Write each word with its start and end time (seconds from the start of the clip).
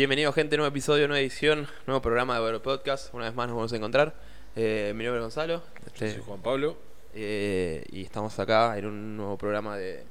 Bienvenido 0.00 0.32
gente, 0.32 0.56
nuevo 0.56 0.70
episodio, 0.70 1.06
nueva 1.08 1.20
edición, 1.20 1.68
nuevo 1.86 2.00
programa 2.00 2.34
de 2.36 2.40
Vero 2.42 2.62
Podcast. 2.62 3.12
Una 3.12 3.26
vez 3.26 3.34
más 3.34 3.48
nos 3.48 3.56
vamos 3.56 3.70
a 3.70 3.76
encontrar. 3.76 4.14
Eh, 4.56 4.94
mi 4.96 5.04
nombre 5.04 5.18
es 5.18 5.24
Gonzalo. 5.24 5.62
este, 5.84 6.14
Soy 6.14 6.22
Juan 6.22 6.40
Pablo. 6.40 6.78
eh, 7.12 7.84
y 7.92 8.00
estamos 8.00 8.38
acá 8.38 8.78
en 8.78 8.86
un 8.86 9.18
nuevo 9.18 9.36
programa 9.36 9.76
de, 9.76 10.04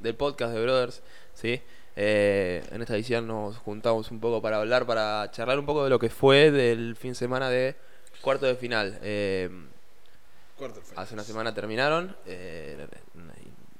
del 0.00 0.14
podcast 0.14 0.54
de 0.54 0.62
Brothers. 0.62 1.02
¿sí? 1.34 1.60
Eh, 1.94 2.64
en 2.72 2.80
esta 2.80 2.94
edición 2.94 3.26
nos 3.26 3.58
juntamos 3.58 4.10
un 4.10 4.18
poco 4.18 4.40
para 4.40 4.56
hablar, 4.56 4.86
para 4.86 5.30
charlar 5.30 5.58
un 5.58 5.66
poco 5.66 5.84
de 5.84 5.90
lo 5.90 5.98
que 5.98 6.08
fue 6.08 6.50
del 6.50 6.96
fin 6.96 7.10
de 7.10 7.16
semana 7.16 7.50
de 7.50 7.76
cuarto 8.22 8.46
de 8.46 8.54
final. 8.54 8.98
Eh, 9.02 9.50
hace 10.96 11.12
una 11.12 11.22
semana 11.22 11.52
terminaron. 11.52 12.16
eh, 12.24 12.86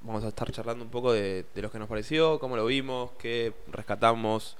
vamos 0.01 0.23
a 0.23 0.27
estar 0.27 0.51
charlando 0.51 0.85
un 0.85 0.91
poco 0.91 1.11
de, 1.11 1.43
de 1.55 1.61
lo 1.63 1.71
que 1.71 1.79
nos 1.79 1.89
pareció, 1.89 2.37
cómo 2.37 2.55
lo 2.55 2.67
vimos, 2.67 3.13
qué 3.17 3.51
rescatamos 3.71 4.57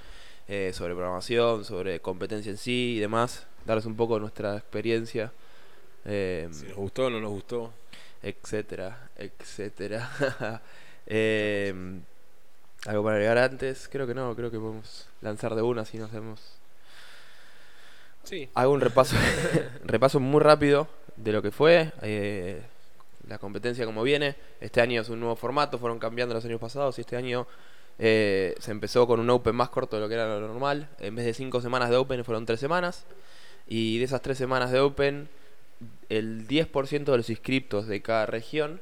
eh, 0.47 0.71
sobre 0.73 0.93
programación, 0.93 1.65
sobre 1.65 1.99
competencia 2.01 2.49
en 2.51 2.57
sí 2.57 2.95
y 2.97 2.99
demás. 2.99 3.47
Darles 3.65 3.85
un 3.85 3.95
poco 3.95 4.19
nuestra 4.19 4.57
experiencia. 4.57 5.31
eh, 6.05 6.47
Si 6.51 6.65
nos 6.67 6.75
gustó 6.77 7.07
o 7.07 7.09
no 7.09 7.19
nos 7.19 7.31
gustó. 7.31 7.73
etcétera, 8.21 9.09
etcétera. 9.17 10.09
Eh, 11.07 11.71
¿Algo 12.87 13.03
para 13.03 13.15
agregar 13.17 13.37
antes? 13.37 13.87
Creo 13.91 14.07
que 14.07 14.15
no, 14.15 14.35
creo 14.35 14.49
que 14.49 14.57
podemos 14.57 15.07
lanzar 15.21 15.53
de 15.53 15.61
una 15.61 15.85
si 15.85 15.99
no 15.99 16.05
hacemos. 16.05 16.41
Sí. 18.23 18.49
Hago 18.55 18.73
un 18.73 18.81
repaso, 18.81 19.15
repaso 19.83 20.19
muy 20.19 20.41
rápido 20.41 20.87
de 21.15 21.31
lo 21.31 21.41
que 21.41 21.51
fue, 21.51 21.91
eh, 22.01 22.61
la 23.27 23.37
competencia 23.37 23.85
como 23.85 24.01
viene. 24.03 24.35
Este 24.59 24.81
año 24.81 25.01
es 25.01 25.09
un 25.09 25.19
nuevo 25.19 25.35
formato, 25.35 25.77
fueron 25.77 25.99
cambiando 25.99 26.33
los 26.33 26.43
años 26.45 26.59
pasados 26.59 26.97
y 26.97 27.01
este 27.01 27.15
año 27.15 27.45
eh, 27.99 28.55
se 28.59 28.71
empezó 28.71 29.07
con 29.07 29.19
un 29.19 29.29
Open 29.29 29.55
más 29.55 29.69
corto 29.69 29.95
de 29.95 30.01
lo 30.01 30.07
que 30.07 30.15
era 30.15 30.27
lo 30.27 30.47
normal. 30.47 30.89
En 30.99 31.15
vez 31.15 31.25
de 31.25 31.33
cinco 31.33 31.61
semanas 31.61 31.89
de 31.89 31.97
Open 31.97 32.23
fueron 32.25 32.45
tres 32.45 32.59
semanas. 32.59 33.05
Y 33.67 33.97
de 33.97 34.05
esas 34.05 34.21
tres 34.21 34.37
semanas 34.37 34.71
de 34.71 34.79
Open, 34.79 35.29
el 36.09 36.47
10% 36.47 37.03
de 37.05 37.17
los 37.17 37.29
inscriptos 37.29 37.87
de 37.87 38.01
cada 38.01 38.25
región 38.25 38.81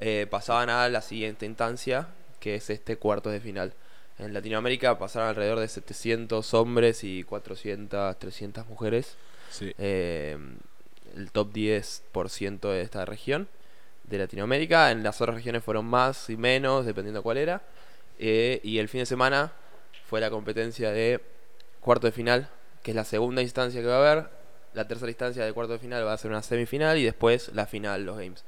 eh, 0.00 0.26
pasaban 0.28 0.70
a 0.70 0.88
la 0.88 1.02
siguiente 1.02 1.46
instancia, 1.46 2.08
que 2.40 2.56
es 2.56 2.70
este 2.70 2.96
cuarto 2.96 3.30
de 3.30 3.40
final. 3.40 3.74
En 4.18 4.34
Latinoamérica 4.34 4.98
pasaron 4.98 5.28
alrededor 5.28 5.60
de 5.60 5.68
700 5.68 6.54
hombres 6.54 7.04
y 7.04 7.22
400, 7.22 8.18
300 8.18 8.66
mujeres. 8.66 9.16
sí. 9.50 9.72
Eh, 9.78 10.36
el 11.16 11.32
top 11.32 11.52
10% 11.52 12.60
de 12.70 12.82
esta 12.82 13.04
región 13.04 13.48
de 14.04 14.18
Latinoamérica. 14.18 14.90
En 14.90 15.02
las 15.02 15.20
otras 15.20 15.36
regiones 15.36 15.64
fueron 15.64 15.86
más 15.86 16.30
y 16.30 16.36
menos, 16.36 16.86
dependiendo 16.86 17.22
cuál 17.22 17.38
era. 17.38 17.62
Eh, 18.18 18.60
y 18.62 18.78
el 18.78 18.88
fin 18.88 19.00
de 19.00 19.06
semana 19.06 19.52
fue 20.06 20.20
la 20.20 20.30
competencia 20.30 20.90
de 20.90 21.20
cuarto 21.80 22.06
de 22.06 22.12
final, 22.12 22.48
que 22.82 22.90
es 22.90 22.94
la 22.96 23.04
segunda 23.04 23.42
instancia 23.42 23.80
que 23.80 23.86
va 23.86 23.96
a 23.96 24.10
haber. 24.12 24.30
La 24.74 24.86
tercera 24.86 25.10
instancia 25.10 25.44
de 25.44 25.52
cuarto 25.52 25.72
de 25.74 25.78
final 25.78 26.06
va 26.06 26.12
a 26.12 26.18
ser 26.18 26.30
una 26.30 26.42
semifinal 26.42 26.98
y 26.98 27.04
después 27.04 27.50
la 27.54 27.66
final, 27.66 28.04
los 28.04 28.18
games. 28.18 28.44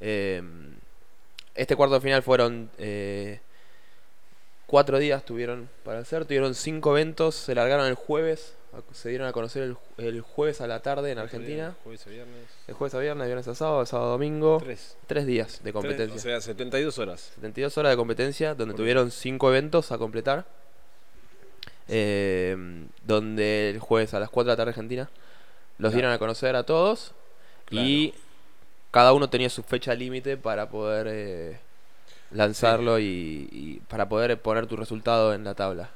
Eh, 0.00 0.42
este 1.54 1.74
cuarto 1.74 1.94
de 1.94 2.00
final 2.00 2.22
fueron 2.22 2.70
eh, 2.78 3.40
cuatro 4.66 4.98
días 4.98 5.24
tuvieron 5.24 5.70
para 5.84 6.00
hacer, 6.00 6.24
tuvieron 6.24 6.54
cinco 6.54 6.96
eventos, 6.96 7.34
se 7.34 7.54
largaron 7.54 7.86
el 7.86 7.94
jueves, 7.94 8.56
se 8.92 9.08
dieron 9.10 9.26
a 9.28 9.32
conocer 9.32 9.62
el, 9.62 9.76
el 9.98 10.20
jueves 10.20 10.60
a 10.60 10.66
la 10.66 10.80
tarde 10.80 11.10
en 11.12 11.18
Argentina, 11.18 11.74
Jueves 11.84 12.06
a 12.06 12.10
viernes. 12.10 12.44
el 12.66 12.74
jueves 12.74 12.94
a 12.94 12.98
viernes, 12.98 13.26
viernes 13.26 13.48
a 13.48 13.54
sábado, 13.54 13.84
sábado 13.86 14.08
a 14.08 14.12
domingo, 14.12 14.58
Tres. 14.62 14.96
tres 15.06 15.26
días 15.26 15.60
de 15.62 15.72
competencia. 15.72 16.06
Tres, 16.06 16.18
o 16.20 16.22
sea, 16.22 16.40
72 16.40 16.98
horas. 16.98 17.32
72 17.36 17.76
horas 17.78 17.92
de 17.92 17.96
competencia, 17.96 18.54
donde 18.54 18.74
tuvieron 18.74 19.10
5 19.10 19.48
eventos 19.50 19.92
a 19.92 19.98
completar. 19.98 20.44
eh, 21.88 22.56
donde 23.04 23.70
el 23.70 23.78
jueves 23.78 24.12
a 24.14 24.18
las 24.20 24.28
4 24.30 24.46
de 24.50 24.52
la 24.52 24.56
tarde 24.56 24.70
Argentina 24.70 25.08
los 25.78 25.90
Claro. 25.90 25.94
dieron 25.94 26.12
a 26.12 26.18
conocer 26.18 26.56
a 26.56 26.64
todos. 26.64 27.12
Y 27.70 28.14
cada 28.90 29.12
uno 29.12 29.28
tenía 29.30 29.50
su 29.50 29.62
fecha 29.62 29.94
límite 29.94 30.36
para 30.36 30.68
poder 30.68 31.06
eh, 31.10 31.58
lanzarlo 32.30 32.98
y, 32.98 33.48
y 33.52 33.80
para 33.88 34.08
poder 34.08 34.40
poner 34.40 34.66
tu 34.66 34.76
resultado 34.76 35.32
en 35.34 35.44
la 35.44 35.54
tabla. 35.54 35.90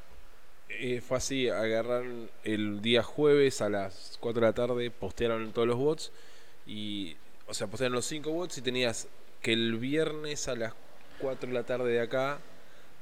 Eh, 0.79 1.01
fue 1.01 1.19
así, 1.19 1.49
agarraron 1.49 2.31
el 2.45 2.81
día 2.81 3.03
jueves 3.03 3.61
a 3.61 3.69
las 3.69 4.17
4 4.21 4.41
de 4.41 4.47
la 4.47 4.53
tarde, 4.55 4.91
postearon 4.91 5.53
todos 5.53 5.69
los 5.69 5.77
bots 5.77 6.13
y, 6.67 7.17
o 7.47 7.55
sea, 7.55 7.67
postearon 7.67 7.95
los 7.95 8.07
5 8.07 8.31
bots 8.31 8.59
y 8.59 8.63
tenías 8.63 9.09
que 9.43 9.53
el 9.53 9.77
viernes 9.77 10.49
a 10.49 10.55
las 10.55 10.75
4 11.21 11.49
de 11.49 11.55
la 11.55 11.65
tarde 11.65 11.93
de 11.93 12.01
acá 12.01 12.39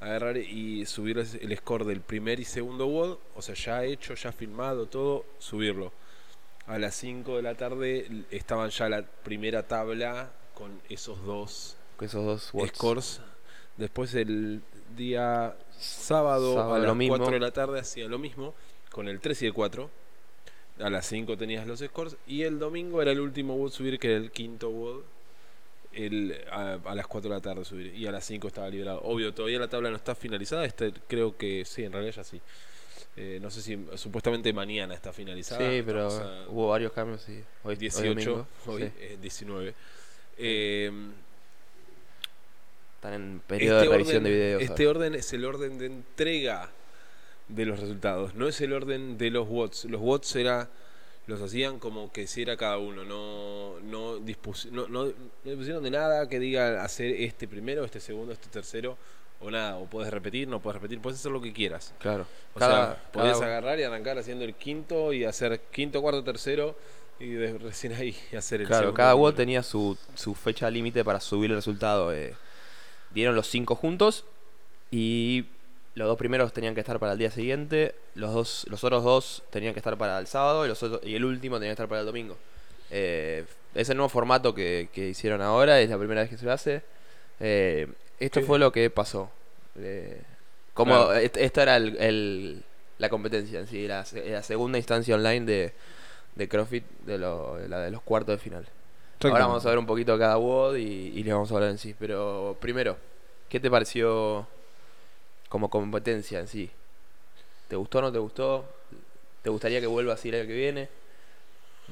agarrar 0.00 0.36
y 0.36 0.86
subir 0.86 1.18
el 1.18 1.56
score 1.56 1.84
del 1.84 2.00
primer 2.00 2.40
y 2.40 2.44
segundo 2.44 2.86
bot, 2.86 3.20
o 3.34 3.42
sea, 3.42 3.54
ya 3.54 3.84
hecho, 3.84 4.14
ya 4.14 4.32
filmado, 4.32 4.86
todo, 4.86 5.24
subirlo. 5.38 5.92
A 6.66 6.78
las 6.78 6.94
5 6.96 7.36
de 7.36 7.42
la 7.42 7.54
tarde 7.54 8.24
estaban 8.30 8.70
ya 8.70 8.88
la 8.88 9.02
primera 9.02 9.62
tabla 9.66 10.30
con 10.54 10.80
esos 10.88 11.24
dos 11.24 11.76
Con 11.96 12.06
esos 12.06 12.24
dos 12.24 12.68
scores. 12.74 13.20
Después 13.76 14.14
el 14.14 14.62
día 14.96 15.56
sábado, 15.78 16.54
Sábado 16.54 16.74
a 16.74 16.78
las 16.78 16.96
mismo. 16.96 17.16
4 17.16 17.34
de 17.34 17.40
la 17.40 17.50
tarde 17.50 17.80
hacía 17.80 18.06
lo 18.08 18.18
mismo, 18.18 18.54
con 18.90 19.08
el 19.08 19.20
3 19.20 19.42
y 19.42 19.46
el 19.46 19.54
4. 19.54 19.90
A 20.80 20.90
las 20.90 21.06
5 21.06 21.36
tenías 21.36 21.66
los 21.66 21.80
scores. 21.80 22.16
Y 22.26 22.42
el 22.42 22.58
domingo 22.58 23.02
era 23.02 23.10
el 23.10 23.20
último 23.20 23.56
WOD 23.56 23.70
subir, 23.72 23.98
que 23.98 24.08
era 24.08 24.16
el 24.16 24.30
quinto 24.30 24.70
WOD. 24.70 25.02
El, 25.92 26.38
a, 26.52 26.78
a 26.84 26.94
las 26.94 27.06
4 27.06 27.28
de 27.30 27.36
la 27.36 27.40
tarde 27.40 27.64
subir. 27.64 27.94
Y 27.94 28.06
a 28.06 28.12
las 28.12 28.24
5 28.24 28.46
estaba 28.46 28.68
liberado. 28.68 29.00
Obvio, 29.02 29.34
todavía 29.34 29.58
la 29.58 29.68
tabla 29.68 29.90
no 29.90 29.96
está 29.96 30.14
finalizada. 30.14 30.64
Este, 30.64 30.92
creo 31.08 31.36
que 31.36 31.64
sí, 31.64 31.84
en 31.84 31.92
realidad 31.92 32.14
ya 32.14 32.24
sí. 32.24 32.40
Eh, 33.16 33.40
no 33.42 33.50
sé 33.50 33.62
si 33.62 33.76
supuestamente 33.96 34.52
mañana 34.52 34.94
está 34.94 35.12
finalizada. 35.12 35.68
Sí, 35.68 35.82
pero 35.84 36.06
a 36.06 36.48
hubo 36.48 36.68
varios 36.68 36.92
cambios 36.92 37.28
y 37.28 37.32
hoy, 37.32 37.44
hoy 37.64 37.76
18, 37.76 38.08
domingo, 38.08 38.46
hoy, 38.66 38.82
sí, 38.82 38.92
es 39.00 39.20
19. 39.20 39.74
Eh, 40.36 40.92
están 42.98 43.14
en 43.14 43.40
periodo 43.46 43.80
de 43.80 43.88
revisión 43.88 44.24
de 44.24 44.30
videos. 44.30 44.62
este 44.62 44.86
orden 44.88 45.14
es 45.14 45.32
el 45.32 45.44
orden 45.44 45.78
de 45.78 45.86
entrega 45.86 46.68
de 47.46 47.64
los 47.64 47.78
resultados, 47.78 48.34
no 48.34 48.48
es 48.48 48.60
el 48.60 48.72
orden 48.72 49.16
de 49.16 49.30
los 49.30 49.46
watts. 49.48 49.84
Los 49.84 50.00
watts 50.00 50.34
era 50.36 50.68
los 51.28 51.40
hacían 51.42 51.78
como 51.78 52.10
que 52.10 52.26
si 52.26 52.42
era 52.42 52.56
cada 52.56 52.78
uno, 52.78 53.04
no 53.04 53.78
no, 53.80 54.18
dispus- 54.18 54.70
no, 54.70 54.88
no, 54.88 55.04
no 55.06 55.12
dispusieron 55.44 55.82
de 55.84 55.90
nada 55.90 56.28
que 56.28 56.40
diga 56.40 56.82
hacer 56.82 57.12
este 57.12 57.46
primero, 57.46 57.84
este 57.84 58.00
segundo, 58.00 58.32
este 58.32 58.48
tercero 58.48 58.98
o 59.40 59.48
nada, 59.50 59.76
o 59.76 59.86
puedes 59.86 60.12
repetir, 60.12 60.48
no 60.48 60.60
puedes 60.60 60.80
repetir, 60.82 61.00
puedes 61.00 61.20
hacer 61.20 61.30
lo 61.30 61.40
que 61.40 61.52
quieras. 61.52 61.94
Claro. 62.00 62.26
O 62.54 62.58
Cada- 62.58 62.94
sea, 62.96 63.12
podías 63.12 63.38
cada- 63.38 63.46
agarrar 63.58 63.78
y 63.78 63.84
arrancar 63.84 64.18
haciendo 64.18 64.44
el 64.44 64.54
quinto 64.54 65.12
y 65.12 65.24
hacer 65.24 65.60
quinto, 65.70 66.02
cuarto, 66.02 66.24
tercero 66.24 66.76
y 67.20 67.28
de- 67.28 67.58
recién 67.58 67.92
ahí 67.92 68.16
hacer 68.36 68.62
el 68.62 68.66
Claro, 68.66 68.82
segundo, 68.86 68.96
cada 68.96 69.12
primero. 69.12 69.34
tenía 69.34 69.62
su, 69.62 69.96
su 70.16 70.34
fecha 70.34 70.68
límite 70.68 71.04
para 71.04 71.20
subir 71.20 71.50
el 71.50 71.56
resultado. 71.56 72.12
eh. 72.12 72.34
Dieron 73.10 73.34
los 73.34 73.48
cinco 73.48 73.74
juntos 73.74 74.24
y 74.90 75.46
los 75.94 76.06
dos 76.08 76.18
primeros 76.18 76.52
tenían 76.52 76.74
que 76.74 76.80
estar 76.80 76.98
para 76.98 77.12
el 77.12 77.18
día 77.18 77.30
siguiente, 77.30 77.94
los 78.14 78.32
dos, 78.32 78.66
los 78.70 78.84
otros 78.84 79.02
dos 79.04 79.42
tenían 79.50 79.72
que 79.74 79.80
estar 79.80 79.96
para 79.98 80.18
el 80.18 80.26
sábado 80.26 80.64
y, 80.64 80.68
los 80.68 80.82
otros- 80.82 81.00
y 81.04 81.14
el 81.14 81.24
último 81.24 81.56
tenía 81.56 81.70
que 81.70 81.72
estar 81.72 81.88
para 81.88 82.00
el 82.00 82.06
domingo. 82.06 82.36
Eh, 82.90 83.44
es 83.74 83.88
el 83.90 83.96
nuevo 83.96 84.08
formato 84.08 84.54
que, 84.54 84.88
que 84.92 85.08
hicieron 85.08 85.42
ahora, 85.42 85.80
es 85.80 85.90
la 85.90 85.98
primera 85.98 86.20
vez 86.22 86.30
que 86.30 86.38
se 86.38 86.44
lo 86.46 86.52
hace. 86.52 86.82
Eh, 87.40 87.88
esto 88.20 88.40
¿Qué? 88.40 88.46
fue 88.46 88.58
lo 88.58 88.70
que 88.72 88.88
pasó. 88.90 89.30
Eh, 89.76 90.22
como 90.74 90.94
Claro. 91.06 91.14
esta 91.14 91.62
era 91.62 91.76
el, 91.76 91.96
el- 91.98 92.62
la 92.98 93.08
competencia 93.08 93.60
en 93.60 93.66
sí, 93.66 93.86
la, 93.86 94.04
se- 94.04 94.28
la 94.30 94.42
segunda 94.42 94.78
instancia 94.78 95.14
online 95.14 95.44
de, 95.46 95.72
de 96.34 96.48
CrossFit, 96.48 96.84
de, 97.06 97.18
lo- 97.18 97.58
la 97.68 97.80
de 97.80 97.90
los 97.90 98.02
cuartos 98.02 98.36
de 98.36 98.38
final. 98.42 98.66
Ahora 99.28 99.46
vamos 99.48 99.66
a 99.66 99.70
ver 99.70 99.78
un 99.78 99.86
poquito 99.86 100.16
cada 100.18 100.36
WOD 100.38 100.76
y, 100.76 100.82
y 101.14 101.22
le 101.24 101.32
vamos 101.32 101.50
a 101.50 101.54
hablar 101.54 101.70
en 101.70 101.78
sí. 101.78 101.94
Pero 101.98 102.56
primero, 102.60 102.96
¿qué 103.48 103.58
te 103.60 103.70
pareció 103.70 104.46
como 105.48 105.68
competencia 105.70 106.38
en 106.40 106.46
sí? 106.48 106.70
¿Te 107.68 107.76
gustó 107.76 107.98
o 107.98 108.02
no 108.02 108.12
te 108.12 108.18
gustó? 108.18 108.64
¿Te 109.42 109.50
gustaría 109.50 109.80
que 109.80 109.86
vuelva 109.86 110.14
así 110.14 110.28
el 110.28 110.36
año 110.36 110.46
que 110.46 110.54
viene? 110.54 110.88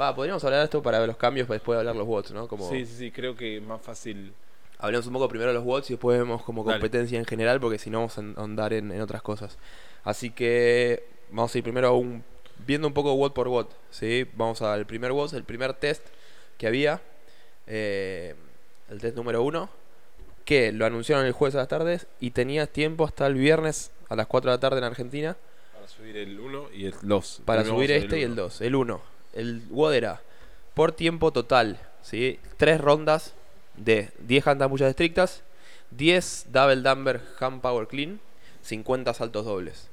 Va, 0.01 0.15
podríamos 0.15 0.45
hablar 0.45 0.61
de 0.61 0.65
esto 0.67 0.83
para 0.83 0.99
ver 0.99 1.09
los 1.09 1.17
cambios 1.17 1.47
para 1.49 1.57
después 1.57 1.79
hablar 1.79 1.97
los 1.97 2.07
WODs, 2.07 2.31
¿no? 2.33 2.49
Como 2.49 2.69
Sí, 2.71 2.85
sí, 2.85 2.95
sí, 2.97 3.11
creo 3.11 3.35
que 3.35 3.57
es 3.57 3.63
más 3.63 3.81
fácil. 3.81 4.33
hablemos 4.79 5.07
un 5.07 5.15
poco 5.15 5.29
primero 5.29 5.51
de 5.51 5.55
los 5.55 5.65
WODs 5.65 5.91
y 5.91 5.95
después 5.95 6.19
vemos 6.19 6.43
como 6.43 6.63
Dale. 6.65 6.79
competencia 6.79 7.19
en 7.19 7.25
general, 7.25 7.61
porque 7.61 7.79
si 7.79 7.89
no 7.91 7.99
vamos 8.01 8.19
a 8.19 8.21
andar 8.43 8.73
en, 8.75 8.93
en 8.93 9.01
otras 9.01 9.23
cosas. 9.23 9.57
Así 10.05 10.31
que 10.31 11.05
vamos 11.31 11.55
a 11.55 11.59
ir 11.59 11.65
primero 11.65 11.89
a 11.89 11.93
un, 11.93 12.23
viendo 12.67 12.87
un 12.87 12.95
poco 12.95 13.15
WOD 13.15 13.33
por 13.33 13.49
WOD, 13.49 13.67
¿sí? 13.91 14.27
Vamos 14.35 14.61
al 14.61 14.85
primer 14.87 15.13
WOD, 15.13 15.35
el 15.35 15.45
primer 15.45 15.73
test 15.75 16.05
que 16.59 16.67
había, 16.67 17.01
eh, 17.67 18.35
el 18.91 19.01
test 19.01 19.17
número 19.17 19.43
uno, 19.43 19.69
que 20.45 20.73
lo 20.73 20.87
anunciaron 20.87 21.27
el 21.27 21.33
jueves 21.33 21.55
a 21.57 21.59
las 21.59 21.69
tardes 21.69 22.07
y 22.21 22.31
tenías 22.31 22.69
tiempo 22.69 23.05
hasta 23.05 23.27
el 23.27 23.35
viernes 23.35 23.91
a 24.09 24.17
las 24.17 24.27
4 24.27 24.51
de 24.51 24.57
la 24.57 24.61
tarde 24.61 24.79
en 24.79 24.85
Argentina 24.85 25.37
Para 25.75 25.89
subir 25.89 26.17
el 26.17 26.39
1 26.39 26.69
y 26.73 26.87
el 26.87 26.95
2. 27.03 27.43
para 27.45 27.65
subir 27.65 27.91
este 27.91 28.21
y 28.21 28.23
el 28.23 28.37
2, 28.37 28.61
el 28.61 28.77
1. 28.77 29.01
El 29.35 29.63
WOD 29.71 29.95
era 29.95 30.23
por 30.75 30.93
tiempo 30.93 31.33
total, 31.33 31.79
¿sí? 32.03 32.39
Tres 32.57 32.81
rondas 32.81 33.35
de 33.77 34.11
10 34.21 34.47
handstands 34.47 34.71
muchas 34.71 34.91
estrictas, 34.91 35.43
10 35.91 36.47
double 36.53 36.77
dumbbell 36.77 37.21
hand 37.41 37.61
power 37.61 37.89
clean, 37.89 38.21
50 38.63 39.15
saltos 39.15 39.45
dobles. 39.45 39.89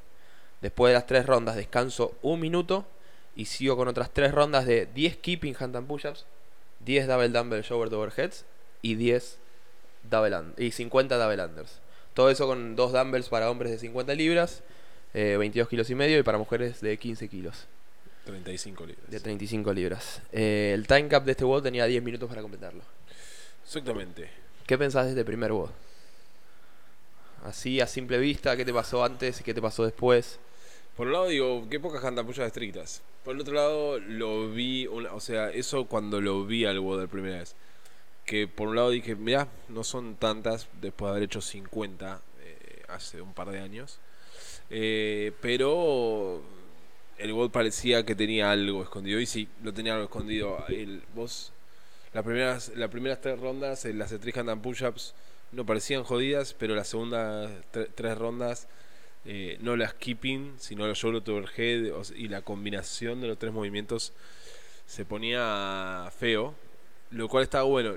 Después 0.62 0.92
de 0.92 0.96
las 0.96 1.08
tres 1.08 1.26
rondas 1.26 1.56
descanso 1.56 2.14
un 2.22 2.40
minuto 2.40 2.86
y 3.36 3.46
sigo 3.46 3.76
con 3.76 3.88
otras 3.88 4.12
tres 4.12 4.32
rondas 4.34 4.66
de 4.66 4.86
10 4.86 5.18
keeping 5.18 5.56
handstand 5.60 5.88
push-ups, 5.88 6.26
10 6.86 7.08
double 7.08 7.30
dumbbell 7.30 7.62
shoulder 7.62 7.90
to 7.90 8.00
overheads 8.00 8.46
y 8.82 8.96
10 8.96 9.38
double 10.10 10.38
y 10.58 10.72
50 10.72 11.18
double 11.18 11.44
unders. 11.44 11.80
Todo 12.14 12.30
eso 12.30 12.48
con 12.48 12.76
dos 12.76 12.92
dumbbells 12.94 13.30
para 13.30 13.50
hombres 13.50 13.72
de 13.72 13.80
50 13.80 14.14
libras, 14.16 14.62
eh, 15.14 15.36
22 15.38 15.68
kilos 15.68 15.90
y 15.90 15.96
medio 15.96 16.20
y 16.20 16.24
para 16.24 16.38
mujeres 16.38 16.82
de 16.82 16.98
15 16.98 17.28
kilos, 17.28 17.66
35 18.26 18.86
libras. 18.86 19.10
de 19.10 19.20
35 19.20 19.74
libras. 19.74 20.22
Eh, 20.32 20.72
el 20.74 20.86
time 20.88 21.08
cap 21.08 21.24
de 21.24 21.32
este 21.32 21.44
WOD 21.44 21.64
tenía 21.64 21.86
10 21.86 22.04
minutos 22.04 22.30
para 22.30 22.42
completarlo. 22.42 22.84
Exactamente. 23.64 24.30
¿Qué 24.68 24.78
pensás 24.78 25.06
de 25.06 25.12
este 25.12 25.26
primer 25.26 25.52
WOD? 25.52 25.70
Así 27.46 27.82
a 27.82 27.88
simple 27.88 28.18
vista, 28.20 28.56
¿qué 28.56 28.64
te 28.64 28.74
pasó 28.74 29.04
antes 29.04 29.42
y 29.42 29.44
qué 29.44 29.54
te 29.54 29.62
pasó 29.62 29.84
después? 29.84 30.40
Por 30.96 31.08
un 31.08 31.14
lado 31.14 31.28
digo, 31.28 31.68
qué 31.70 31.80
pocas 31.80 32.04
handapullas 32.04 32.48
estrictas. 32.48 33.02
Por 33.24 33.36
el 33.36 33.42
otro 33.42 33.54
lado 33.54 34.00
lo 34.00 34.52
vi, 34.52 34.86
o 34.88 35.20
sea, 35.20 35.50
eso 35.50 35.86
cuando 35.86 36.22
lo 36.22 36.46
vi 36.46 36.66
al 36.66 36.76
la 37.00 37.08
primera 37.08 37.40
vez. 37.40 37.56
Que 38.26 38.48
por 38.48 38.68
un 38.70 38.76
lado 38.76 38.90
dije, 38.92 39.16
mirá, 39.16 39.48
no 39.70 39.84
son 39.84 40.16
tantas 40.16 40.68
después 40.82 41.08
de 41.08 41.12
haber 41.12 41.24
hecho 41.24 41.42
50 41.42 42.22
eh, 42.42 42.84
hace 42.90 43.22
un 43.22 43.34
par 43.34 43.50
de 43.50 43.60
años. 43.60 44.00
Eh, 44.70 45.32
pero 45.42 46.42
el 47.18 47.34
WOD 47.34 47.52
parecía 47.52 48.06
que 48.06 48.16
tenía 48.16 48.52
algo 48.52 48.84
escondido. 48.84 49.20
Y 49.20 49.26
sí, 49.26 49.48
lo 49.64 49.74
tenía 49.74 49.94
algo 49.94 50.06
escondido. 50.06 50.64
El, 50.70 51.02
vos, 51.16 51.52
las 52.14 52.24
primeras, 52.24 52.70
las 52.76 52.90
primeras 52.90 53.20
tres 53.20 53.40
rondas, 53.40 53.84
eh, 53.86 53.94
las 53.94 54.12
de 54.12 54.20
three 54.20 54.34
hand 54.38 54.50
and 54.50 54.62
push-ups, 54.62 55.14
no 55.52 55.66
parecían 55.66 56.04
jodidas, 56.04 56.54
pero 56.54 56.76
las 56.76 56.88
segundas 56.88 57.52
tre- 57.74 57.90
tres 57.94 58.18
rondas 58.18 58.68
eh, 59.26 59.58
no 59.62 59.76
las 59.76 59.94
keeping, 59.94 60.54
sino 60.58 60.92
shoulder 60.94 61.22
to 61.22 61.38
overhead 61.38 61.94
y 62.16 62.28
la 62.28 62.42
combinación 62.42 63.22
de 63.22 63.28
los 63.28 63.38
tres 63.38 63.54
movimientos 63.54 64.14
se 64.86 65.06
ponía 65.06 66.12
feo, 66.18 66.54
lo 67.12 67.30
cual 67.30 67.44
estaba 67.44 67.64
bueno. 67.64 67.96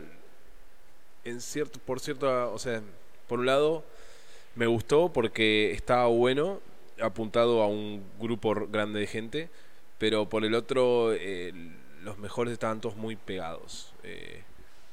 En 1.25 1.41
cierto, 1.41 1.81
por 1.81 2.01
cierto, 2.01 2.53
o 2.53 2.59
sea, 2.59 2.81
por 3.27 3.41
un 3.41 3.47
lado 3.47 3.85
me 4.55 4.67
gustó 4.67 5.13
porque 5.13 5.73
estaba 5.73 6.07
bueno, 6.07 6.61
apuntado 7.01 7.63
a 7.63 7.67
un 7.67 8.05
grupo 8.21 8.55
grande 8.69 9.01
de 9.01 9.07
gente, 9.07 9.51
pero 9.99 10.29
por 10.29 10.45
el 10.45 10.55
otro 10.55 11.13
eh, 11.13 11.53
los 12.03 12.19
mejores 12.19 12.53
estaban 12.53 12.81
todos 12.81 12.97
muy 12.97 13.17
pegados. 13.17 13.93
Eh, 14.05 14.43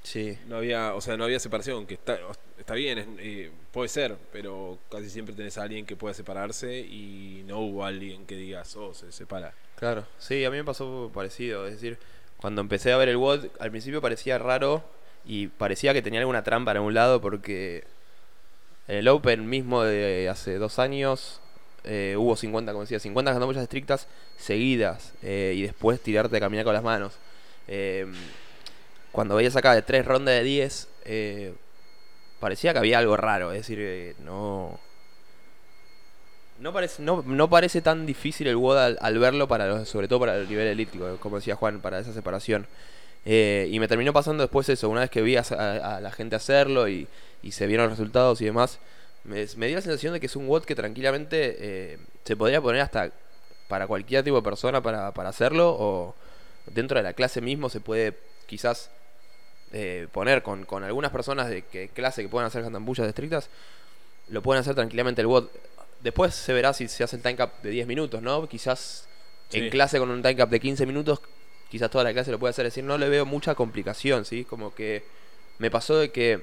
Sí. 0.03 0.37
no 0.47 0.57
había, 0.57 0.93
o 0.95 1.01
sea, 1.01 1.15
no 1.15 1.23
había 1.23 1.39
separación, 1.39 1.85
que 1.87 1.93
está, 1.93 2.19
está 2.59 2.73
bien, 2.73 2.97
es- 2.97 3.07
eh, 3.19 3.51
puede 3.71 3.87
ser, 3.89 4.17
pero 4.33 4.77
casi 4.91 5.09
siempre 5.09 5.33
tenés 5.33 5.57
a 5.57 5.63
alguien 5.63 5.85
que 5.85 5.95
pueda 5.95 6.13
separarse 6.13 6.79
y 6.79 7.43
no 7.47 7.59
hubo 7.59 7.85
alguien 7.85 8.25
que 8.25 8.35
digas, 8.35 8.75
oh, 8.75 8.93
se 8.93 9.11
separa. 9.13 9.53
Claro, 9.77 10.05
sí, 10.19 10.43
a 10.45 10.51
mí 10.51 10.57
me 10.57 10.63
pasó 10.65 11.09
parecido. 11.13 11.65
Es 11.67 11.73
decir, 11.75 11.97
cuando 12.37 12.59
empecé 12.61 12.91
a 12.91 12.97
ver 12.97 13.07
el 13.09 13.15
WOD, 13.17 13.47
al 13.59 13.71
principio 13.71 14.01
parecía 14.01 14.37
raro 14.37 14.83
y 15.25 15.47
parecía 15.47 15.93
que 15.93 16.01
tenía 16.01 16.19
alguna 16.19 16.43
trampa 16.43 16.71
en 16.71 16.77
algún 16.77 16.93
lado 16.93 17.21
porque 17.21 17.85
en 18.89 18.97
el 18.97 19.07
Open 19.07 19.47
mismo 19.49 19.83
de 19.83 20.27
hace 20.29 20.57
dos 20.57 20.79
años 20.79 21.39
eh, 21.85 22.15
hubo 22.17 22.35
50, 22.35 22.73
como 22.73 22.81
decía, 22.83 22.99
50 22.99 23.31
handapullas 23.31 23.63
estrictas 23.63 24.07
seguidas 24.37 25.13
eh, 25.23 25.53
y 25.55 25.61
después 25.61 26.01
tirarte 26.01 26.35
a 26.35 26.39
caminar 26.41 26.65
con 26.65 26.73
las 26.73 26.83
manos. 26.83 27.13
Eh, 27.69 28.05
cuando 29.13 29.35
veías 29.35 29.55
acá 29.55 29.73
de 29.75 29.83
tres 29.83 30.05
rondas 30.05 30.33
de 30.35 30.43
10, 30.43 30.87
eh, 31.05 31.53
parecía 32.41 32.73
que 32.73 32.79
había 32.79 32.99
algo 32.99 33.15
raro. 33.15 33.53
Es 33.53 33.59
decir, 33.59 33.77
eh, 33.79 34.15
no. 34.25 34.79
No 36.59 36.73
parece, 36.73 37.01
no, 37.01 37.23
no 37.25 37.49
parece 37.49 37.81
tan 37.81 38.05
difícil 38.05 38.47
el 38.47 38.55
WOD 38.55 38.97
al, 38.99 39.19
verlo, 39.19 39.47
para 39.47 39.67
los- 39.67 39.87
sobre 39.89 40.07
todo 40.07 40.19
para 40.19 40.37
el 40.37 40.49
nivel 40.49 40.67
elíptico, 40.67 41.17
como 41.19 41.37
decía 41.37 41.55
Juan, 41.55 41.79
para 41.79 41.99
esa 41.99 42.11
separación. 42.13 42.67
Eh, 43.25 43.69
y 43.71 43.79
me 43.79 43.87
terminó 43.87 44.13
pasando 44.13 44.43
después 44.43 44.67
eso, 44.69 44.89
una 44.89 45.01
vez 45.01 45.09
que 45.09 45.21
vi 45.21 45.35
a, 45.37 45.99
la 46.01 46.11
gente 46.11 46.35
hacerlo 46.35 46.87
y, 46.89 47.07
y 47.41 47.51
se 47.51 47.67
vieron 47.67 47.87
los 47.89 47.97
resultados 47.97 48.41
y 48.41 48.45
demás, 48.45 48.79
me, 49.23 49.45
me 49.57 49.67
dio 49.67 49.75
la 49.77 49.81
sensación 49.81 50.13
de 50.13 50.19
que 50.19 50.25
es 50.25 50.35
un 50.35 50.47
WOD 50.47 50.63
que 50.65 50.75
tranquilamente 50.75 51.97
se 52.25 52.35
podría 52.35 52.61
poner 52.61 52.81
hasta 52.81 53.11
para 53.67 53.87
cualquier 53.87 54.23
tipo 54.23 54.35
de 54.37 54.41
persona 54.43 54.81
para, 54.81 55.13
para 55.13 55.29
hacerlo, 55.29 55.75
o 55.77 56.15
dentro 56.67 56.97
de 56.97 57.03
la 57.03 57.13
clase 57.13 57.41
mismo 57.41 57.69
se 57.69 57.79
puede 57.79 58.17
quizás 58.45 58.89
eh, 59.73 60.07
poner 60.11 60.43
con, 60.43 60.65
con 60.65 60.83
algunas 60.83 61.11
personas 61.11 61.49
de 61.49 61.63
que, 61.63 61.89
clase 61.89 62.21
que 62.21 62.29
puedan 62.29 62.47
hacer 62.47 62.63
handambullas 62.63 63.07
estrictas, 63.07 63.49
lo 64.29 64.41
pueden 64.41 64.61
hacer 64.61 64.75
tranquilamente 64.75 65.21
el 65.21 65.27
WOD. 65.27 65.47
Después 66.01 66.35
se 66.35 66.53
verá 66.53 66.73
si 66.73 66.87
se 66.87 67.03
hace 67.03 67.15
el 67.15 67.21
time 67.21 67.35
cap 67.35 67.61
de 67.61 67.69
10 67.69 67.87
minutos, 67.87 68.21
¿no? 68.21 68.47
Quizás 68.47 69.07
en 69.51 69.69
clase 69.69 69.99
con 69.99 70.09
un 70.09 70.21
time 70.21 70.35
cap 70.35 70.49
de 70.49 70.59
15 70.59 70.85
minutos, 70.85 71.21
quizás 71.69 71.89
toda 71.89 72.03
la 72.03 72.13
clase 72.13 72.31
lo 72.31 72.39
puede 72.39 72.51
hacer. 72.51 72.65
Es 72.65 72.73
decir, 72.73 72.83
no 72.83 72.97
le 72.97 73.09
veo 73.09 73.25
mucha 73.25 73.55
complicación, 73.55 74.25
¿sí? 74.25 74.45
Como 74.45 74.73
que 74.75 75.03
me 75.57 75.71
pasó 75.71 75.97
de 75.97 76.11
que 76.11 76.41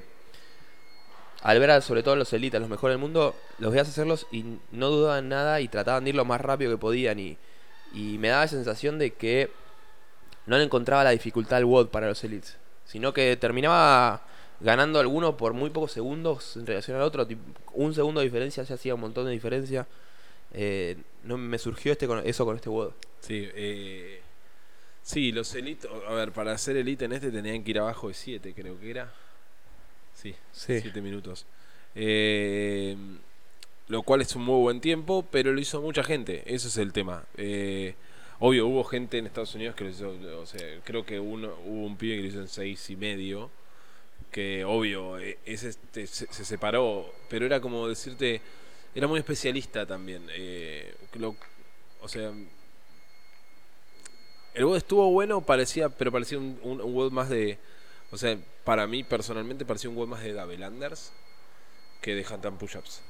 al 1.42 1.58
ver 1.58 1.70
a, 1.70 1.80
sobre 1.80 2.02
todo 2.02 2.14
a 2.14 2.16
los 2.16 2.32
elitas, 2.32 2.60
los 2.60 2.70
mejores 2.70 2.94
del 2.94 3.00
mundo, 3.00 3.34
los 3.58 3.70
veías 3.70 3.88
hacerlos 3.88 4.26
y 4.30 4.44
no 4.72 4.88
dudaban 4.90 5.28
nada 5.28 5.60
y 5.60 5.68
trataban 5.68 6.04
de 6.04 6.10
ir 6.10 6.16
lo 6.16 6.24
más 6.24 6.40
rápido 6.40 6.70
que 6.70 6.78
podían. 6.78 7.18
Y, 7.18 7.38
y 7.92 8.18
me 8.18 8.28
daba 8.28 8.42
la 8.42 8.48
sensación 8.48 8.98
de 8.98 9.12
que 9.12 9.50
no 10.46 10.58
le 10.58 10.64
encontraba 10.64 11.04
la 11.04 11.10
dificultad 11.10 11.58
al 11.58 11.64
WOD 11.64 11.88
para 11.88 12.08
los 12.08 12.22
elites, 12.24 12.56
sino 12.90 13.12
que 13.12 13.36
terminaba 13.36 14.22
ganando 14.58 14.98
alguno 14.98 15.36
por 15.36 15.52
muy 15.52 15.70
pocos 15.70 15.92
segundos 15.92 16.56
en 16.56 16.66
relación 16.66 16.96
al 16.96 17.04
otro. 17.04 17.26
un 17.72 17.94
segundo 17.94 18.20
de 18.20 18.26
diferencia 18.26 18.64
ya 18.64 18.74
hacía 18.74 18.96
un 18.96 19.00
montón 19.00 19.26
de 19.26 19.30
diferencia. 19.30 19.86
Eh, 20.52 20.96
no 21.22 21.38
me 21.38 21.56
surgió 21.58 21.92
este 21.92 22.08
con, 22.08 22.26
eso 22.26 22.44
con 22.44 22.56
este 22.56 22.68
WOD. 22.68 22.90
Sí, 23.20 23.48
eh, 23.54 24.20
sí, 25.02 25.30
los 25.30 25.54
elite, 25.54 25.86
a 26.08 26.14
ver, 26.14 26.32
para 26.32 26.58
ser 26.58 26.76
elite 26.76 27.04
en 27.04 27.12
este 27.12 27.30
tenían 27.30 27.62
que 27.62 27.70
ir 27.70 27.78
abajo 27.78 28.08
de 28.08 28.14
7, 28.14 28.52
creo 28.54 28.78
que 28.80 28.90
era. 28.90 29.12
Sí, 30.14 30.34
Sí. 30.50 30.80
7 30.80 31.00
minutos. 31.00 31.46
Eh, 31.94 32.96
lo 33.86 34.02
cual 34.02 34.20
es 34.20 34.34
un 34.34 34.42
muy 34.42 34.60
buen 34.60 34.80
tiempo, 34.80 35.24
pero 35.30 35.52
lo 35.52 35.60
hizo 35.60 35.80
mucha 35.80 36.02
gente, 36.02 36.42
ese 36.52 36.66
es 36.66 36.76
el 36.76 36.92
tema. 36.92 37.24
Eh, 37.36 37.94
obvio, 38.40 38.66
hubo 38.66 38.84
gente 38.84 39.18
en 39.18 39.26
Estados 39.26 39.54
Unidos 39.54 39.74
que 39.76 39.84
lo 39.84 39.90
hizo, 39.90 40.10
o 40.40 40.46
sea, 40.46 40.80
creo 40.84 41.04
que 41.06 41.20
uno, 41.20 41.54
hubo 41.66 41.86
un 41.86 41.96
pibe 41.96 42.16
que 42.16 42.22
lo 42.22 42.28
hizo 42.28 42.40
en 42.40 42.48
6 42.48 42.90
y 42.90 42.96
medio, 42.96 43.50
que 44.32 44.64
obvio, 44.64 45.18
eh, 45.18 45.38
ese 45.46 45.70
este, 45.70 46.06
se, 46.06 46.26
se 46.32 46.44
separó, 46.44 47.12
pero 47.28 47.46
era 47.46 47.60
como 47.60 47.88
decirte, 47.88 48.42
era 48.94 49.06
muy 49.08 49.18
especialista 49.20 49.86
también. 49.86 50.26
eh, 50.32 50.94
lo- 51.14 51.36
o 52.02 52.08
sea, 52.08 52.32
el 54.54 54.64
WOD 54.64 54.76
estuvo 54.78 55.10
bueno, 55.10 55.40
parecía, 55.42 55.88
pero 55.88 56.10
parecía 56.10 56.38
un, 56.38 56.58
un, 56.62 56.80
un 56.80 56.94
WOD 56.94 57.12
más 57.12 57.28
de. 57.28 57.58
O 58.10 58.18
sea, 58.18 58.36
para 58.64 58.86
mí 58.86 59.04
personalmente 59.04 59.64
parecía 59.64 59.90
un 59.90 59.96
WOD 59.96 60.08
más 60.08 60.22
de 60.22 60.32
double 60.32 60.66
unders 60.66 61.12
que 62.00 62.14
de 62.14 62.24
handstand 62.24 62.58
push-ups. 62.58 63.02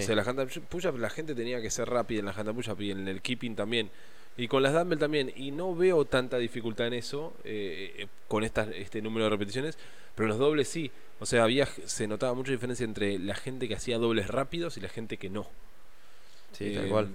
O 0.00 0.02
sea, 0.02 0.16
las 0.16 0.26
handstand 0.26 0.50
push-ups 0.68 0.98
la 0.98 1.10
gente 1.10 1.34
tenía 1.34 1.60
que 1.60 1.70
ser 1.70 1.88
rápida 1.88 2.20
en 2.20 2.26
las 2.26 2.36
handstand 2.36 2.56
push-ups 2.56 2.80
y 2.82 2.90
en 2.90 3.06
el 3.08 3.22
keeping 3.22 3.54
también. 3.54 3.90
Y 4.36 4.48
con 4.48 4.62
las 4.62 4.72
dumbbell 4.72 4.98
también. 4.98 5.32
Y 5.36 5.50
no 5.50 5.74
veo 5.74 6.04
tanta 6.04 6.38
dificultad 6.38 6.86
en 6.86 6.94
eso, 6.94 7.34
eh, 7.44 7.94
eh, 7.98 8.06
con 8.28 8.42
estas, 8.44 8.68
este 8.68 9.02
número 9.02 9.24
de 9.24 9.30
repeticiones. 9.30 9.76
Pero 10.14 10.28
los 10.28 10.38
dobles 10.38 10.68
sí. 10.68 10.90
O 11.18 11.26
sea, 11.26 11.44
había 11.44 11.66
se 11.66 12.06
notaba 12.08 12.32
mucha 12.34 12.50
diferencia 12.52 12.84
entre 12.84 13.18
la 13.18 13.34
gente 13.34 13.68
que 13.68 13.74
hacía 13.74 13.98
dobles 13.98 14.28
rápidos 14.28 14.76
y 14.76 14.80
la 14.80 14.88
gente 14.88 15.18
que 15.18 15.28
no. 15.28 15.46
Sí, 16.52 16.72
tal 16.74 16.86
Eh, 16.86 16.88
cual. 16.88 17.08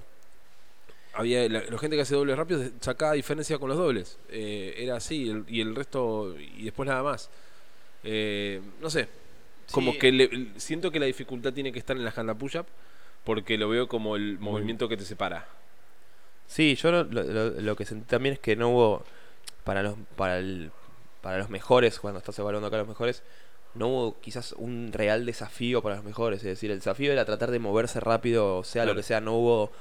Había 1.14 1.48
la, 1.48 1.64
la 1.64 1.78
gente 1.78 1.96
que 1.96 2.02
hace 2.02 2.14
dobles 2.16 2.38
rápidos 2.38 2.72
sacaba 2.82 3.14
diferencia 3.14 3.58
con 3.58 3.70
los 3.70 3.78
dobles. 3.78 4.18
Eh, 4.30 4.76
era 4.78 4.98
así, 4.98 5.30
el- 5.30 5.46
y 5.48 5.62
el 5.62 5.74
resto, 5.76 6.36
y 6.38 6.64
después 6.66 6.88
nada 6.88 7.02
más. 7.04 7.30
Eh, 8.04 8.62
no 8.82 8.90
sé, 8.90 9.08
como 9.72 9.98
que 9.98 10.12
le- 10.12 10.50
siento 10.60 10.92
que 10.92 11.00
la 11.00 11.06
dificultad 11.08 11.54
tiene 11.54 11.72
que 11.72 11.80
estar 11.80 11.96
en 11.98 12.04
la 12.06 12.14
hand 12.16 12.36
push-up 12.38 12.66
porque 13.24 13.58
lo 13.58 13.70
veo 13.70 13.88
como 13.88 14.16
el 14.16 14.38
movimiento 14.40 14.88
que 14.90 14.98
te 14.98 15.06
separa. 15.06 15.48
Sí, 16.48 16.76
yo 16.76 16.92
lo, 16.92 17.04
lo- 17.04 17.50
lo- 17.62 17.76
que 17.76 17.86
sentí 17.86 18.06
también 18.06 18.34
es 18.34 18.40
que 18.40 18.56
no 18.56 18.70
hubo 18.70 19.04
para 19.64 19.82
los 19.84 19.96
para 20.16 20.38
el, 20.38 20.72
para 21.22 21.38
los 21.40 21.50
mejores 21.50 22.00
cuando 22.00 22.20
estás 22.20 22.38
evaluando 22.40 22.68
acá 22.68 22.76
a 22.78 22.80
los 22.80 22.88
mejores 22.88 23.24
no 23.74 23.88
hubo 23.88 24.20
quizás 24.22 24.54
un 24.54 24.92
real 24.94 25.26
desafío 25.26 25.82
para 25.82 25.96
los 25.96 26.06
mejores, 26.06 26.40
es 26.40 26.46
decir, 26.46 26.72
el 26.72 26.78
desafío 26.78 27.12
era 27.12 27.26
tratar 27.26 27.52
de 27.52 27.60
moverse 27.60 28.00
rápido, 28.00 28.64
sea 28.64 28.86
lo 28.86 28.96
que 28.96 29.04
sea, 29.04 29.20
no 29.20 29.34
hubo 29.34 29.72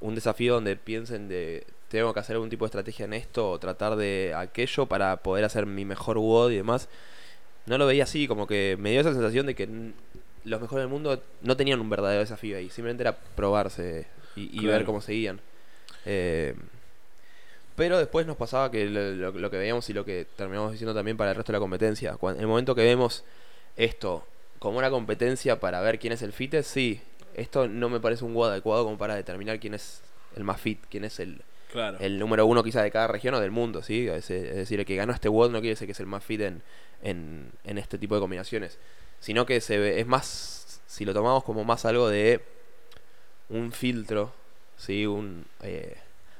un 0.00 0.14
desafío 0.16 0.54
donde 0.54 0.74
piensen 0.76 1.28
de 1.28 1.64
tengo 1.88 2.12
que 2.12 2.20
hacer 2.20 2.34
algún 2.34 2.50
tipo 2.50 2.64
de 2.64 2.68
estrategia 2.68 3.04
en 3.04 3.12
esto 3.12 3.50
o 3.50 3.58
tratar 3.60 3.94
de 3.96 4.32
aquello 4.36 4.86
para 4.86 5.18
poder 5.18 5.44
hacer 5.44 5.66
mi 5.66 5.84
mejor 5.84 6.18
WOD 6.18 6.50
y 6.52 6.56
demás. 6.56 6.88
No 7.66 7.78
lo 7.78 7.86
veía 7.86 8.04
así, 8.04 8.26
como 8.26 8.46
que 8.46 8.76
me 8.80 8.90
dio 8.90 9.00
esa 9.00 9.12
sensación 9.12 9.46
de 9.46 9.54
que 9.54 9.68
los 10.44 10.60
mejores 10.60 10.84
del 10.84 10.88
mundo 10.90 11.22
no 11.42 11.56
tenían 11.56 11.80
un 11.80 11.90
verdadero 11.90 12.20
desafío 12.20 12.56
ahí, 12.56 12.70
simplemente 12.70 13.02
era 13.02 13.16
probarse 13.16 14.06
y, 14.34 14.58
y 14.60 14.66
ver 14.66 14.84
cómo 14.86 15.00
seguían. 15.00 15.40
Eh, 16.06 16.54
pero 17.76 17.98
después 17.98 18.26
nos 18.26 18.36
pasaba 18.36 18.70
que 18.70 18.84
lo, 18.86 19.50
que 19.50 19.56
veíamos 19.56 19.88
y 19.88 19.94
lo 19.94 20.04
que 20.04 20.26
terminamos 20.36 20.72
diciendo 20.72 20.94
también 20.94 21.16
para 21.16 21.30
el 21.30 21.36
resto 21.36 21.52
de 21.52 21.56
la 21.56 21.60
competencia, 21.60 22.16
cuando, 22.16 22.38
en 22.38 22.42
el 22.42 22.48
momento 22.48 22.74
que 22.74 22.82
vemos 22.82 23.24
esto 23.76 24.26
como 24.58 24.78
una 24.78 24.90
competencia 24.90 25.58
para 25.58 25.80
ver 25.80 25.98
quién 25.98 26.12
es 26.12 26.20
el 26.22 26.32
fittest, 26.32 26.70
sí, 26.70 27.00
esto 27.34 27.68
no 27.68 27.88
me 27.88 28.00
parece 28.00 28.24
un 28.24 28.34
WOD 28.34 28.50
adecuado 28.50 28.84
como 28.84 28.98
para 28.98 29.14
determinar 29.14 29.58
quién 29.60 29.74
es 29.74 30.02
el 30.36 30.44
más 30.44 30.60
fit, 30.60 30.78
quién 30.90 31.04
es 31.04 31.20
el, 31.20 31.40
Claro. 31.72 31.98
el 32.00 32.18
número 32.18 32.44
uno 32.46 32.62
quizá 32.62 32.82
de 32.82 32.90
cada 32.90 33.06
región 33.06 33.32
o 33.34 33.40
del 33.40 33.50
mundo, 33.50 33.82
¿sí? 33.82 34.08
Es, 34.08 34.30
es 34.30 34.56
decir, 34.56 34.80
el 34.80 34.84
que 34.84 34.96
ganó 34.96 35.12
este 35.12 35.28
WOD 35.28 35.50
no 35.50 35.60
quiere 35.60 35.70
decir 35.70 35.86
que 35.86 35.92
es 35.92 36.00
el 36.00 36.06
más 36.06 36.24
fit 36.24 36.40
en, 36.40 36.62
en, 37.02 37.50
en 37.64 37.78
este 37.78 37.96
tipo 37.96 38.14
de 38.14 38.20
combinaciones, 38.20 38.78
sino 39.20 39.46
que 39.46 39.60
se 39.60 39.78
ve, 39.78 40.00
es 40.00 40.06
más, 40.06 40.82
si 40.86 41.04
lo 41.04 41.14
tomamos 41.14 41.44
como 41.44 41.64
más 41.64 41.84
algo 41.84 42.08
de 42.08 42.40
un 43.48 43.72
filtro, 43.72 44.34
¿sí? 44.80 45.06
Un, 45.06 45.44
eh, 45.62 45.96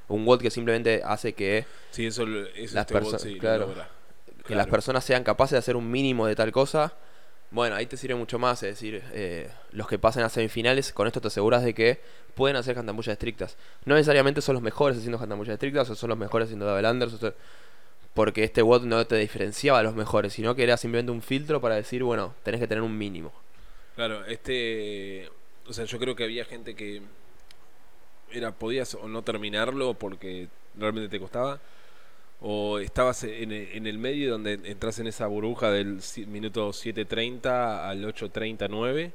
un 0.09 0.25
WOD 0.27 0.41
que 0.41 0.51
simplemente 0.51 1.03
hace 1.05 1.35
que, 1.35 1.67
Sí, 1.91 2.07
eso, 2.07 2.25
eso 2.25 2.75
Las 2.75 2.83
este 2.87 2.95
bot 2.95 3.03
perso- 3.05 3.19
sí 3.19 3.39
claro. 3.39 3.73
que 4.47 4.55
las 4.55 4.67
personas 4.67 5.05
sean 5.05 5.23
capaces 5.23 5.53
de 5.53 5.59
hacer 5.59 5.77
un 5.77 5.91
mínimo 5.91 6.27
de 6.27 6.35
tal 6.35 6.51
cosa. 6.51 6.93
Bueno, 7.53 7.75
ahí 7.75 7.87
te 7.87 7.97
sirve 7.97 8.15
mucho 8.15 8.39
más, 8.39 8.63
es 8.63 8.71
decir, 8.71 9.03
eh, 9.13 9.51
los 9.73 9.89
que 9.89 9.99
pasen 9.99 10.23
a 10.23 10.29
semifinales, 10.29 10.93
con 10.93 11.07
esto 11.09 11.21
te 11.21 11.29
aseguras 11.29 11.65
de 11.65 11.75
que 11.75 12.01
pueden 12.35 12.57
hacer 12.57 12.77
cantamullas 12.77 13.13
estrictas. 13.13 13.57
No 13.85 13.95
necesariamente 13.97 14.41
son 14.41 14.55
los 14.55 14.63
mejores 14.63 14.99
haciendo 14.99 15.19
cantamullas 15.19 15.55
estrictas, 15.55 15.91
o 15.91 15.95
son 15.97 16.11
los 16.11 16.19
mejores 16.19 16.47
haciendo 16.47 16.65
double 16.67 17.09
sea, 17.19 17.35
porque 18.15 18.45
este 18.45 18.63
WOD 18.63 18.85
no 18.85 19.05
te 19.07 19.17
diferenciaba 19.17 19.81
a 19.81 19.83
los 19.83 19.95
mejores, 19.95 20.33
sino 20.33 20.55
que 20.55 20.63
era 20.63 20.77
simplemente 20.77 21.11
un 21.13 21.23
filtro 21.23 21.61
para 21.61 21.75
decir, 21.75 22.03
bueno, 22.05 22.35
tenés 22.45 22.61
que 22.61 22.67
tener 22.69 22.83
un 22.83 22.97
mínimo. 22.97 23.33
Claro, 23.97 24.25
este. 24.27 25.29
O 25.67 25.73
sea, 25.73 25.85
yo 25.85 25.99
creo 25.99 26.15
que 26.17 26.25
había 26.25 26.45
gente 26.45 26.75
que. 26.75 27.03
Era, 28.33 28.53
podías 28.53 28.95
o 28.95 29.09
no 29.09 29.23
terminarlo 29.23 29.95
porque 29.95 30.49
realmente 30.79 31.09
te 31.09 31.21
costaba. 31.21 31.61
O 32.43 32.79
estabas 32.79 33.25
en 33.25 33.53
el, 33.53 33.99
medio 33.99 34.31
donde 34.31 34.55
entras 34.65 34.99
en 34.99 35.07
esa 35.07 35.27
burbuja 35.27 35.71
del 35.71 36.01
minuto 36.27 36.71
7.30 36.71 37.89
al 37.89 38.05
8.39. 38.05 39.13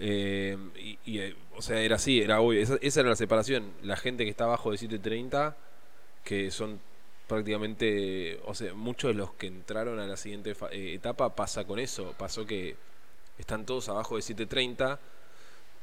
Eh, 0.00 0.56
y, 1.04 1.18
eh, 1.18 1.34
o 1.56 1.62
sea, 1.62 1.80
era 1.80 1.96
así, 1.96 2.20
era 2.20 2.40
obvio. 2.40 2.62
Esa, 2.62 2.76
esa 2.80 3.00
era 3.00 3.08
la 3.08 3.16
separación. 3.16 3.72
La 3.82 3.96
gente 3.96 4.24
que 4.24 4.30
está 4.30 4.44
abajo 4.44 4.70
de 4.70 4.78
7.30, 4.78 5.54
que 6.24 6.50
son 6.52 6.80
prácticamente. 7.26 8.40
O 8.46 8.54
sea, 8.54 8.74
muchos 8.74 9.08
de 9.08 9.14
los 9.14 9.32
que 9.34 9.46
entraron 9.48 9.98
a 9.98 10.06
la 10.06 10.16
siguiente 10.16 10.56
eh, 10.72 10.94
etapa 10.94 11.34
pasa 11.34 11.64
con 11.64 11.78
eso. 11.78 12.14
Pasó 12.18 12.46
que 12.46 12.76
están 13.38 13.66
todos 13.66 13.88
abajo 13.88 14.16
de 14.16 14.22
7.30, 14.22 14.98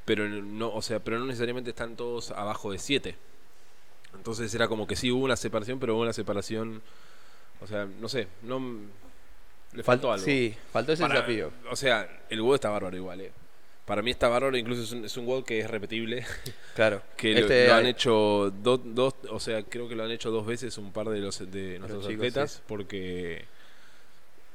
pero 0.06 0.28
no, 0.30 0.74
o 0.74 0.82
sea, 0.82 1.00
pero 1.00 1.20
no 1.20 1.26
necesariamente 1.26 1.72
están 1.72 1.96
todos 1.96 2.32
abajo 2.32 2.72
de 2.72 2.78
7. 2.80 3.16
Entonces 4.16 4.54
era 4.56 4.68
como 4.68 4.88
que 4.88 4.96
sí 4.96 5.12
hubo 5.12 5.26
una 5.26 5.36
separación, 5.36 5.80
pero 5.80 5.96
hubo 5.96 6.04
una 6.04 6.14
separación, 6.14 6.82
o 7.62 7.68
sea, 7.68 7.86
no 8.00 8.08
sé, 8.08 8.28
no 8.44 8.62
le 9.74 9.84
faltó 9.84 10.12
algo. 10.12 10.24
Sí, 10.24 10.56
faltó 10.72 10.94
ese 10.94 11.02
Para- 11.04 11.16
desafío. 11.16 11.52
O 11.70 11.76
sea, 11.76 12.08
el 12.30 12.42
WoD 12.42 12.56
está 12.56 12.70
bárbaro 12.70 12.96
igual, 12.96 13.22
eh. 13.22 13.32
Para 13.86 14.02
mí 14.02 14.10
está 14.10 14.28
bárbaro, 14.30 14.58
incluso 14.58 14.82
es 14.82 14.92
un, 14.94 15.06
es 15.06 15.16
un 15.18 15.26
WoD 15.28 15.44
que 15.44 15.60
es 15.60 15.70
repetible, 15.70 16.26
Claro. 16.76 17.02
que 17.18 17.34
lo- 17.34 17.40
Este, 17.42 17.68
lo, 17.68 17.74
han 17.74 17.86
hay- 17.86 17.92
hecho 17.92 18.52
dos, 18.64 18.80
dos, 18.84 19.14
o 19.30 19.40
sea, 19.40 19.64
creo 19.64 19.90
que 19.90 19.96
lo 19.96 20.04
han 20.06 20.12
hecho 20.12 20.32
dos 20.32 20.46
veces 20.46 20.78
un 20.78 20.92
par 20.94 21.10
de 21.10 21.20
los 21.20 21.40
de 21.52 21.78
nuestros 21.80 22.04
chicos, 22.08 22.16
atletas, 22.16 22.52
sí. 22.54 22.62
porque 22.68 23.46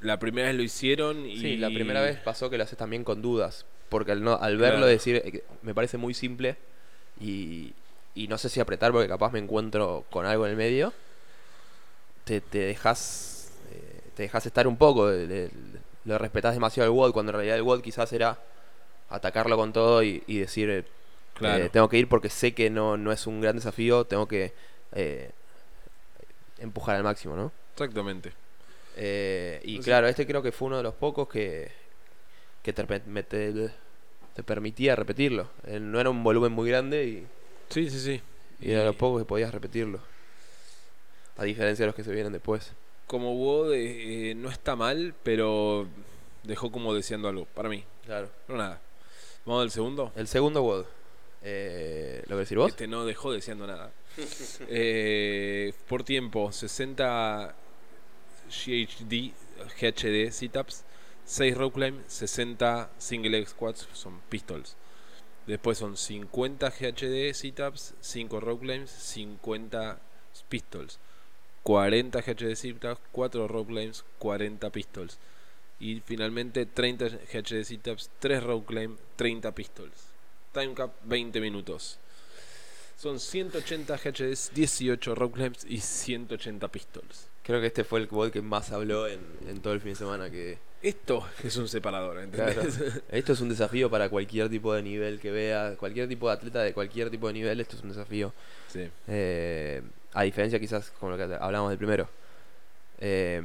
la 0.00 0.18
primera 0.18 0.48
vez 0.48 0.56
lo 0.56 0.62
hicieron 0.62 1.26
y 1.26 1.38
Sí, 1.38 1.56
la 1.58 1.68
primera 1.68 2.00
vez 2.00 2.16
pasó 2.18 2.48
que 2.48 2.56
lo 2.56 2.64
haces 2.64 2.78
también 2.78 3.04
con 3.04 3.20
dudas. 3.20 3.66
Porque 3.90 4.12
al, 4.12 4.22
no, 4.24 4.34
al 4.36 4.56
verlo 4.56 4.78
Claro. 4.78 4.86
decir, 4.86 5.16
eh, 5.16 5.44
me 5.62 5.74
parece 5.74 5.98
muy 5.98 6.14
simple 6.14 6.56
y, 7.20 7.74
y 8.14 8.28
no 8.28 8.38
sé 8.38 8.48
si 8.48 8.60
apretar 8.60 8.92
porque 8.92 9.08
capaz 9.08 9.32
me 9.32 9.38
encuentro 9.40 10.04
con 10.10 10.24
algo 10.24 10.46
en 10.46 10.52
el 10.52 10.56
medio. 10.56 10.94
Te, 12.24 12.40
te 12.40 12.58
dejas 12.60 13.52
eh, 13.72 14.00
te 14.16 14.22
dejas 14.24 14.46
estar 14.46 14.66
un 14.66 14.76
poco, 14.76 15.10
le, 15.10 15.50
le- 16.04 16.18
respetás 16.18 16.54
demasiado 16.54 16.90
al 16.90 16.96
WOD 16.96 17.12
cuando 17.12 17.30
en 17.30 17.34
realidad 17.36 17.56
el 17.56 17.62
WOD 17.62 17.82
quizás 17.82 18.12
era 18.12 18.38
atacarlo 19.10 19.56
con 19.56 19.72
todo 19.72 20.02
y, 20.02 20.22
y 20.26 20.38
decir, 20.38 20.70
eh, 20.70 20.84
Claro. 21.34 21.64
eh, 21.64 21.68
tengo 21.70 21.88
que 21.88 21.96
ir 21.98 22.08
porque 22.08 22.28
sé 22.30 22.52
que 22.52 22.68
no, 22.70 22.96
no 22.96 23.12
es 23.12 23.26
un 23.26 23.40
gran 23.40 23.56
desafío, 23.56 24.04
tengo 24.04 24.26
que 24.28 24.52
eh, 24.92 25.30
empujar 26.58 26.96
al 26.96 27.02
máximo, 27.02 27.34
¿no? 27.36 27.50
Exactamente. 27.72 28.32
Eh, 28.96 29.60
y 29.64 29.70
Entonces- 29.70 29.84
claro, 29.90 30.06
este 30.08 30.26
creo 30.26 30.42
que 30.42 30.52
fue 30.52 30.66
uno 30.66 30.76
de 30.76 30.82
los 30.82 30.94
pocos 30.94 31.28
que, 31.28 31.70
que 32.62 32.72
te, 32.72 32.84
te- 32.84 33.70
te 34.34 34.42
permitía 34.42 34.96
repetirlo. 34.96 35.48
No 35.80 36.00
era 36.00 36.10
un 36.10 36.22
volumen 36.22 36.52
muy 36.52 36.68
grande 36.70 37.04
y, 37.04 37.26
Sí, 37.68 37.88
sí, 37.90 38.00
sí. 38.00 38.20
y 38.60 38.70
era 38.70 38.80
de 38.80 38.86
los 38.86 38.96
pocos 38.96 39.22
que 39.22 39.26
podías 39.26 39.52
repetirlo. 39.52 40.00
A 41.36 41.44
diferencia 41.44 41.84
de 41.84 41.86
los 41.86 41.94
que 41.94 42.04
se 42.04 42.12
vienen 42.12 42.32
después. 42.32 42.72
Como 43.06 43.34
WoD 43.34 43.72
eh, 43.74 44.34
no 44.36 44.50
está 44.50 44.76
mal, 44.76 45.14
pero 45.22 45.86
dejó 46.42 46.70
como 46.70 46.94
deseando 46.94 47.28
algo, 47.28 47.46
para 47.46 47.68
mí. 47.68 47.84
Claro. 48.04 48.30
No 48.48 48.56
nada. 48.56 48.80
Vamos 49.46 49.62
al 49.62 49.70
segundo. 49.70 50.12
El 50.16 50.28
segundo 50.28 50.62
WOD. 50.62 50.84
Eh, 51.42 52.20
¿Lo 52.24 52.28
querés 52.36 52.40
decir 52.40 52.58
vos? 52.58 52.68
Este 52.70 52.86
no 52.86 53.04
dejó 53.06 53.32
deseando 53.32 53.66
nada. 53.66 53.90
Eh, 54.68 55.72
por 55.88 56.02
tiempo, 56.04 56.52
60 56.52 57.54
GHD, 58.48 59.32
GHD 59.80 60.30
sit-ups, 60.32 60.84
6 61.24 61.56
row 61.56 61.70
climb, 61.70 62.02
60 62.06 62.90
single 62.98 63.46
squats, 63.46 63.88
son 63.92 64.20
pistols. 64.28 64.76
Después 65.46 65.78
son 65.78 65.96
50 65.96 66.70
GHD 66.70 67.32
sit-ups, 67.34 67.94
5 68.00 68.40
row 68.40 68.58
climbs, 68.58 68.90
50 68.90 70.00
pistols. 70.48 70.98
40 71.62 72.20
GHD 72.20 72.54
sit-ups, 72.54 73.00
4 73.12 73.48
row 73.48 73.66
climbs, 73.66 74.04
40 74.18 74.70
pistols. 74.70 75.18
Y 75.78 76.00
finalmente 76.00 76.66
30 76.66 77.08
GHD 77.08 77.64
sit-ups, 77.64 78.10
3 78.18 78.42
row 78.42 78.64
climb, 78.64 78.96
30 79.16 79.54
pistols. 79.54 80.10
Time 80.52 80.74
cap 80.74 80.92
20 81.04 81.40
minutos. 81.40 81.98
Son 83.00 83.18
180 83.18 83.96
GHDs, 83.96 84.50
18 84.52 85.14
rock 85.14 85.34
climbs 85.34 85.64
y 85.66 85.80
180 85.80 86.68
pistols. 86.68 87.28
Creo 87.42 87.58
que 87.58 87.68
este 87.68 87.82
fue 87.82 88.00
el 88.00 88.08
WOD 88.10 88.30
que 88.30 88.42
más 88.42 88.72
habló 88.72 89.08
en, 89.08 89.20
en 89.48 89.62
todo 89.62 89.72
el 89.72 89.80
fin 89.80 89.92
de 89.92 89.96
semana. 89.96 90.30
que 90.30 90.58
Esto 90.82 91.26
es 91.44 91.56
un 91.56 91.68
separador, 91.68 92.26
claro, 92.30 92.52
¿entendés? 92.52 93.02
Esto 93.10 93.32
es 93.34 93.40
un 93.40 93.50
desafío 93.50 93.90
para 93.90 94.08
cualquier 94.08 94.48
tipo 94.48 94.72
de 94.72 94.82
nivel 94.82 95.20
que 95.20 95.30
vea. 95.30 95.74
Cualquier 95.78 96.08
tipo 96.08 96.28
de 96.28 96.34
atleta 96.34 96.62
de 96.62 96.72
cualquier 96.72 97.10
tipo 97.10 97.26
de 97.26 97.34
nivel. 97.34 97.60
Esto 97.60 97.76
es 97.76 97.82
un 97.82 97.90
desafío. 97.90 98.32
Sí. 98.68 98.88
Eh, 99.06 99.82
a 100.14 100.22
diferencia 100.22 100.58
quizás 100.58 100.90
con 100.98 101.10
lo 101.10 101.16
que 101.16 101.34
hablamos 101.34 101.68
del 101.68 101.78
primero. 101.78 102.08
Eh, 102.98 103.42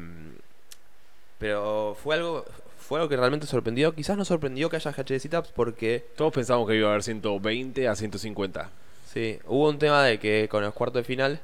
pero 1.38 1.98
fue 2.02 2.16
algo 2.16 2.46
fue 2.80 3.00
algo 3.00 3.10
que 3.10 3.18
realmente 3.18 3.48
sorprendió. 3.48 3.94
Quizás 3.94 4.16
no 4.18 4.26
sorprendió 4.26 4.70
que 4.70 4.78
haya 4.78 4.92
HD 4.92 5.20
sit-ups 5.20 5.52
porque 5.54 6.06
Todos 6.16 6.34
pensamos 6.34 6.68
que 6.68 6.76
iba 6.76 6.88
a 6.88 6.92
haber 6.92 7.04
120 7.04 7.88
a 7.88 7.96
150. 7.96 8.70
sí, 9.12 9.40
hubo 9.48 9.70
un 9.70 9.80
tema 9.80 10.04
de 10.04 10.20
que 10.20 10.48
con 10.50 10.64
los 10.64 10.74
cuartos 10.74 11.02
de 11.02 11.04
final, 11.04 11.42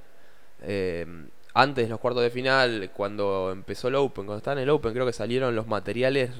eh, 0.61 1.05
antes 1.53 1.85
de 1.85 1.89
los 1.89 1.99
cuartos 1.99 2.23
de 2.23 2.29
final, 2.29 2.91
cuando 2.93 3.51
empezó 3.51 3.87
el 3.89 3.95
Open, 3.95 4.25
cuando 4.25 4.37
estaba 4.37 4.57
en 4.57 4.63
el 4.63 4.69
Open, 4.69 4.93
creo 4.93 5.05
que 5.05 5.13
salieron 5.13 5.55
los 5.55 5.67
materiales 5.67 6.31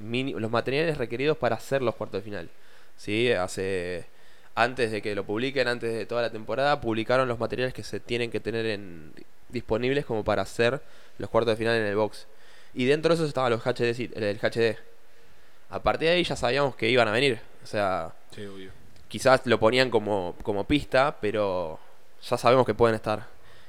los 0.00 0.50
materiales 0.50 0.96
requeridos 0.96 1.36
para 1.36 1.56
hacer 1.56 1.82
los 1.82 1.94
cuartos 1.94 2.20
de 2.20 2.24
final. 2.24 2.48
Sí, 2.96 3.30
hace 3.32 4.06
antes 4.54 4.90
de 4.90 5.02
que 5.02 5.14
lo 5.14 5.24
publiquen, 5.24 5.68
antes 5.68 5.92
de 5.92 6.06
toda 6.06 6.22
la 6.22 6.30
temporada, 6.30 6.80
publicaron 6.80 7.28
los 7.28 7.38
materiales 7.38 7.72
que 7.74 7.84
se 7.84 8.00
tienen 8.00 8.30
que 8.30 8.40
tener 8.40 8.66
en, 8.66 9.12
disponibles 9.48 10.04
como 10.04 10.24
para 10.24 10.42
hacer 10.42 10.80
los 11.18 11.30
cuartos 11.30 11.52
de 11.52 11.56
final 11.56 11.76
en 11.76 11.86
el 11.86 11.96
box. 11.96 12.26
Y 12.74 12.84
dentro 12.86 13.10
de 13.10 13.14
esos 13.14 13.28
estaban 13.28 13.50
los 13.50 13.62
HD, 13.64 14.10
el 14.16 14.38
HD. 14.40 14.76
A 15.70 15.80
partir 15.82 16.08
de 16.08 16.14
ahí 16.14 16.24
ya 16.24 16.36
sabíamos 16.36 16.74
que 16.76 16.88
iban 16.88 17.06
a 17.08 17.12
venir. 17.12 17.40
O 17.62 17.66
sea, 17.66 18.12
Sí, 18.34 18.44
obvio. 18.46 18.70
quizás 19.08 19.42
lo 19.44 19.58
ponían 19.60 19.90
como, 19.90 20.34
como 20.42 20.64
pista, 20.64 21.16
pero 21.20 21.78
ya 22.22 22.36
sabemos 22.36 22.66
que 22.66 22.74
pueden 22.74 22.96
estar. 22.96 23.26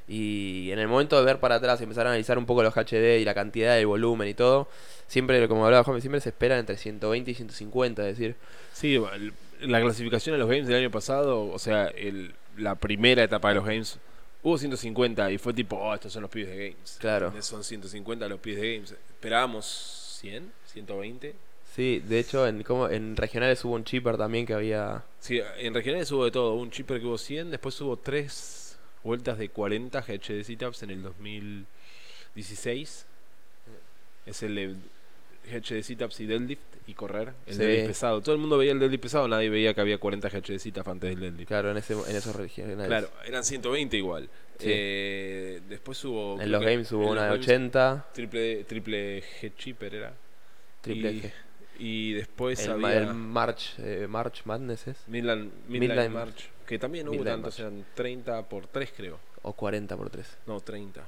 Y 0.09 0.71
en 0.71 0.79
el 0.79 0.87
momento 0.87 1.19
de 1.19 1.23
ver 1.23 1.39
para 1.39 1.55
atrás 1.55 1.79
y 1.79 1.83
empezar 1.83 2.07
a 2.07 2.09
analizar 2.09 2.39
un 2.39 2.47
poco 2.47 2.63
los 2.63 2.73
HD 2.75 3.19
y 3.19 3.25
la 3.25 3.35
cantidad 3.35 3.75
del 3.75 3.85
volumen 3.85 4.27
y 4.27 4.33
todo, 4.33 4.67
siempre, 5.07 5.47
como 5.47 5.65
hablaba 5.65 5.83
Juan, 5.83 6.01
siempre 6.01 6.19
se 6.19 6.29
esperan 6.29 6.57
entre 6.57 6.77
120 6.77 7.29
y 7.29 7.35
150, 7.35 8.09
es 8.09 8.17
decir, 8.17 8.35
Sí, 8.73 8.99
la 9.61 9.81
clasificación 9.81 10.33
de 10.33 10.39
los 10.39 10.49
games 10.49 10.65
del 10.65 10.77
año 10.77 10.89
pasado, 10.89 11.47
o 11.47 11.59
sea, 11.59 11.87
el, 11.89 12.33
la 12.57 12.73
primera 12.73 13.23
etapa 13.23 13.49
de 13.49 13.55
los 13.55 13.65
games, 13.65 13.99
hubo 14.41 14.57
150 14.57 15.31
y 15.31 15.37
fue 15.37 15.53
tipo, 15.53 15.75
oh, 15.77 15.93
estos 15.93 16.11
son 16.11 16.23
los 16.23 16.31
pibes 16.31 16.49
de 16.49 16.69
games. 16.69 16.97
Claro. 16.99 17.31
Son 17.41 17.63
150 17.63 18.27
los 18.27 18.39
pibes 18.39 18.61
de 18.61 18.73
games. 18.73 18.91
Esperábamos 18.91 20.17
100, 20.21 20.51
120. 20.65 21.35
sí, 21.75 22.01
de 22.07 22.19
hecho 22.19 22.47
en, 22.47 22.63
como, 22.63 22.89
en 22.89 23.15
regionales 23.15 23.63
hubo 23.63 23.75
un 23.75 23.83
chipper 23.83 24.17
también 24.17 24.45
que 24.47 24.53
había... 24.53 25.03
Sí, 25.19 25.39
en 25.59 25.73
regionales 25.73 26.11
hubo 26.11 26.25
de 26.25 26.31
todo. 26.31 26.53
Hubo 26.53 26.63
un 26.63 26.71
chipper 26.71 26.99
que 26.99 27.05
hubo 27.05 27.17
100, 27.17 27.51
después 27.51 27.79
hubo 27.81 27.97
tres 27.97 28.58
vueltas 29.03 29.37
de 29.37 29.49
40 29.49 30.01
GHD 30.01 30.43
sit-ups 30.43 30.83
en 30.83 30.89
el 30.91 31.03
2016. 31.03 33.05
Es 34.25 34.43
el 34.43 34.55
de 34.55 34.75
GHD 35.51 35.81
sit-ups 35.83 36.19
y 36.19 36.25
deadlift 36.25 36.61
y 36.87 36.93
correr. 36.93 37.33
El 37.47 37.53
Sí. 37.53 37.59
deadlift 37.59 37.87
pesado. 37.87 38.21
Todo 38.21 38.35
el 38.35 38.41
mundo 38.41 38.57
veía 38.57 38.71
el 38.73 38.79
deadlift 38.79 39.01
pesado, 39.03 39.27
nadie 39.27 39.49
veía 39.49 39.73
que 39.73 39.81
había 39.81 39.97
40 39.97 40.29
GHD 40.29 40.59
sit-ups 40.59 40.87
antes 40.87 41.09
del 41.09 41.19
deadlift. 41.19 41.47
Claro, 41.47 41.71
en, 41.71 41.77
ese, 41.77 41.93
en 41.93 42.15
esos 42.15 42.35
regionales. 42.35 42.87
Claro, 42.87 43.09
eran 43.25 43.43
120 43.43 43.97
igual. 43.97 44.29
Sí. 44.59 44.67
Eh, 44.69 45.61
después 45.69 46.03
hubo... 46.05 46.39
En 46.41 46.51
los 46.51 46.61
que- 46.61 46.69
games 46.71 46.91
hubo 46.91 47.09
una 47.11 47.23
de 47.25 47.37
los 47.37 47.45
games, 47.47 47.69
80, 47.69 48.05
Triple, 48.13 48.63
triple 48.65 49.23
G 49.41 49.51
chipper 49.57 49.95
era. 49.95 50.13
triple 50.81 51.11
y, 51.11 51.21
G. 51.21 51.31
Y 51.81 52.11
después 52.13 52.59
El, 52.65 52.71
había 52.71 52.97
el 52.97 53.13
March, 53.13 53.75
eh, 53.79 54.05
March 54.09 54.41
Madness 54.43 54.87
es. 54.87 54.97
Midland, 55.07 55.49
Midnight 55.69 55.91
Midnight 55.91 56.11
March, 56.11 56.49
que 56.69 56.77
también 56.77 57.05
no 57.07 57.11
hubo 57.11 57.23
tantos, 57.23 57.59
eran 57.59 57.83
30 57.95 58.43
por 58.47 58.67
3 58.67 58.93
creo. 58.95 59.19
O 59.41 59.53
40 59.53 59.97
por 59.97 60.09
3. 60.11 60.37
No, 60.45 60.61
30. 60.61 61.03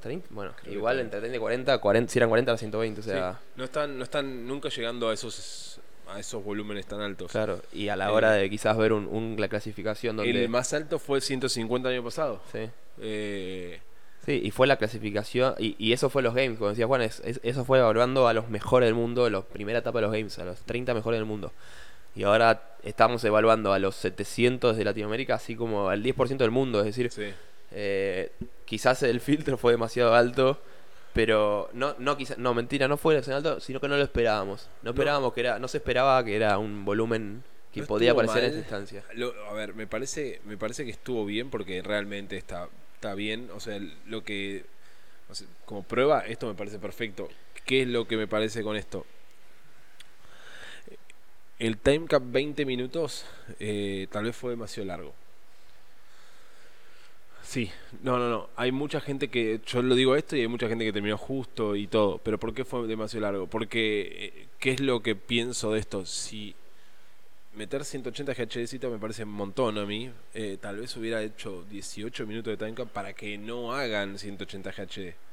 30, 0.00 0.28
bueno, 0.30 0.52
Creo 0.62 0.72
igual 0.74 0.96
30. 0.96 1.16
entre 1.16 1.20
30 1.28 1.36
y 1.36 1.40
40, 1.40 1.78
40, 1.78 2.10
si 2.12 2.18
eran 2.18 2.28
40 2.30 2.50
era 2.52 2.58
120, 2.58 3.00
o 3.00 3.04
sea, 3.04 3.32
Sí. 3.34 3.38
No 3.56 3.64
están, 3.64 3.98
no 3.98 4.04
están 4.04 4.46
nunca 4.46 4.68
llegando 4.70 5.10
a 5.10 5.12
esos 5.14 5.80
a 6.10 6.18
esos 6.20 6.42
volúmenes 6.42 6.86
tan 6.86 7.02
altos. 7.02 7.30
claro. 7.32 7.60
Y 7.70 7.88
a 7.88 7.96
la 7.96 8.06
Eh, 8.08 8.12
hora 8.12 8.32
de 8.32 8.48
quizás 8.48 8.74
ver 8.78 8.94
un, 8.94 9.06
un- 9.08 9.36
la 9.38 9.48
clasificación 9.48 10.16
donde... 10.16 10.30
El 10.42 10.48
más 10.48 10.72
alto 10.72 10.98
fue 10.98 11.20
150 11.20 11.90
el 11.90 11.96
año 11.96 12.04
pasado. 12.04 12.40
Sí. 12.50 12.70
Eh, 13.00 13.80
Sí, 14.24 14.40
y 14.44 14.50
fue 14.50 14.66
la 14.66 14.76
clasificación, 14.76 15.54
y, 15.58 15.74
y 15.78 15.92
eso 15.94 16.08
fue 16.10 16.22
los 16.22 16.34
games, 16.34 16.58
como 16.58 16.70
decía 16.70 16.86
Juan, 16.86 17.00
es- 17.02 17.20
es- 17.24 17.40
eso 17.42 17.64
fue 17.64 17.78
evaluando 17.78 18.26
a 18.28 18.32
los 18.34 18.48
mejores 18.50 18.86
del 18.86 18.94
mundo, 18.94 19.28
la 19.30 19.40
primera 19.42 19.78
etapa 19.80 19.98
de 19.98 20.02
los 20.02 20.12
games, 20.12 20.38
a 20.38 20.44
los 20.44 20.60
30 20.60 20.92
mejores 20.94 21.18
del 21.18 21.24
mundo. 21.26 21.52
Y 22.14 22.22
ahora 22.24 22.76
estamos 22.82 23.22
evaluando 23.24 23.72
a 23.72 23.78
los 23.78 23.94
700 23.96 24.76
de 24.76 24.84
Latinoamérica, 24.84 25.34
así 25.34 25.54
como 25.56 25.88
al 25.88 26.02
10% 26.02 26.36
del 26.38 26.50
mundo, 26.50 26.80
es 26.80 26.86
decir, 26.86 27.10
sí. 27.12 27.32
eh, 27.72 28.32
quizás 28.64 29.02
el 29.02 29.20
filtro 29.20 29.56
fue 29.56 29.72
demasiado 29.72 30.14
alto, 30.14 30.60
pero 31.12 31.68
no, 31.72 31.94
no, 31.98 32.16
quizá- 32.16 32.36
no, 32.36 32.54
mentira, 32.54 32.86
no 32.88 32.96
fue 32.96 33.14
demasiado 33.14 33.38
alto, 33.38 33.60
sino 33.60 33.80
que 33.80 33.88
no 33.88 33.96
lo 33.96 34.02
esperábamos. 34.02 34.68
No 34.82 34.90
esperábamos 34.90 35.32
que 35.32 35.40
era, 35.40 35.58
no 35.58 35.68
se 35.68 35.78
esperaba 35.78 36.24
que 36.24 36.36
era 36.36 36.58
un 36.58 36.84
volumen 36.84 37.42
que 37.72 37.80
No 37.82 37.86
podía 37.86 38.12
aparecer 38.12 38.44
en 38.44 38.50
esta 38.50 38.58
instancia. 38.60 39.04
Lo- 39.14 39.34
a 39.48 39.52
ver, 39.52 39.74
me 39.74 39.86
parece, 39.86 40.40
me 40.44 40.56
parece 40.56 40.84
que 40.84 40.90
estuvo 40.90 41.24
bien 41.24 41.50
porque 41.50 41.82
realmente 41.82 42.36
está, 42.36 42.68
está 42.94 43.14
bien. 43.14 43.50
O 43.54 43.60
sea, 43.60 43.78
lo 44.06 44.24
que. 44.24 44.64
o 45.28 45.34
sea, 45.34 45.46
como 45.66 45.82
prueba, 45.82 46.20
esto 46.26 46.46
me 46.46 46.54
parece 46.54 46.78
perfecto. 46.78 47.28
¿Qué 47.64 47.82
es 47.82 47.88
lo 47.88 48.06
que 48.08 48.16
me 48.16 48.26
parece 48.26 48.62
con 48.62 48.76
esto? 48.76 49.04
El 51.58 51.78
time 51.78 52.06
cap 52.06 52.22
20 52.24 52.64
minutos 52.64 53.24
eh, 53.58 54.06
tal 54.10 54.24
vez 54.24 54.36
fue 54.36 54.50
demasiado 54.50 54.86
largo. 54.86 55.14
Sí, 57.42 57.70
no, 58.02 58.18
no, 58.18 58.28
no. 58.28 58.48
Hay 58.56 58.72
mucha 58.72 59.00
gente 59.00 59.28
que, 59.28 59.60
yo 59.66 59.82
lo 59.82 59.94
digo 59.94 60.14
esto 60.14 60.36
y 60.36 60.42
hay 60.42 60.48
mucha 60.48 60.68
gente 60.68 60.84
que 60.84 60.92
terminó 60.92 61.16
justo 61.16 61.74
y 61.74 61.86
todo. 61.86 62.18
Pero 62.18 62.38
¿por 62.38 62.54
qué 62.54 62.64
fue 62.64 62.86
demasiado 62.86 63.22
largo? 63.22 63.46
Porque, 63.46 64.32
eh, 64.36 64.46
¿qué 64.60 64.72
es 64.72 64.80
lo 64.80 65.02
que 65.02 65.16
pienso 65.16 65.72
de 65.72 65.80
esto? 65.80 66.04
Si 66.06 66.54
meter 67.54 67.84
180 67.84 68.34
GHD 68.34 68.84
me 68.88 68.98
parece 68.98 69.24
un 69.24 69.30
montón 69.30 69.78
a 69.78 69.84
mí. 69.84 70.12
Eh, 70.34 70.58
tal 70.60 70.76
vez 70.78 70.96
hubiera 70.96 71.22
hecho 71.22 71.64
18 71.70 72.26
minutos 72.26 72.52
de 72.52 72.56
time 72.56 72.74
cap 72.74 72.88
para 72.88 73.14
que 73.14 73.36
no 73.36 73.74
hagan 73.74 74.18
180 74.18 74.70
GHD. 74.70 75.27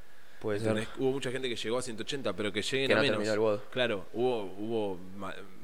Puede 0.46 0.60
ser. 0.60 0.88
Hubo 1.00 1.12
mucha 1.12 1.32
gente 1.32 1.50
que 1.50 1.56
llegó 1.56 1.80
a 1.80 1.82
180, 1.82 2.34
pero 2.34 2.54
que 2.54 2.62
lleguen 2.62 2.88
que 2.88 2.94
a 2.94 2.98
no 2.98 3.02
menos. 3.02 3.18
terminó 3.18 3.34
el 3.34 3.40
WOD. 3.40 3.60
Claro, 3.72 4.06
hubo, 4.14 4.44
hubo 4.44 5.00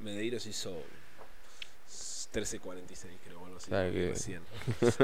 Medeiros 0.02 0.44
hizo 0.48 0.72
13.46 2.34 3.06
creo, 3.24 3.42
o 3.42 3.46
algo 3.46 3.58
así. 3.58 3.68
Claro 3.68 3.92
que-. 3.92 4.40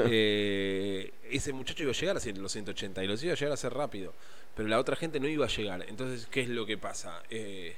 Eh, 0.10 1.12
ese 1.30 1.52
muchacho 1.52 1.84
iba 1.84 1.92
a 1.92 1.94
llegar 1.94 2.16
a 2.16 2.40
los 2.40 2.52
180 2.52 3.04
y 3.04 3.06
los 3.06 3.22
iba 3.22 3.34
a 3.34 3.36
llegar 3.36 3.52
a 3.52 3.54
hacer 3.54 3.72
rápido, 3.72 4.14
pero 4.56 4.68
la 4.68 4.80
otra 4.80 4.96
gente 4.96 5.20
no 5.20 5.28
iba 5.28 5.46
a 5.46 5.48
llegar. 5.48 5.84
Entonces, 5.88 6.26
¿qué 6.26 6.40
es 6.40 6.48
lo 6.48 6.66
que 6.66 6.76
pasa? 6.76 7.22
Eh, 7.30 7.76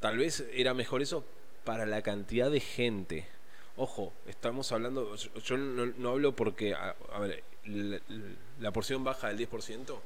tal 0.00 0.18
vez 0.18 0.44
era 0.52 0.74
mejor 0.74 1.00
eso 1.00 1.24
para 1.64 1.86
la 1.86 2.02
cantidad 2.02 2.50
de 2.50 2.60
gente. 2.60 3.26
Ojo, 3.78 4.12
estamos 4.26 4.70
hablando, 4.72 5.16
yo, 5.16 5.30
yo 5.40 5.56
no, 5.56 5.86
no 5.86 6.10
hablo 6.10 6.36
porque, 6.36 6.74
a, 6.74 6.94
a 7.10 7.20
ver, 7.20 7.42
la, 7.64 8.00
la 8.60 8.70
porción 8.70 9.02
baja 9.02 9.28
del 9.28 9.48
10%, 9.48 9.98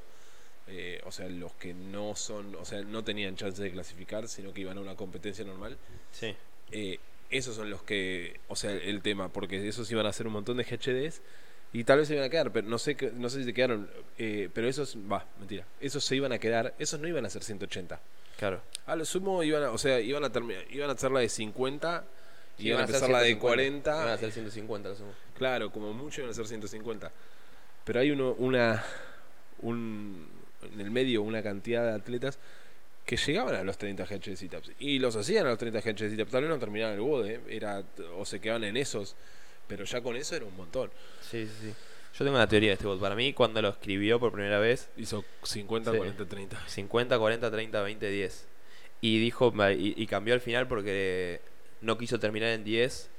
eh, 0.67 1.01
o 1.05 1.11
sea, 1.11 1.27
los 1.29 1.53
que 1.53 1.73
no 1.73 2.15
son, 2.15 2.55
o 2.55 2.65
sea, 2.65 2.81
no 2.83 3.03
tenían 3.03 3.35
chance 3.35 3.61
de 3.61 3.71
clasificar, 3.71 4.27
sino 4.27 4.53
que 4.53 4.61
iban 4.61 4.77
a 4.77 4.81
una 4.81 4.95
competencia 4.95 5.43
normal. 5.45 5.77
Sí. 6.11 6.35
Eh, 6.71 6.99
esos 7.29 7.55
son 7.55 7.69
los 7.69 7.81
que, 7.83 8.39
o 8.47 8.55
sea, 8.55 8.71
el 8.71 9.01
tema, 9.01 9.29
porque 9.29 9.67
esos 9.67 9.89
iban 9.91 10.05
a 10.05 10.09
hacer 10.09 10.27
un 10.27 10.33
montón 10.33 10.57
de 10.57 10.63
GHDs 10.63 11.21
y 11.73 11.83
tal 11.83 11.97
vez 11.99 12.07
se 12.07 12.13
iban 12.13 12.25
a 12.25 12.29
quedar, 12.29 12.51
pero 12.51 12.67
no 12.67 12.77
sé, 12.77 12.95
que- 12.95 13.11
no 13.11 13.29
sé 13.29 13.39
si 13.39 13.45
se 13.45 13.53
quedaron, 13.53 13.89
eh, 14.19 14.49
pero 14.53 14.67
esos, 14.67 14.95
va, 15.11 15.25
mentira, 15.39 15.65
esos 15.81 16.03
se 16.05 16.15
iban 16.15 16.31
a 16.31 16.37
quedar, 16.37 16.75
esos 16.77 16.99
no 16.99 17.07
iban 17.07 17.25
a 17.25 17.29
ser 17.31 17.43
180. 17.43 17.99
Claro. 18.37 18.61
A 18.85 18.95
lo 18.95 19.03
sumo 19.05 19.41
iban 19.43 19.63
a, 19.63 19.71
o 19.71 19.77
sea, 19.77 19.99
iban 19.99 20.23
a 20.23 20.31
terminar, 20.31 20.63
iban 20.69 20.89
a 20.89 20.93
hacer 20.93 21.11
la 21.11 21.21
de 21.21 21.29
50 21.29 22.05
y 22.59 22.67
iban 22.67 22.81
a 22.81 22.83
empezar 22.85 23.09
la 23.09 23.19
de 23.21 23.29
150, 23.29 23.41
40. 23.41 23.91
Iban 24.03 24.07
a 24.13 24.17
ser 24.17 24.31
150 24.31 24.89
lo 24.89 24.95
sumo. 24.95 25.13
Claro, 25.37 25.71
como 25.71 25.93
mucho 25.93 26.21
iban 26.21 26.31
a 26.31 26.33
ser 26.35 26.45
150. 26.45 27.11
Pero 27.85 27.99
hay 27.99 28.11
uno, 28.11 28.33
una, 28.37 28.83
un, 29.61 30.27
en 30.65 30.79
el 30.79 30.91
medio 30.91 31.21
una 31.21 31.41
cantidad 31.43 31.83
de 31.83 31.91
atletas 31.93 32.39
que 33.05 33.17
llegaban 33.17 33.55
a 33.55 33.63
los 33.63 33.77
30 33.77 34.05
GH 34.05 34.35
sit-ups 34.37 34.71
y 34.79 34.99
los 34.99 35.15
hacían 35.15 35.45
a 35.45 35.49
los 35.49 35.57
30 35.57 35.81
GH 35.81 36.09
sit-ups. 36.09 36.31
Tal 36.31 36.41
vez 36.43 36.49
no 36.49 36.59
terminaban 36.59 36.95
el 36.95 37.01
WOD, 37.01 37.25
¿eh? 37.27 37.39
era, 37.49 37.83
o 38.15 38.25
se 38.25 38.39
quedaban 38.39 38.63
en 38.63 38.77
esos, 38.77 39.15
pero 39.67 39.83
ya 39.83 40.01
con 40.01 40.15
eso 40.15 40.35
era 40.35 40.45
un 40.45 40.55
montón. 40.55 40.89
Sí, 41.21 41.45
sí, 41.45 41.51
sí. 41.61 41.73
Yo 42.17 42.25
tengo 42.25 42.37
una 42.37 42.47
teoría 42.47 42.69
de 42.69 42.73
este 42.73 42.85
bot. 42.85 42.99
Para 42.99 43.15
mí, 43.15 43.33
cuando 43.33 43.61
lo 43.61 43.69
escribió 43.69 44.19
por 44.19 44.31
primera 44.31 44.59
vez, 44.59 44.87
Hizo 44.97 45.25
50, 45.41 45.91
Sí. 45.91 45.97
40, 45.97 46.25
30. 46.25 46.67
50, 46.67 47.17
40, 47.19 47.51
30, 47.51 47.81
20, 47.81 48.09
10. 48.09 48.47
Y 49.01 49.19
dijo, 49.19 49.51
y, 49.71 50.01
y 50.01 50.07
cambió 50.07 50.33
al 50.35 50.39
final 50.39 50.67
porque 50.67 51.41
no 51.81 51.97
quiso 51.97 52.19
terminar 52.19 52.49
en 52.49 52.63
10. 52.63 53.09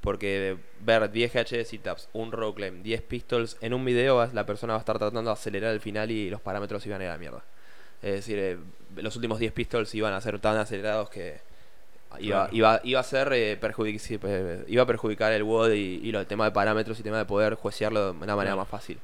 Porque 0.00 0.56
ver 0.80 1.10
10 1.10 1.32
GH 1.32 1.50
de 1.56 1.64
sit-ups, 1.64 2.08
un 2.12 2.30
row 2.32 2.54
climb, 2.54 2.82
10 2.82 3.02
pistols, 3.02 3.56
en 3.60 3.74
un 3.74 3.84
video 3.84 4.24
la 4.32 4.46
persona 4.46 4.74
va 4.74 4.78
a 4.78 4.80
estar 4.80 4.96
tratando 4.98 5.28
de 5.28 5.32
acelerar 5.32 5.72
el 5.74 5.80
final 5.80 6.10
y 6.10 6.30
los 6.30 6.40
parámetros 6.40 6.86
iban 6.86 7.00
a 7.00 7.04
ir 7.04 7.10
a 7.10 7.14
la 7.14 7.18
mierda. 7.18 7.42
Es 8.00 8.12
decir, 8.12 8.38
eh, 8.38 8.58
los 8.96 9.16
últimos 9.16 9.40
10 9.40 9.52
pistols 9.52 9.92
iban 9.96 10.12
a 10.14 10.20
ser 10.20 10.38
tan 10.38 10.56
acelerados 10.56 11.10
que 11.10 11.40
iba, 12.20 12.44
Claro. 12.48 12.56
iba, 12.56 12.80
iba 12.84 13.00
a 13.00 13.02
ser 13.02 13.32
eh, 13.32 13.58
perjudic- 13.60 13.98
sí, 13.98 14.18
eh, 14.22 14.64
iba 14.68 14.84
a 14.84 14.86
perjudicar 14.86 15.32
el 15.32 15.42
WOD 15.42 15.72
y, 15.72 16.00
y 16.04 16.12
lo, 16.12 16.20
el 16.20 16.26
tema 16.26 16.44
de 16.44 16.52
parámetros 16.52 16.98
y 17.00 17.02
tema 17.02 17.18
de 17.18 17.24
poder 17.24 17.54
juecearlo 17.54 18.12
de 18.12 18.18
una 18.18 18.36
manera 18.36 18.54
más 18.54 18.68
fácil. 18.68 18.98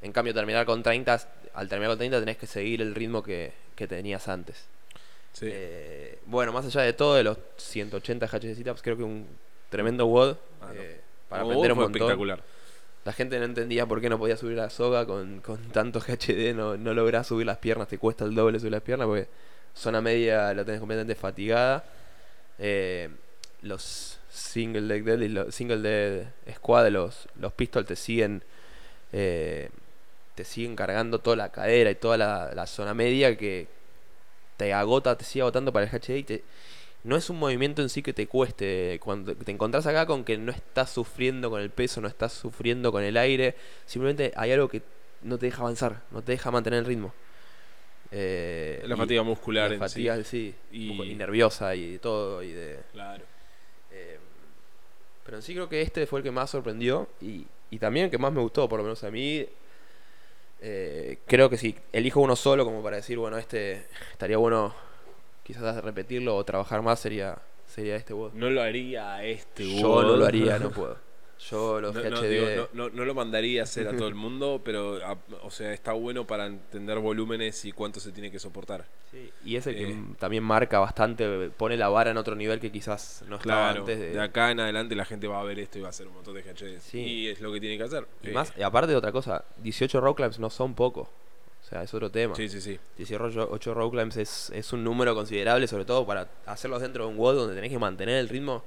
En 0.00 0.12
cambio, 0.12 0.32
terminar 0.32 0.64
con 0.64 0.82
30, 0.82 1.20
al 1.54 1.68
terminar 1.68 1.90
con 1.90 1.98
30 1.98 2.20
tenés 2.20 2.36
que 2.38 2.46
seguir 2.46 2.80
el 2.80 2.94
ritmo 2.94 3.22
que, 3.22 3.52
que 3.74 3.88
tenías 3.88 4.28
antes. 4.28 4.64
Sí. 5.32 5.46
Eh, 5.50 6.18
bueno, 6.26 6.52
más 6.52 6.64
allá 6.64 6.82
de 6.82 6.92
todo, 6.92 7.16
de 7.16 7.24
los 7.24 7.36
180 7.58 8.26
HC 8.26 8.46
de 8.46 8.54
sit-ups, 8.54 8.80
creo 8.80 8.96
que 8.96 9.02
un 9.02 9.26
tremendo 9.70 10.06
WOD 10.06 10.36
Ah, 10.60 10.72
no. 10.74 10.82
eh, 10.82 11.00
para 11.28 11.42
Como 11.42 11.52
aprender 11.54 11.72
un 11.72 11.78
montón. 11.78 12.02
espectacular. 12.02 12.42
La 13.04 13.12
gente 13.14 13.38
no 13.38 13.46
entendía 13.46 13.86
por 13.86 14.00
qué 14.02 14.10
no 14.10 14.18
podía 14.18 14.36
subir 14.36 14.58
la 14.58 14.68
soga 14.68 15.06
con, 15.06 15.40
con 15.40 15.58
tanto 15.70 16.00
GHD, 16.00 16.54
no, 16.54 16.76
no 16.76 16.92
lográs 16.92 17.28
subir 17.28 17.46
las 17.46 17.56
piernas, 17.56 17.88
te 17.88 17.96
cuesta 17.96 18.24
el 18.26 18.34
doble 18.34 18.58
subir 18.58 18.72
las 18.72 18.82
piernas 18.82 19.06
porque 19.06 19.26
zona 19.74 20.02
media 20.02 20.52
la 20.52 20.64
tenés 20.66 20.80
completamente 20.80 21.14
fatigada. 21.14 21.82
Eh, 22.58 23.08
los 23.62 24.18
single 24.30 24.82
leg 24.82 25.04
dead 25.04 25.20
y 25.20 25.28
los 25.28 25.54
single 25.54 25.78
dead 25.78 26.26
squad, 26.56 26.88
los, 26.88 27.26
los 27.38 27.52
pistols 27.54 27.86
te 27.86 27.96
siguen 27.96 28.42
eh, 29.12 29.70
te 30.34 30.44
siguen 30.44 30.76
cargando 30.76 31.18
toda 31.20 31.36
la 31.36 31.48
cadera 31.50 31.90
y 31.90 31.94
toda 31.94 32.16
la, 32.16 32.52
la 32.54 32.66
zona 32.66 32.94
media 32.94 33.36
que 33.36 33.66
te 34.56 34.72
agota, 34.74 35.16
te 35.16 35.24
sigue 35.24 35.40
agotando 35.42 35.72
para 35.72 35.86
el 35.86 35.90
HDI 35.90 36.18
y 36.18 36.22
te- 36.24 36.44
no 37.04 37.16
es 37.16 37.30
un 37.30 37.38
movimiento 37.38 37.82
en 37.82 37.88
sí 37.88 38.02
que 38.02 38.12
te 38.12 38.26
cueste. 38.26 38.98
Cuando 39.02 39.34
te 39.34 39.50
encontrás 39.50 39.86
acá 39.86 40.06
con 40.06 40.24
que 40.24 40.36
no 40.38 40.52
estás 40.52 40.90
sufriendo 40.90 41.50
con 41.50 41.60
el 41.60 41.70
peso, 41.70 42.00
no 42.00 42.08
estás 42.08 42.32
sufriendo 42.32 42.92
con 42.92 43.02
el 43.02 43.16
aire, 43.16 43.54
simplemente 43.86 44.32
hay 44.36 44.52
algo 44.52 44.68
que 44.68 44.82
no 45.22 45.38
te 45.38 45.46
deja 45.46 45.62
avanzar, 45.62 46.02
no 46.10 46.22
te 46.22 46.32
deja 46.32 46.50
mantener 46.50 46.80
el 46.80 46.84
ritmo. 46.86 47.12
Eh, 48.12 48.82
La 48.86 48.96
y- 48.96 48.98
fatiga 48.98 49.22
muscular 49.22 49.68
la 49.68 49.74
en 49.74 49.80
fatiga, 49.80 50.16
sí. 50.16 50.24
sí, 50.24 50.54
Y- 50.72 51.02
y 51.12 51.14
nerviosa 51.14 51.74
y 51.74 51.98
todo. 51.98 52.42
Y 52.42 52.52
de, 52.52 52.80
Claro. 52.92 53.24
eh, 53.92 54.18
pero 55.24 55.36
en 55.36 55.42
sí 55.42 55.54
creo 55.54 55.68
que 55.68 55.80
este 55.82 56.06
fue 56.06 56.20
el 56.20 56.24
que 56.24 56.30
más 56.32 56.50
sorprendió 56.50 57.08
y, 57.20 57.46
y 57.70 57.78
también 57.78 58.06
el 58.06 58.10
que 58.10 58.18
más 58.18 58.32
me 58.32 58.40
gustó, 58.40 58.68
por 58.68 58.78
lo 58.78 58.84
menos 58.84 59.02
a 59.04 59.10
mí. 59.10 59.46
Eh, 60.62 61.18
creo 61.26 61.48
que 61.48 61.56
si 61.56 61.74
elijo 61.92 62.20
uno 62.20 62.36
solo 62.36 62.64
como 62.64 62.82
para 62.82 62.96
decir, 62.96 63.16
bueno, 63.16 63.38
este 63.38 63.86
estaría 64.12 64.36
bueno 64.36 64.74
quizás 65.52 65.82
repetirlo 65.82 66.36
o 66.36 66.44
trabajar 66.44 66.82
más, 66.82 67.00
sería, 67.00 67.38
sería 67.66 67.96
este 67.96 68.12
WOD. 68.14 68.32
No 68.34 68.50
lo 68.50 68.62
haría 68.62 69.22
este 69.24 69.64
Yo 69.80 70.02
no 70.02 70.16
lo 70.16 70.24
haría, 70.26 70.58
no 70.58 70.70
puedo. 70.80 70.96
Yo 71.48 71.80
los 71.80 71.94
No, 71.94 72.02
no, 72.02 72.10
GHD... 72.20 72.28
digo, 72.28 72.46
no, 72.74 72.84
no- 72.88 72.94
no 72.94 73.04
lo 73.06 73.14
mandaría 73.14 73.62
a 73.62 73.64
hacer 73.64 73.88
a 73.88 73.96
todo 73.96 74.08
el 74.08 74.14
mundo, 74.14 74.60
pero 74.64 75.02
a- 75.04 75.16
o 75.42 75.50
sea, 75.50 75.72
está 75.72 75.92
bueno 75.94 76.26
para 76.26 76.44
entender 76.44 76.98
volúmenes 76.98 77.64
y 77.64 77.72
cuánto 77.72 77.98
se 77.98 78.12
tiene 78.12 78.30
que 78.30 78.38
soportar. 78.38 78.84
Sí, 79.10 79.30
y 79.46 79.56
ese 79.56 79.74
que 79.74 79.88
Eh. 79.90 80.04
también 80.18 80.44
marca 80.44 80.78
bastante, 80.80 81.48
pone 81.56 81.78
la 81.78 81.88
vara 81.88 82.10
en 82.10 82.18
otro 82.18 82.36
nivel 82.36 82.60
que 82.60 82.70
quizás 82.70 83.24
no 83.26 83.36
estaba 83.36 83.68
Claro, 83.70 83.80
antes 83.80 83.98
de... 83.98 84.10
de... 84.12 84.20
acá 84.20 84.50
en 84.50 84.60
adelante 84.60 84.94
la 84.94 85.06
gente 85.06 85.26
va 85.28 85.40
a 85.40 85.44
ver 85.44 85.58
esto 85.58 85.78
y 85.78 85.80
va 85.80 85.86
a 85.86 85.90
hacer 85.90 86.06
un 86.08 86.14
montón 86.14 86.34
de 86.34 86.42
GHDs. 86.42 86.82
Sí. 86.82 86.98
Y 87.00 87.28
es 87.28 87.40
lo 87.40 87.50
que 87.50 87.58
tiene 87.58 87.78
que 87.78 87.84
hacer. 87.84 88.06
Y, 88.22 88.28
Eh, 88.28 88.32
más, 88.32 88.52
y 88.58 88.62
aparte 88.62 88.92
de 88.92 88.96
otra 88.96 89.10
cosa, 89.10 89.44
18 89.62 89.98
row 89.98 90.14
climbs 90.14 90.38
no 90.38 90.50
son 90.50 90.74
poco. 90.74 91.10
O 91.70 91.72
sea, 91.72 91.82
es 91.84 91.94
otro 91.94 92.10
tema. 92.10 92.34
Sí, 92.34 92.48
sí, 92.48 92.60
sí. 92.60 92.78
18 92.96 93.74
row 93.74 93.90
climbs 93.92 94.16
es, 94.16 94.50
es 94.52 94.72
un 94.72 94.82
número 94.82 95.14
considerable, 95.14 95.68
sobre 95.68 95.84
todo 95.84 96.04
para 96.04 96.28
hacerlos 96.46 96.82
dentro 96.82 97.04
de 97.06 97.10
un 97.12 97.16
WOD 97.16 97.34
donde 97.36 97.54
tenés 97.54 97.70
que 97.70 97.78
mantener 97.78 98.16
el 98.16 98.28
ritmo. 98.28 98.64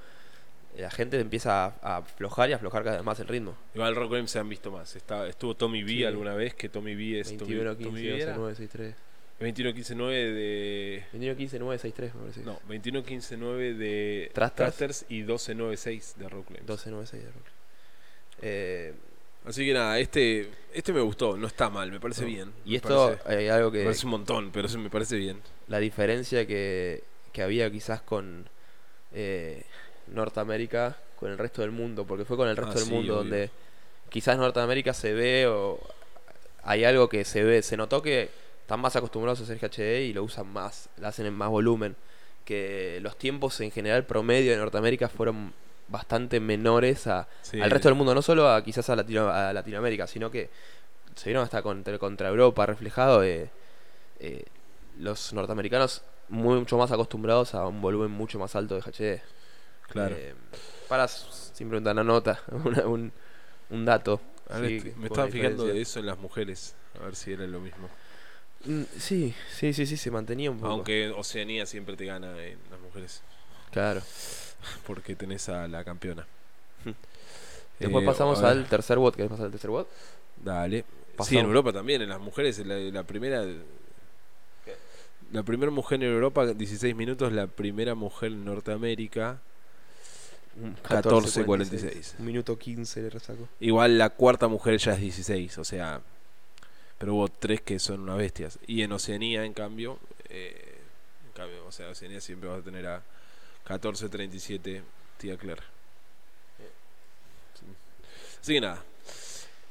La 0.77 0.89
gente 0.89 1.19
empieza 1.19 1.65
a, 1.65 1.75
a 1.81 1.97
aflojar 1.97 2.49
y 2.49 2.53
a 2.53 2.55
aflojar 2.55 2.83
cada 2.83 2.95
vez 2.95 3.05
más 3.05 3.19
el 3.19 3.27
ritmo. 3.27 3.55
Igual 3.75 3.93
Rock 3.95 4.13
Game 4.13 4.27
se 4.29 4.39
han 4.39 4.47
visto 4.47 4.71
más. 4.71 4.95
Está, 4.95 5.27
estuvo 5.27 5.53
Tommy 5.53 5.83
B 5.83 5.89
Sí. 5.91 6.03
alguna 6.05 6.33
vez, 6.33 6.55
que 6.55 6.69
Tommy 6.69 6.95
B 6.95 7.19
es 7.19 7.27
Tommy, 7.37 7.53
21, 7.55 7.71
Tommy 7.75 7.83
15, 7.83 8.01
B 8.01 8.09
12, 8.11 8.23
era. 8.23 8.35
9, 8.37 8.55
6, 8.55 8.69
3. 8.71 8.95
21-15-9 9.41 10.07
de. 10.33 11.03
21-15-9-6-3, 11.13 12.13
me 12.13 12.21
parece. 12.21 12.41
No, 12.43 12.59
21-15-9 12.69 13.75
de 13.75 14.31
Trasters. 14.33 14.55
Trasters 14.77 15.05
y 15.09 15.23
12-9-6 15.23 16.15
de 16.15 16.29
Rockland. 16.29 16.65
12-9-6 16.65 17.11
de 17.11 17.25
Rock. 17.25 17.45
Eh, 18.41 18.93
Así 19.45 19.65
que 19.65 19.73
nada, 19.73 19.99
este, 19.99 20.49
este 20.73 20.93
me 20.93 21.01
gustó, 21.01 21.35
no 21.37 21.47
está 21.47 21.69
mal, 21.69 21.91
me 21.91 21.99
parece 21.99 22.21
No. 22.21 22.27
bien. 22.27 22.53
y 22.65 22.71
me 22.71 22.75
esto, 22.77 23.17
parece, 23.23 23.45
eh, 23.45 23.51
algo 23.51 23.71
me 23.71 23.77
que. 23.79 23.83
parece 23.83 24.05
un 24.05 24.11
montón, 24.11 24.51
pero 24.51 24.67
eso 24.67 24.79
me 24.79 24.89
parece 24.89 25.17
bien. 25.17 25.41
La 25.67 25.79
diferencia 25.79 26.45
que, 26.47 27.03
que 27.33 27.41
había 27.43 27.69
quizás 27.71 28.01
con 28.01 28.47
eh, 29.11 29.63
Norteamérica, 30.07 30.97
con 31.17 31.31
el 31.31 31.37
resto 31.37 31.61
del 31.61 31.71
mundo, 31.71 32.05
porque 32.05 32.25
fue 32.25 32.37
con 32.37 32.47
el 32.47 32.55
resto 32.55 32.71
Ah, 32.71 32.75
del 32.75 32.83
sí, 32.85 32.91
mundo 32.91 33.13
obvio. 33.19 33.23
donde 33.23 33.49
quizás 34.09 34.37
Norteamérica 34.37 34.93
se 34.93 35.13
ve 35.13 35.47
o 35.47 35.79
hay 36.63 36.83
algo 36.85 37.09
que 37.09 37.25
se 37.25 37.43
ve, 37.43 37.61
se 37.61 37.75
notó 37.77 38.01
que 38.01 38.29
están 38.61 38.79
más 38.79 38.95
acostumbrados 38.95 39.39
a 39.41 39.43
hacer 39.43 39.57
HD 39.57 40.03
y 40.05 40.13
lo 40.13 40.23
usan 40.23 40.47
más, 40.47 40.89
lo 40.97 41.07
hacen 41.07 41.25
en 41.25 41.33
más 41.33 41.49
volumen, 41.49 41.95
que 42.45 42.99
los 43.01 43.17
tiempos 43.17 43.59
en 43.61 43.71
general 43.71 44.05
promedio 44.05 44.51
de 44.51 44.57
Norteamérica 44.57 45.09
fueron 45.09 45.53
bastante 45.93 46.39
menores 46.39 47.05
a, 47.07 47.27
Sí. 47.43 47.61
al 47.61 47.69
resto 47.71 47.87
del 47.87 47.95
mundo, 47.95 48.13
no 48.15 48.21
solo 48.23 48.49
a 48.49 48.63
quizás 48.63 48.89
a, 48.89 48.95
Latino- 48.95 49.29
a 49.29 49.53
Latinoamérica, 49.53 50.07
sino 50.07 50.29
que 50.31 50.49
se 51.15 51.29
vieron 51.29 51.43
hasta 51.43 51.61
contra, 51.61 51.97
contra 51.99 52.27
Europa 52.29 52.65
reflejado 52.65 53.21
de 53.21 53.49
eh, 54.19 54.43
los 54.97 55.31
norteamericanos 55.33 56.01
mucho 56.29 56.77
más 56.77 56.91
acostumbrados 56.91 57.53
a 57.53 57.67
un 57.67 57.79
volumen 57.81 58.09
mucho 58.09 58.39
más 58.39 58.55
alto 58.55 58.73
de 58.75 58.81
HD. 58.81 59.21
Claro. 59.87 60.15
Eh, 60.17 60.33
para 60.89 61.07
simplemente 61.07 61.91
una 61.91 62.03
nota, 62.03 62.41
una- 62.65 62.87
un, 62.87 63.11
un 63.69 63.85
dato. 63.85 64.19
Sí, 64.49 64.93
me 64.97 65.07
estaba 65.07 65.27
fijando 65.29 65.65
de 65.65 65.79
eso 65.79 65.99
en 65.99 66.07
las 66.07 66.17
mujeres, 66.17 66.75
a 66.99 67.05
ver 67.05 67.15
si 67.15 67.33
era 67.33 67.45
lo 67.45 67.59
mismo. 67.59 67.87
Mm, 68.65 68.83
Sí, 68.97 69.33
sí, 69.51 69.73
sí, 69.73 69.85
sí, 69.85 69.95
se 69.97 70.09
mantenía 70.09 70.49
un 70.49 70.57
poco. 70.59 70.71
Aunque 70.71 71.09
Oceanía 71.11 71.65
siempre 71.67 71.95
te 71.95 72.05
gana 72.05 72.43
en 72.43 72.57
las 72.71 72.79
mujeres, 72.79 73.21
Claro. 73.71 74.01
porque 74.87 75.15
tenés 75.15 75.49
a 75.49 75.67
la 75.67 75.83
campeona. 75.83 76.27
Después 77.79 78.03
Eh, 78.03 78.05
pasamos 78.05 78.41
al 78.43 78.67
tercer 78.67 78.97
bot. 78.99 79.15
¿Querés 79.15 79.31
pasar 79.31 79.45
al 79.47 79.51
tercer 79.51 79.69
bot? 79.71 79.87
Dale. 80.35 80.85
Sí, 81.19 81.37
en 81.37 81.45
Europa 81.45 81.71
también, 81.73 82.01
en 82.01 82.09
las 82.09 82.19
mujeres, 82.19 82.59
la, 82.65 82.75
la 82.77 83.03
primera... 83.03 83.45
La 85.31 85.43
primera 85.43 85.71
mujer 85.71 86.03
en 86.03 86.11
Europa, 86.11 86.45
16 86.45 86.95
minutos, 86.95 87.31
la 87.33 87.47
primera 87.47 87.95
mujer 87.95 88.31
en 88.31 88.45
Norteamérica, 88.45 89.41
Un 90.55 90.75
14.46. 90.83 92.15
Un 92.19 92.25
minuto 92.25 92.57
15 92.57 93.01
le 93.01 93.09
resaco. 93.09 93.49
Igual 93.59 93.97
la 93.97 94.11
cuarta 94.11 94.47
mujer 94.47 94.77
ya 94.77 94.93
es 94.93 94.99
16, 95.01 95.57
o 95.57 95.63
sea. 95.63 96.01
Pero 96.99 97.15
hubo 97.15 97.27
tres 97.29 97.61
que 97.61 97.79
son 97.79 98.01
unas 98.01 98.17
bestias. 98.17 98.59
Y 98.67 98.83
en 98.83 98.91
Oceanía, 98.91 99.45
en 99.45 99.53
cambio, 99.53 99.99
eh, 100.29 100.79
en 101.25 101.31
cambio, 101.33 101.65
o 101.65 101.71
sea, 101.71 101.89
Oceanía 101.89 102.21
siempre 102.21 102.49
vas 102.49 102.59
a 102.59 102.63
tener 102.63 102.85
a 102.87 103.03
14.37 103.67 104.81
tía 105.17 105.37
Claire. 105.37 105.61
Así 108.41 108.53
que 108.53 108.61
nada. 108.61 108.83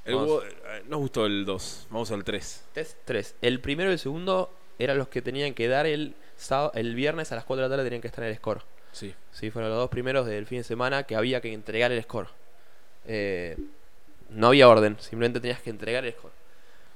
El 0.04 0.14
Vamos. 0.16 0.42
eh, 0.44 0.82
nos 0.88 0.98
gustó 1.00 1.26
el 1.26 1.44
2, 1.44 1.86
vamos 1.90 2.10
al 2.10 2.24
3. 2.24 2.64
Test 2.72 2.96
3. 3.04 3.34
El 3.42 3.60
primero 3.60 3.90
y 3.90 3.92
el 3.92 3.98
segundo 3.98 4.52
eran 4.78 4.98
los 4.98 5.08
que 5.08 5.22
tenían 5.22 5.54
que 5.54 5.68
dar 5.68 5.86
el, 5.86 6.14
sábado- 6.36 6.72
el 6.74 6.94
viernes 6.94 7.30
a 7.30 7.36
las 7.36 7.44
4 7.44 7.62
de 7.62 7.68
la 7.68 7.72
tarde, 7.76 7.84
tenían 7.84 8.00
que 8.02 8.08
estar 8.08 8.24
en 8.24 8.30
el 8.30 8.36
score. 8.36 8.62
Sí. 8.92 9.14
Sí, 9.30 9.50
fueron 9.50 9.70
los 9.70 9.78
dos 9.78 9.90
primeros 9.90 10.26
del 10.26 10.46
fin 10.46 10.58
de 10.58 10.64
semana 10.64 11.04
que 11.04 11.14
había 11.14 11.40
que 11.40 11.52
entregar 11.52 11.92
el 11.92 12.02
score. 12.02 12.28
Eh, 13.06 13.56
no 14.30 14.48
había 14.48 14.68
orden, 14.68 14.96
simplemente 15.00 15.38
tenías 15.40 15.60
que 15.60 15.70
entregar 15.70 16.04
el 16.04 16.12
score. 16.14 16.32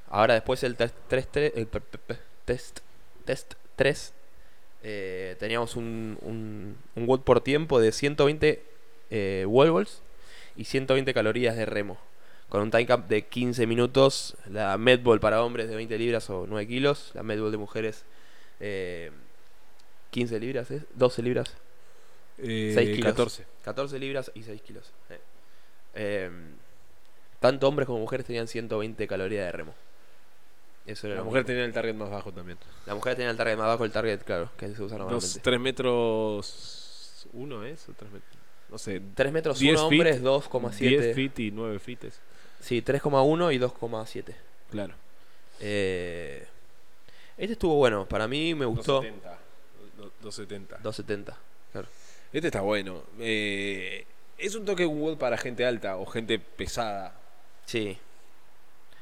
Ahora 0.09 0.35
después 0.35 0.63
el 0.65 0.75
test 0.77 0.95
3, 1.09 1.29
el 1.55 1.67
pe- 1.67 1.81
pe- 1.81 1.99
pe- 1.99 2.19
test, 2.45 2.81
test 3.25 3.55
3 3.77 4.13
eh, 4.88 5.35
teníamos 5.40 5.75
un, 5.75 6.16
un, 6.22 6.77
un 6.94 7.09
watt 7.09 7.22
por 7.22 7.40
tiempo 7.40 7.81
de 7.81 7.90
120 7.90 8.62
eh, 9.11 9.44
wall 9.49 9.72
balls 9.72 10.01
y 10.55 10.62
120 10.62 11.12
calorías 11.12 11.57
de 11.57 11.66
remo. 11.66 11.99
Con 12.49 12.62
un 12.62 12.70
time 12.70 12.87
cap 12.87 13.09
de 13.09 13.22
15 13.22 13.66
minutos, 13.66 14.37
la 14.49 14.79
medball 14.79 15.18
para 15.18 15.42
hombres 15.42 15.68
de 15.68 15.75
20 15.75 15.99
libras 15.99 16.31
o 16.31 16.46
9 16.46 16.68
kilos, 16.68 17.11
la 17.14 17.25
medball 17.25 17.51
de 17.51 17.57
mujeres 17.57 18.05
eh, 18.61 19.11
15 20.12 20.38
libras, 20.38 20.70
¿es? 20.70 20.83
12 20.94 21.22
libras. 21.22 21.53
Eh, 22.38 22.70
Seis 22.72 22.90
kilos. 22.90 23.11
14. 23.11 23.44
14 23.64 23.99
libras 23.99 24.31
y 24.35 24.44
6 24.44 24.62
kilos. 24.62 24.92
Eh. 25.11 25.18
Eh, 25.96 26.31
tanto 27.40 27.66
hombres 27.66 27.87
como 27.87 27.99
mujeres 27.99 28.25
tenían 28.25 28.46
120 28.46 29.05
calorías 29.09 29.46
de 29.46 29.51
remo. 29.53 29.75
Eso 30.87 31.07
era 31.09 31.16
La 31.16 31.22
mujer 31.25 31.38
único. 31.40 31.46
tenía 31.49 31.64
el 31.64 31.72
target 31.72 31.94
más 31.94 32.11
bajo 32.11 32.33
también. 32.33 32.59
La 32.87 32.94
mujer 32.94 33.16
tenía 33.16 33.31
el 33.31 33.37
target 33.37 33.57
más 33.57 33.66
bajo, 33.66 33.85
el 33.85 33.90
target, 33.92 34.20
claro, 34.22 34.51
que 34.57 34.66
se 34.66 34.83
usa 34.83 34.96
Dos, 34.99 35.07
normalmente. 35.07 35.40
3 35.40 35.61
metros. 35.61 37.27
¿Uno 37.33 37.64
es? 37.64 37.88
¿O 37.88 37.92
3 37.92 38.11
metros? 38.12 38.37
No 38.70 38.79
sé. 38.79 39.03
3 39.14 39.33
metros 39.33 39.59
10 39.59 39.72
1 39.81 39.88
feet, 39.88 39.99
hombres, 40.01 40.22
10 40.22 40.25
2,7. 40.25 41.14
feet 41.14 41.38
y 41.40 41.51
9 41.51 41.79
feet. 41.81 42.05
es. 42.05 42.20
Sí, 42.61 42.83
3,1 42.83 43.53
y 43.55 43.59
2,7. 43.59 44.35
Claro. 44.70 44.94
Eh, 45.61 46.46
este 47.37 47.53
estuvo 47.55 47.75
bueno, 47.77 48.07
para 48.07 48.29
mí 48.29 48.55
me 48.55 48.64
gustó. 48.66 49.03
270. 49.03 49.38
Do- 49.96 50.12
270. 50.22 50.77
270. 50.83 51.37
Claro. 51.72 51.88
Este 52.33 52.49
está 52.49 52.61
bueno. 52.61 53.03
Eh, 53.18 54.05
es 54.38 54.55
un 54.55 54.64
toque 54.64 54.85
wood 54.87 55.16
para 55.18 55.37
gente 55.37 55.64
alta 55.64 55.96
o 55.96 56.07
gente 56.07 56.38
pesada. 56.38 57.18
Sí, 57.64 57.99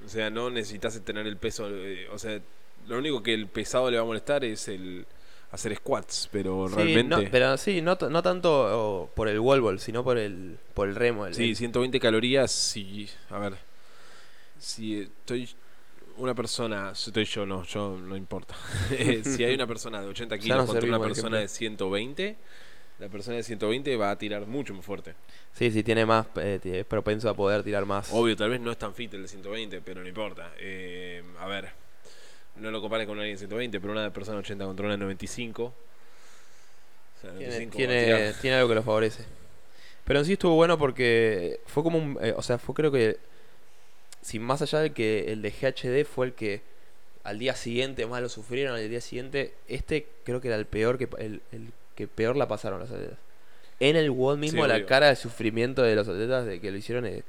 O 0.05 0.09
sea, 0.09 0.31
no 0.31 0.51
necesitas 0.51 1.01
tener 1.03 1.27
el 1.27 1.37
peso. 1.37 1.69
eh, 1.71 2.09
o 2.12 2.19
sea, 2.19 2.40
lo 2.88 2.99
único 2.99 3.23
que 3.23 3.33
el 3.35 3.47
pesado 3.47 3.90
le 3.90 3.97
va 3.97 4.03
a 4.03 4.07
molestar 4.07 4.45
es 4.45 4.69
el 4.69 5.07
hacer 5.51 5.75
squats, 5.77 6.29
pero 6.33 6.69
Sí, 6.69 6.75
realmente. 6.75 7.25
no, 7.25 7.31
pero 7.31 7.57
sí, 7.57 7.81
no, 7.81 7.97
no 8.11 8.23
tanto 8.23 9.11
por 9.14 9.29
el 9.29 9.38
wall 9.38 9.61
ball, 9.61 9.79
sino 9.81 10.03
por 10.05 10.19
el, 10.19 10.59
por 10.75 10.88
el 10.88 10.95
remo. 10.97 11.27
el- 11.27 11.35
Sí, 11.35 11.51
el- 11.51 11.57
120 11.57 11.99
calorías. 12.01 12.51
Si, 12.51 13.09
a 13.31 13.38
ver, 13.38 13.55
si 14.59 15.01
estoy 15.01 15.49
una 16.17 16.35
persona, 16.35 16.90
estoy 16.93 17.25
yo, 17.25 17.45
no, 17.47 17.64
yo 17.64 17.97
no 17.99 18.17
importa. 18.17 18.55
Eh, 18.90 19.23
si 19.25 19.43
hay 19.45 19.55
una 19.55 19.67
persona 19.67 20.01
de 20.01 20.09
80 20.09 20.37
Ya 20.37 20.43
kilos 20.43 20.67
contra 20.67 20.87
una 20.88 21.01
persona 21.01 21.38
de 21.38 21.45
ejemplo. 21.45 21.88
120, 21.88 22.37
la 22.99 23.09
persona 23.09 23.37
de 23.37 23.43
120 23.43 23.97
va 23.97 24.11
a 24.11 24.19
tirar 24.19 24.47
mucho 24.47 24.73
más 24.75 24.85
fuerte. 24.85 25.15
Sí, 25.53 25.71
sí, 25.71 25.83
tiene 25.83 26.07
más, 26.07 26.27
eh, 26.37 26.61
es 26.63 26.85
propenso 26.85 27.29
a 27.29 27.35
poder 27.35 27.63
tirar 27.63 27.85
más. 27.87 28.13
Obvio, 28.13 28.37
tal 28.37 28.51
vez 28.51 28.61
no 28.61 28.71
es 28.71 28.79
tan 28.79 28.95
fit 28.95 29.13
el 29.15 29.23
de 29.23 29.29
120, 29.29 29.81
pero 29.81 30.03
no 30.03 30.09
importa. 30.09 30.53
Eh, 30.59 31.23
a 31.41 31.47
ver, 31.47 31.71
no 32.57 32.71
lo 32.71 32.81
compares 32.81 33.07
con 33.07 33.19
alguien 33.19 33.35
de 33.35 33.39
120, 33.39 33.81
pero 33.81 33.93
una 33.93 34.13
persona 34.13 34.37
de 34.37 34.41
80 34.41 34.65
contra 34.65 34.87
una 34.87 34.95
de 34.95 34.99
95. 34.99 35.65
O 35.65 35.75
sea, 37.21 37.31
Tiene, 37.33 37.67
95 37.67 37.79
va 37.79 37.85
a 37.85 38.17
tiene, 38.17 38.33
tiene 38.41 38.57
algo 38.57 38.69
que 38.69 38.75
lo 38.77 38.83
favorece. 38.83 39.25
Pero 40.05 40.19
en 40.21 40.25
sí 40.27 40.35
estuvo 40.35 40.55
bueno 40.55 40.79
porque 40.79 41.61
fue 41.67 41.83
como 41.83 41.99
un. 41.99 42.19
eh, 42.23 42.35
o 42.37 42.43
sea, 42.43 42.59
fue 42.59 42.75
creo 42.75 42.93
que. 42.93 43.19
Sin 44.23 44.43
más 44.43 44.63
allá 44.63 44.79
de 44.79 44.93
que 44.93 45.33
el 45.33 45.43
de 45.43 45.51
GHD 45.51 46.07
fue 46.07 46.27
el 46.27 46.33
que 46.33 46.63
al 47.25 47.39
día 47.39 47.55
siguiente 47.55 48.07
más 48.07 48.23
lo 48.23 48.29
sufrieron, 48.31 48.75
al 48.75 48.89
día 48.89 49.01
siguiente, 49.03 49.53
este 49.69 50.07
creo 50.25 50.41
que 50.41 50.49
era 50.49 50.57
el 50.57 50.65
peor 50.67 50.97
que 50.97 51.09
el 51.19 51.43
que 51.95 52.09
peor 52.09 52.37
la 52.37 52.49
pasaron 52.49 52.81
los 52.81 52.91
atletas. 52.91 53.19
En 53.81 53.97
el 53.97 54.11
WOD 54.11 54.39
mismo 54.39 54.63
Sí, 54.63 54.69
la 54.69 54.75
obvio. 54.77 54.87
cara 54.87 55.09
de 55.09 55.17
sufrimiento 55.17 55.83
de 55.83 55.95
los 55.97 56.09
atletas 56.09 56.47
de 56.47 56.61
que 56.61 56.71
lo 56.71 56.77
hicieron 56.77 57.07
es 57.07 57.25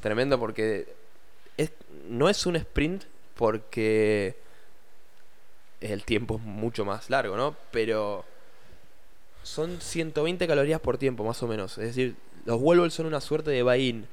tremendo 0.00 0.38
porque 0.38 0.88
es, 1.56 1.70
no 2.08 2.28
es 2.28 2.44
un 2.46 2.56
sprint 2.56 3.04
porque 3.36 4.34
el 5.80 6.04
tiempo 6.04 6.36
es 6.36 6.42
mucho 6.42 6.84
más 6.84 7.10
largo, 7.10 7.36
¿no? 7.36 7.56
Pero 7.70 8.24
son 9.42 9.80
120 9.80 10.46
calorías 10.46 10.80
por 10.80 10.98
tiempo, 10.98 11.24
más 11.24 11.42
o 11.42 11.48
menos. 11.48 11.78
Es 11.78 11.86
decir, 11.86 12.14
los 12.44 12.60
Wolves 12.60 12.94
son 12.94 13.06
una 13.06 13.20
suerte 13.20 13.50
de 13.50 13.62
buy-in. 13.62 14.06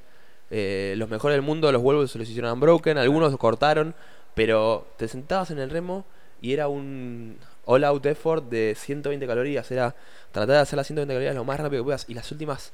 Eh, 0.52 0.96
los 0.98 1.10
mejores 1.10 1.36
del 1.36 1.44
mundo, 1.44 1.72
los 1.72 1.82
Wolves 1.82 2.12
se 2.12 2.18
los 2.20 2.28
hicieron 2.28 2.52
unbroken, 2.54 2.98
algunos 2.98 3.36
cortaron, 3.38 3.94
pero 4.34 4.88
te 4.98 5.08
sentabas 5.08 5.52
en 5.52 5.60
el 5.60 5.70
remo 5.70 6.06
y 6.42 6.54
era 6.54 6.68
un 6.68 7.38
all-out 7.70 8.06
effort 8.06 8.46
de 8.50 8.76
120 8.78 9.28
calorías. 9.28 9.70
Era 9.72 9.96
tratar 10.32 10.56
de 10.56 10.62
hacer 10.62 10.78
las 10.78 10.88
120 10.88 11.14
calorías 11.14 11.36
lo 11.36 11.46
más 11.46 11.60
rápido 11.60 11.84
que 11.84 11.86
puedas. 11.86 12.06
Y 12.10 12.14
las 12.14 12.32
últimas 12.32 12.72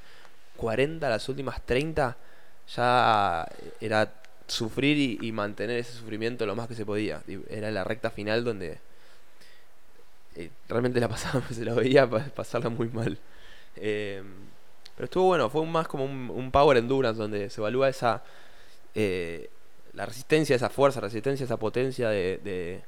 40, 0.58 1.10
las 1.10 1.28
últimas 1.30 1.62
30, 1.66 2.18
ya 2.76 3.48
era 3.82 4.12
sufrir 4.48 5.20
y, 5.24 5.32
mantener 5.32 5.80
ese 5.80 5.94
sufrimiento 5.94 6.46
lo 6.46 6.56
más 6.56 6.68
que 6.68 6.76
se 6.76 6.86
podía. 6.86 7.22
Era 7.50 7.72
la 7.72 7.84
recta 7.84 8.10
final 8.12 8.44
donde 8.44 8.78
eh, 10.36 10.50
realmente 10.68 11.00
la 11.00 11.08
pasaba, 11.08 11.44
se 11.52 11.66
la 11.66 11.74
veía 11.74 12.10
pa- 12.10 12.26
pasarla 12.36 12.70
muy 12.70 12.90
mal. 12.90 13.18
Eh, 13.76 14.24
pero 14.96 15.06
estuvo 15.06 15.26
bueno, 15.26 15.50
fue 15.50 15.66
más 15.66 15.88
como 15.88 16.06
un, 16.06 16.30
un 16.34 16.52
power 16.52 16.78
endurance 16.78 17.20
donde 17.22 17.50
se 17.50 17.60
evalúa 17.62 17.90
esa 17.90 18.24
eh, 18.96 19.50
la 19.94 20.06
resistencia, 20.06 20.56
esa 20.56 20.70
fuerza, 20.70 21.02
resistencia, 21.02 21.46
esa 21.46 21.58
potencia 21.58 22.10
de, 22.10 22.40
de- 22.44 22.84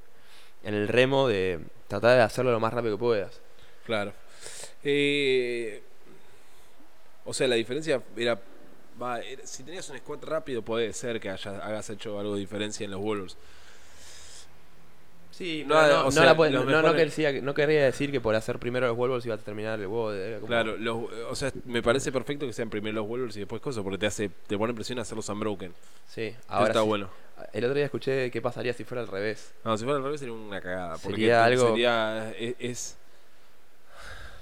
en 0.63 0.74
el 0.76 0.88
remo 0.88 1.28
de 1.28 1.60
tratar 1.88 2.15
de 2.17 2.21
hacerlo 2.23 2.52
lo 2.52 2.60
más 2.60 2.73
rápido 2.73 2.97
que 2.97 3.00
puedas. 3.00 3.41
Claro. 3.86 4.13
Eh, 4.84 5.82
o 7.26 7.34
sea, 7.34 7.47
la 7.47 7.56
diferencia 7.56 8.02
era, 8.15 8.39
va, 9.02 9.19
Si 9.43 9.63
tenías 9.63 9.89
un 9.89 9.97
squat 9.97 10.23
rápido, 10.23 10.62
puede 10.62 10.93
ser 10.93 11.19
que 11.19 11.30
haya- 11.30 11.60
hagas 11.60 11.89
hecho 11.89 12.19
algo 12.19 12.34
de 12.36 12.39
diferencia 12.39 12.86
en 12.86 12.91
los 12.91 13.00
Wolves. 13.02 13.38
Sí, 15.38 15.63
No, 15.67 15.76
no, 15.88 16.04
no 16.06 16.12
sea, 16.12 16.26
la 16.26 16.36
puede- 16.36 16.52
mejores- 16.58 17.13
quería, 17.13 17.41
no 17.43 17.54
quería 17.54 17.84
decir 17.84 18.12
que 18.12 18.19
por 18.19 18.34
hacer 18.34 18.58
primero 18.58 18.88
los 18.88 18.97
Wolves 18.97 19.23
iba 19.28 19.36
a 19.36 19.38
terminar 19.38 19.80
el 19.80 19.86
huevo. 19.86 20.12
como- 20.39 20.47
Claro, 20.47 20.78
los, 20.78 20.97
o 21.30 21.36
sea, 21.36 21.52
me 21.65 21.84
parece 21.84 22.12
perfecto 22.12 22.47
que 22.47 22.54
sean 22.54 22.71
primero 22.71 22.95
los 22.95 23.08
Wolves 23.08 23.36
y 23.38 23.41
después 23.41 23.62
cosas, 23.62 23.84
porque 23.84 24.00
te 24.00 24.08
hace 24.08 24.32
te 24.47 24.58
pone 24.58 24.73
presión 24.73 24.97
a 24.97 25.04
hacerlos 25.04 25.30
unbroken. 25.30 25.73
Sí, 26.08 26.34
ahora 26.47 26.69
está 26.69 26.82
sí. 26.82 26.88
bueno. 26.88 27.10
El 27.54 27.65
otro 27.65 27.76
día 27.76 27.86
escuché 27.86 28.32
qué 28.32 28.41
pasaría 28.41 28.73
si 28.73 28.84
fuera 28.84 29.02
al 29.04 29.08
revés. 29.08 29.54
No, 29.63 29.78
si 29.78 29.84
fuera 29.84 29.97
al 30.00 30.04
revés 30.06 30.19
sería 30.21 30.34
una 30.34 30.60
cagada. 30.60 30.93
Porque 30.97 31.17
Sería 31.17 31.45
algo- 31.45 31.67
Sería. 31.69 32.32
Es. 32.39 32.56
es- 32.58 32.97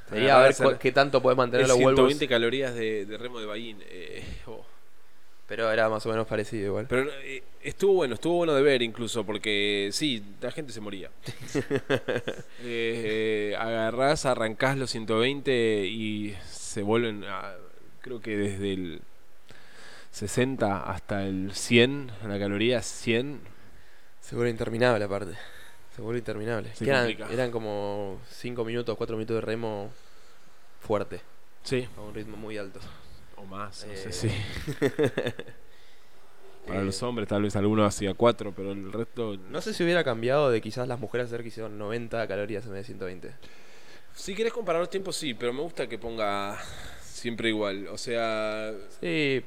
Sería 0.09 0.37
a 0.37 0.41
ver 0.43 0.51
hacer- 0.51 0.77
qué 0.77 0.91
tanto 0.93 1.21
puede 1.21 1.35
mantener 1.35 1.63
es 1.63 1.67
los 1.67 1.77
Wolves. 1.77 1.95
120 1.97 2.27
calorías 2.29 2.73
de, 2.73 3.05
de 3.05 3.17
remo 3.17 3.39
de 3.41 3.45
Bain. 3.47 3.83
eh, 3.89 4.23
oh. 4.47 4.63
Pero 5.47 5.71
era 5.71 5.87
más 5.89 6.03
o 6.05 6.09
menos 6.09 6.25
parecido 6.25 6.65
igual. 6.67 6.87
Pero 6.89 7.07
eh, 7.21 7.43
estuvo 7.61 7.93
bueno, 7.93 8.15
estuvo 8.15 8.37
bueno 8.37 8.53
de 8.55 8.63
ver 8.63 8.81
incluso, 8.81 9.23
porque 9.23 9.89
sí, 9.91 10.23
la 10.41 10.51
gente 10.51 10.73
se 10.73 10.81
moría. 10.81 11.11
eh, 11.55 12.31
eh, 12.63 13.55
agarrás, 13.57 14.25
arrancás 14.25 14.77
los 14.77 14.89
120 14.91 15.85
y 15.85 16.35
se 16.49 16.81
vuelven, 16.81 17.23
a- 17.25 17.53
creo 18.01 18.21
que 18.21 18.35
desde 18.37 18.73
el 18.73 19.01
60 20.11 20.89
hasta 20.89 21.23
el 21.25 21.51
100, 21.53 22.11
la 22.27 22.39
caloría 22.39 22.81
100, 22.81 23.39
Se 24.21 24.35
vuelve 24.35 24.49
interminable 24.49 25.05
aparte. 25.05 25.33
Se 25.95 26.01
vuelve 26.01 26.19
interminable. 26.19 26.73
Se 26.75 26.83
eran, 26.85 27.09
eran 27.31 27.51
como 27.51 28.19
5 28.29 28.65
minutos, 28.65 28.97
4 28.97 29.15
minutos 29.15 29.35
de 29.35 29.41
remo 29.41 29.91
fuerte. 30.81 31.21
sí, 31.63 31.87
A 31.97 32.01
un 32.01 32.13
ritmo 32.15 32.35
muy 32.35 32.57
alto. 32.57 32.79
O 33.45 33.47
más, 33.47 33.85
no 33.85 33.93
Eh, 33.93 33.97
sé 33.97 34.11
si. 34.11 34.29
Para 36.67 36.81
Eh, 36.81 36.85
los 36.85 37.01
hombres 37.03 37.27
tal 37.27 37.43
vez 37.43 37.55
alguno 37.55 37.85
hacía 37.85 38.13
4, 38.15 38.51
pero 38.55 38.71
el 38.71 38.91
resto... 38.91 39.37
No 39.51 39.61
sé 39.61 39.73
si 39.73 39.83
hubiera 39.83 40.03
cambiado 40.03 40.49
de 40.49 40.61
quizás 40.61 40.87
las 40.87 40.99
mujeres 40.99 41.27
hacer 41.27 41.41
que 41.43 41.49
hicieron 41.49 41.77
90 41.77 42.27
calorías 42.27 42.65
en 42.65 42.71
vez 42.71 42.81
de 42.81 42.85
120. 42.85 43.31
Si 44.15 44.33
querés 44.33 44.51
comparar 44.53 44.79
los 44.81 44.89
tiempos, 44.89 45.15
sí, 45.15 45.33
pero 45.35 45.53
me 45.53 45.61
gusta 45.61 45.87
que 45.87 45.99
ponga 45.99 46.57
siempre 47.03 47.49
igual. 47.49 47.87
O 47.89 47.97
sea, 47.99 48.73
Sí, 48.99 49.43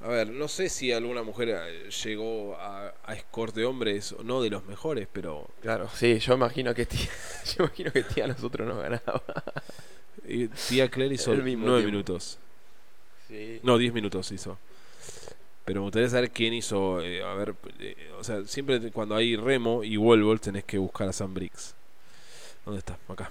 A 0.00 0.08
ver, 0.08 0.28
no 0.30 0.48
sé 0.48 0.68
si 0.68 0.92
alguna 0.92 1.22
mujer 1.22 1.50
eh, 1.50 1.88
llegó 2.04 2.56
a, 2.56 2.88
a 3.04 3.16
score 3.16 3.52
de 3.52 3.64
hombres 3.64 4.12
o 4.12 4.22
no 4.24 4.42
de 4.42 4.50
los 4.50 4.64
mejores, 4.66 5.06
pero 5.12 5.48
claro, 5.62 5.88
sí, 5.94 6.18
yo 6.18 6.34
imagino 6.34 6.74
que 6.74 6.84
tía, 6.86 7.08
yo 7.56 7.64
imagino 7.64 7.92
que 7.92 8.02
tía 8.02 8.26
nosotros 8.26 8.66
nos 8.66 8.82
ganaba. 8.82 9.22
eh, 10.26 10.48
tía 10.68 10.88
Claire 10.90 11.14
hizo 11.14 11.32
El 11.32 11.42
mismo 11.44 11.66
9 11.66 11.80
tiempo. 11.82 11.92
minutos. 11.92 12.38
Sí. 13.28 13.60
No, 13.62 13.78
10 13.78 13.92
minutos 13.92 14.30
hizo. 14.32 14.58
Pero 15.64 15.80
me 15.80 15.84
gustaría 15.86 16.08
saber 16.08 16.30
quién 16.30 16.54
hizo. 16.54 17.00
eh, 17.00 17.22
a 17.24 17.34
ver, 17.34 17.54
eh, 17.80 17.96
o 18.18 18.22
sea, 18.24 18.44
siempre 18.44 18.92
cuando 18.92 19.16
hay 19.16 19.34
remo 19.36 19.82
y 19.82 19.96
Volvo 19.96 20.36
tenés 20.38 20.64
que 20.64 20.78
buscar 20.78 21.08
a 21.08 21.12
Sam 21.12 21.34
Briggs. 21.34 21.74
¿Dónde 22.64 22.78
está? 22.78 22.98
Acá. 23.08 23.30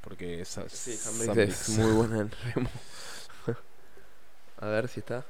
Porque 0.00 0.40
esa, 0.40 0.68
Sí, 0.68 0.92
Sam 0.92 1.14
Sam 1.14 1.34
Briggs 1.36 1.68
es 1.68 1.78
muy 1.78 1.92
buena 1.92 2.20
en 2.20 2.30
remo. 2.54 2.70
A 4.58 4.66
ver 4.66 4.88
si 4.88 5.00
está. 5.00 5.24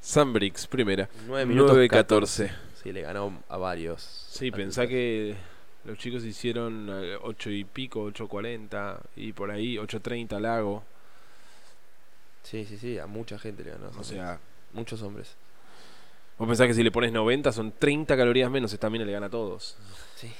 Sam 0.00 0.32
Briggs, 0.32 0.66
primera. 0.66 1.08
9 1.26 1.46
minutos 1.46 1.72
9 1.72 1.88
14. 1.88 2.46
14. 2.48 2.72
Sí, 2.82 2.92
le 2.92 3.02
ganó 3.02 3.42
a 3.48 3.56
varios. 3.56 4.26
Sí, 4.30 4.50
pensá 4.50 4.86
que 4.88 5.36
los 5.84 5.98
chicos 5.98 6.24
hicieron 6.24 6.88
8 7.22 7.50
y 7.50 7.64
pico, 7.64 8.04
8.40 8.10 8.98
y 9.16 9.32
por 9.32 9.50
ahí 9.50 9.76
8.30 9.76 10.40
Lago. 10.40 10.82
Sí, 12.42 12.64
sí, 12.64 12.76
sí, 12.78 12.98
a 12.98 13.06
mucha 13.06 13.38
gente 13.38 13.64
le 13.64 13.70
ganó. 13.70 13.90
O 13.98 14.04
sea, 14.04 14.38
muchos 14.72 15.02
hombres. 15.02 15.34
vos 16.38 16.48
pensás 16.48 16.66
que 16.66 16.74
si 16.74 16.82
le 16.82 16.90
pones 16.90 17.12
90 17.12 17.52
son 17.52 17.72
30 17.72 18.16
calorías 18.16 18.50
menos, 18.50 18.72
esta 18.72 18.90
mina 18.90 19.04
le 19.04 19.12
gana 19.12 19.26
a 19.26 19.30
todos. 19.30 19.76
Sí. 20.16 20.32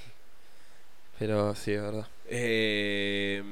Pero 1.19 1.55
sí, 1.55 1.73
es 1.73 1.83
verdad. 1.83 2.09
Eh, 2.27 3.43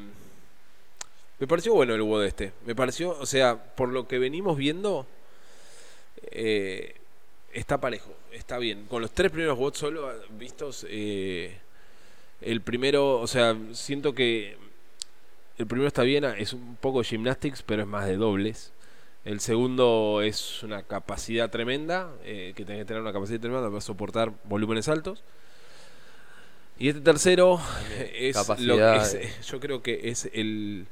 me 1.39 1.47
pareció 1.47 1.73
bueno 1.73 1.95
el 1.95 2.03
WOD 2.03 2.25
este. 2.25 2.53
Me 2.67 2.75
pareció, 2.75 3.11
o 3.19 3.27
sea, 3.27 3.57
por 3.75 3.89
lo 3.89 4.09
que 4.09 4.19
venimos 4.19 4.57
viendo, 4.57 5.07
eh, 6.31 6.97
está 7.53 7.81
parejo, 7.81 8.13
está 8.33 8.59
bien. 8.59 8.87
Con 8.87 9.03
los 9.03 9.13
tres 9.13 9.31
primeros 9.31 9.59
WOD 9.59 9.75
solo 9.75 10.13
vistos, 10.31 10.87
eh, 10.89 11.57
el 12.41 12.61
primero, 12.61 13.21
o 13.21 13.27
sea, 13.27 13.57
siento 13.73 14.15
que 14.15 14.57
el 15.61 15.67
primero 15.67 15.87
está 15.89 16.03
bien, 16.03 16.25
es 16.25 16.53
un 16.53 16.77
poco 16.77 17.03
gymnastics, 17.03 17.63
pero 17.63 17.83
es 17.83 17.89
más 17.89 18.07
de 18.07 18.17
dobles. 18.17 18.73
El 19.25 19.41
segundo 19.41 20.23
es 20.23 20.63
una 20.63 20.83
capacidad 20.83 21.51
tremenda, 21.51 22.11
eh, 22.25 22.53
que 22.57 22.65
tenés 22.65 22.81
que 22.83 22.85
tener 22.87 23.03
una 23.03 23.13
capacidad 23.13 23.39
tremenda 23.41 23.69
para 23.69 23.81
soportar 23.81 24.33
volúmenes 24.45 24.89
altos. 24.89 25.23
Y 26.79 26.89
este 26.89 27.03
tercero 27.03 27.61
es 28.15 28.37
lo 28.61 28.77
que 28.77 28.97
es- 28.97 29.13
de- 29.13 29.31
yo 29.47 29.61
creo 29.61 29.83
que 29.83 30.09
es 30.09 30.31
el 30.33 30.87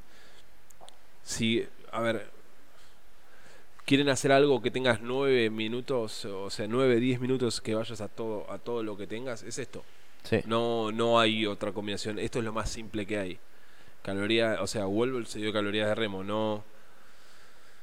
si 1.23 1.67
a 1.93 2.01
ver 2.03 2.31
quieren 3.87 4.11
hacer 4.11 4.33
algo 4.33 4.61
que 4.61 4.71
tengas 4.71 5.01
nueve 5.01 5.49
minutos 5.51 6.25
o 6.27 6.51
sea 6.51 6.67
nueve 6.69 6.97
diez 7.01 7.21
minutos 7.21 7.61
que 7.63 7.75
vayas 7.75 8.01
a 8.03 8.09
todo 8.09 8.51
a 8.53 8.59
todo 8.59 8.83
lo 8.83 8.97
que 8.99 9.07
tengas 9.07 9.43
es 9.43 9.59
esto 9.59 9.83
Sí. 10.25 10.41
no 10.47 10.93
no 10.93 11.19
hay 11.21 11.47
otra 11.47 11.73
combinación 11.73 12.19
esto 12.19 12.39
es 12.41 12.45
lo 12.45 12.53
más 12.53 12.69
simple 12.71 13.07
que 13.07 13.19
hay 13.19 13.39
caloría 14.15 14.59
o 14.61 14.67
sea 14.67 14.85
Wolver 14.87 15.27
se 15.27 15.39
dio 15.39 15.53
calorías 15.53 15.89
de 15.89 15.95
remo 15.95 16.23
no 16.25 16.65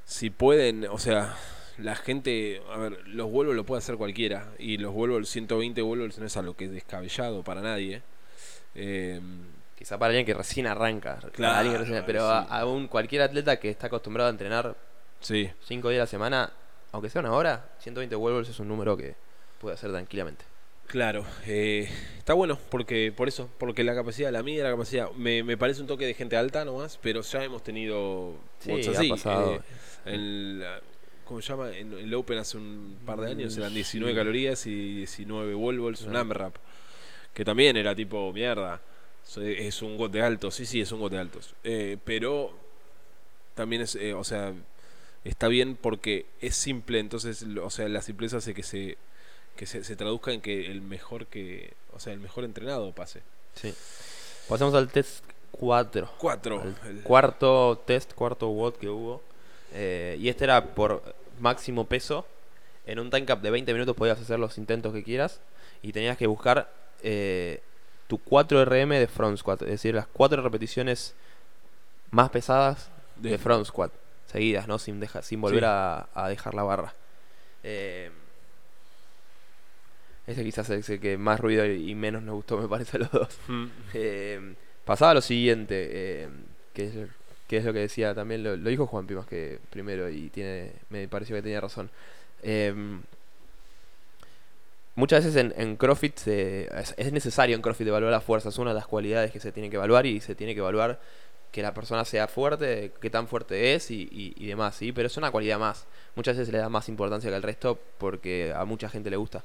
si 0.05 0.29
pueden 0.29 0.85
o 0.85 0.97
sea 0.99 1.35
la 1.77 1.95
gente 1.95 2.61
a 2.71 2.77
ver 2.77 3.05
los 3.07 3.29
Wolver 3.29 3.55
lo 3.55 3.65
puede 3.65 3.79
hacer 3.79 3.97
cualquiera 3.97 4.47
y 4.59 4.77
los 4.77 4.93
Wolver 4.93 5.25
120 5.25 5.81
Wolvers 5.81 6.19
no 6.19 6.25
es 6.25 6.37
algo 6.37 6.55
que 6.55 6.65
es 6.65 6.71
descabellado 6.71 7.43
para 7.43 7.61
nadie 7.61 8.01
eh, 8.75 9.19
Quizá 9.77 9.97
para 9.97 10.11
alguien 10.11 10.25
que 10.25 10.33
recién 10.33 10.67
arranca. 10.67 11.19
Claro, 11.33 11.55
alguien 11.57 11.73
que 11.73 11.79
recién- 11.83 12.03
pero 12.05 12.29
a- 12.29 12.43
sí. 12.43 12.47
aún 12.49 12.87
cualquier 12.87 13.23
atleta 13.23 13.57
que 13.59 13.69
está 13.69 13.87
acostumbrado 13.87 14.29
a 14.29 14.31
entrenar 14.31 14.73
sí 15.19 15.51
5 15.67 15.89
días 15.89 15.99
a 15.99 16.03
la 16.03 16.07
semana, 16.07 16.53
aunque 16.93 17.09
sea 17.09 17.19
una 17.19 17.33
hora, 17.33 17.71
120 17.79 18.15
Wolves 18.15 18.47
es 18.47 18.59
un 18.61 18.69
número 18.69 18.95
que 18.95 19.15
puede 19.59 19.73
hacer 19.75 19.91
tranquilamente. 19.91 20.45
Claro, 20.87 21.25
eh, 21.47 21.89
está 22.17 22.33
bueno 22.33 22.59
porque 22.69 23.11
por 23.15 23.27
eso, 23.27 23.49
porque 23.57 23.83
la 23.83 23.95
capacidad, 23.95 24.31
la 24.31 24.43
mía, 24.43 24.63
la 24.63 24.71
capacidad, 24.71 25.11
me, 25.13 25.43
me 25.43 25.57
parece 25.57 25.81
un 25.81 25.87
toque 25.87 26.05
de 26.05 26.13
gente 26.13 26.37
alta 26.37 26.63
nomás, 26.63 26.99
pero 27.01 27.21
ya 27.21 27.43
hemos 27.43 27.63
tenido 27.63 28.35
Sí, 28.59 28.71
así. 28.71 29.11
eh, 29.25 29.59
el, 30.05 30.63
¿Cómo 31.25 31.41
se 31.41 31.47
llama? 31.49 31.75
En 31.75 31.91
el 31.93 32.13
Open 32.13 32.37
hace 32.37 32.57
un 32.57 32.99
par 33.03 33.19
de 33.19 33.31
años 33.31 33.57
eran 33.57 33.73
19 33.73 34.13
Sí. 34.13 34.15
calorías 34.17 34.65
y 34.67 34.95
19 34.97 35.55
wall 35.55 35.79
balls, 35.79 36.01
un 36.01 36.09
Claro. 36.11 36.19
AMRAP, 36.21 36.55
que 37.33 37.43
también 37.43 37.75
era 37.77 37.95
tipo 37.95 38.31
mierda. 38.31 38.79
Es 39.37 39.81
un 39.81 39.97
got 39.97 40.11
de 40.11 40.21
altos, 40.21 40.53
sí, 40.53 40.67
sí, 40.67 40.81
es 40.81 40.91
un 40.91 40.99
got 40.99 41.11
de 41.11 41.17
altos. 41.17 41.55
Eh, 41.63 41.97
pero 42.05 42.55
también 43.55 43.81
es, 43.81 43.95
eh, 43.95 44.13
o 44.13 44.23
sea, 44.23 44.53
está 45.23 45.47
bien 45.47 45.75
porque 45.81 46.27
es 46.41 46.55
simple, 46.55 46.99
entonces, 46.99 47.43
o 47.59 47.69
sea, 47.71 47.89
la 47.89 48.03
simpleza 48.03 48.37
hace 48.37 48.53
que 48.53 48.61
se 48.61 48.97
que 49.55 49.65
se, 49.65 49.83
se 49.83 49.95
traduzca 49.95 50.31
en 50.31 50.41
que 50.41 50.69
el 50.71 50.81
mejor 50.81 51.27
que, 51.27 51.73
o 51.93 51.99
sea, 51.99 52.13
el 52.13 52.19
mejor 52.19 52.43
entrenado 52.43 52.91
pase. 52.91 53.21
Sí. 53.55 53.73
Pasamos 54.49 54.73
al 54.75 54.89
test 54.89 55.23
4. 55.51 56.11
Cuatro. 56.17 56.61
Al 56.61 56.75
El- 56.87 57.01
cuarto 57.03 57.81
test, 57.85 58.13
cuarto 58.13 58.49
WOD 58.49 58.73
que 58.75 58.89
hubo. 58.89 59.21
Eh, 59.73 60.17
y 60.19 60.29
este 60.29 60.43
era 60.43 60.63
por 60.75 61.01
máximo 61.39 61.85
peso. 61.85 62.25
En 62.85 62.99
un 62.99 63.09
time 63.09 63.25
cap 63.25 63.41
de 63.41 63.49
20 63.49 63.73
minutos 63.73 63.95
podías 63.95 64.19
hacer 64.19 64.37
los 64.39 64.57
intentos 64.57 64.93
que 64.93 65.03
quieras. 65.03 65.39
Y 65.81 65.91
tenías 65.93 66.17
que 66.17 66.27
buscar 66.27 66.69
eh, 67.01 67.61
tu 68.07 68.17
4 68.19 68.65
RM 68.65 68.89
de 68.99 69.07
front 69.07 69.37
squat. 69.37 69.61
Es 69.63 69.69
decir, 69.69 69.95
las 69.95 70.07
4 70.07 70.41
repeticiones 70.41 71.15
más 72.11 72.29
pesadas 72.29 72.89
de, 73.15 73.31
de- 73.31 73.37
front 73.37 73.65
squat. 73.65 73.91
Seguidas, 74.31 74.67
¿no? 74.67 74.77
Sin, 74.79 74.99
dejar, 74.99 75.23
sin 75.23 75.39
volver 75.39 75.61
Sí. 75.61 75.65
a, 75.67 76.07
a 76.13 76.27
dejar 76.29 76.53
la 76.55 76.63
barra. 76.63 76.93
Eh, 77.63 78.11
ese 80.27 80.43
quizás 80.43 80.69
es 80.69 80.89
el 80.89 80.99
que 80.99 81.17
más 81.17 81.39
ruido 81.39 81.65
y 81.65 81.93
menos 81.95 82.23
nos 82.23 82.35
gustó, 82.35 82.57
me 82.57 82.67
parece, 82.67 82.97
a 82.97 82.99
los 83.01 83.11
dos. 83.11 83.37
Mm. 83.47 83.65
Eh, 83.93 84.53
pasaba 84.85 85.11
a 85.11 85.13
lo 85.15 85.21
siguiente, 85.21 85.87
eh, 85.91 86.29
que, 86.73 86.85
es, 86.85 86.93
que 87.47 87.57
es 87.57 87.65
lo 87.65 87.73
que 87.73 87.79
decía 87.79 88.13
también, 88.15 88.43
lo, 88.43 88.55
lo 88.55 88.69
dijo 88.69 88.87
Juanpi 88.87 89.13
más 89.15 89.27
que 89.27 89.59
primero 89.69 90.09
y 90.09 90.29
tiene 90.29 90.71
me 90.89 91.07
pareció 91.07 91.35
que 91.35 91.41
tenía 91.41 91.61
razón. 91.61 91.89
Eh, 92.43 92.73
muchas 94.95 95.25
veces 95.25 95.39
en, 95.41 95.53
en 95.61 95.75
CrossFit 95.75 96.17
se- 96.17 96.69
es, 96.79 96.93
es 96.97 97.11
necesario 97.11 97.55
en 97.55 97.61
CrossFit 97.61 97.87
evaluar 97.87 98.11
la 98.11 98.21
fuerza, 98.21 98.49
es 98.49 98.57
una 98.57 98.71
de 98.71 98.75
las 98.75 98.87
cualidades 98.87 99.31
que 99.31 99.39
se 99.39 99.51
tiene 99.51 99.69
que 99.69 99.75
evaluar 99.75 100.05
y 100.05 100.21
se 100.21 100.35
tiene 100.35 100.53
que 100.53 100.59
evaluar 100.59 100.99
que 101.51 101.61
la 101.61 101.73
persona 101.73 102.03
sea 102.03 102.27
fuerte, 102.27 102.91
qué 103.01 103.09
tan 103.09 103.27
fuerte 103.27 103.75
es 103.75 103.89
y, 103.91 104.07
y- 104.11 104.33
y 104.37 104.47
demás, 104.47 104.75
¿sí? 104.75 104.91
Pero 104.91 105.07
es 105.07 105.15
una 105.17 105.31
cualidad 105.31 105.57
más. 105.59 105.85
Muchas 106.15 106.35
veces 106.35 106.47
se 106.47 106.51
le 106.51 106.57
da 106.59 106.67
más 106.69 106.89
importancia 106.89 107.29
que 107.29 107.35
al 107.35 107.43
resto 107.43 107.79
porque 107.97 108.53
a 108.55 108.65
mucha 108.65 108.89
gente 108.89 109.09
le 109.09 109.15
gusta. 109.17 109.43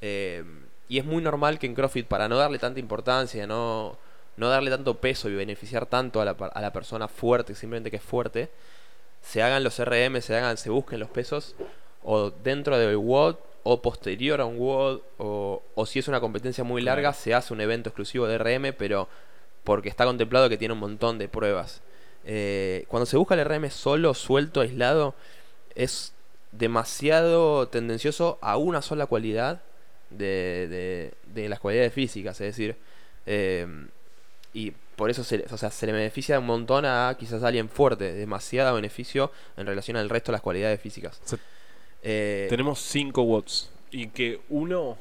Eh, 0.00 0.44
y 0.88 0.98
es 0.98 1.04
muy 1.04 1.22
normal 1.22 1.58
que 1.58 1.66
en 1.66 1.74
CrossFit, 1.74 2.06
para 2.06 2.28
no 2.28 2.36
darle 2.36 2.58
tanta 2.58 2.80
importancia, 2.80 3.46
no, 3.46 3.96
no 4.36 4.48
darle 4.48 4.70
tanto 4.70 4.98
peso 4.98 5.28
y 5.28 5.34
beneficiar 5.34 5.86
tanto 5.86 6.20
a 6.20 6.24
la, 6.24 6.32
a 6.32 6.60
la 6.60 6.72
persona 6.72 7.08
fuerte, 7.08 7.54
simplemente 7.54 7.90
que 7.90 7.96
es 7.96 8.02
fuerte, 8.02 8.50
se 9.22 9.42
hagan 9.42 9.62
los 9.62 9.78
RM, 9.78 10.20
se 10.20 10.36
hagan, 10.36 10.56
se 10.56 10.70
busquen 10.70 11.00
los 11.00 11.10
pesos, 11.10 11.54
o 12.02 12.30
dentro 12.30 12.78
del 12.78 12.96
WOD 12.96 13.36
o 13.62 13.82
posterior 13.82 14.40
a 14.40 14.46
un 14.46 14.58
WOD 14.58 15.00
o, 15.18 15.62
o 15.74 15.86
si 15.86 15.98
es 15.98 16.08
una 16.08 16.20
competencia 16.20 16.64
muy 16.64 16.80
larga 16.80 17.12
se 17.12 17.34
hace 17.34 17.52
un 17.52 17.60
evento 17.60 17.90
exclusivo 17.90 18.26
de 18.26 18.38
RM, 18.38 18.74
pero 18.76 19.08
porque 19.64 19.88
está 19.88 20.04
contemplado 20.06 20.48
que 20.48 20.56
tiene 20.56 20.74
un 20.74 20.80
montón 20.80 21.18
de 21.18 21.28
pruebas. 21.28 21.82
Eh, 22.24 22.84
cuando 22.88 23.06
se 23.06 23.16
busca 23.16 23.34
el 23.34 23.44
RM 23.44 23.70
solo, 23.70 24.14
suelto, 24.14 24.60
aislado, 24.60 25.14
es 25.74 26.12
demasiado 26.52 27.68
tendencioso 27.68 28.38
a 28.40 28.56
una 28.56 28.82
sola 28.82 29.06
cualidad 29.06 29.60
de, 30.10 30.66
de- 30.68 31.14
de 31.34 31.48
las 31.48 31.60
cualidades 31.60 31.92
físicas, 31.92 32.40
es 32.40 32.46
decir, 32.56 32.76
eh, 33.26 33.66
y 34.52 34.72
por 34.96 35.08
eso 35.10 35.22
se, 35.24 35.44
o 35.50 35.56
sea, 35.56 35.70
se 35.70 35.86
le 35.86 35.92
beneficia 35.92 36.38
un 36.38 36.46
montón 36.46 36.84
a 36.84 37.16
quizás 37.18 37.42
alguien 37.42 37.68
fuerte, 37.68 38.12
demasiado 38.12 38.74
beneficio 38.74 39.30
en 39.56 39.66
relación 39.66 39.96
al 39.96 40.10
resto 40.10 40.30
de 40.32 40.34
las 40.34 40.42
cualidades 40.42 40.80
físicas. 40.80 41.20
Eh, 42.02 42.46
Tenemos 42.50 42.80
5 42.80 43.22
watts. 43.22 43.70
Y 43.92 44.08
que 44.08 44.40
uno 44.50 44.98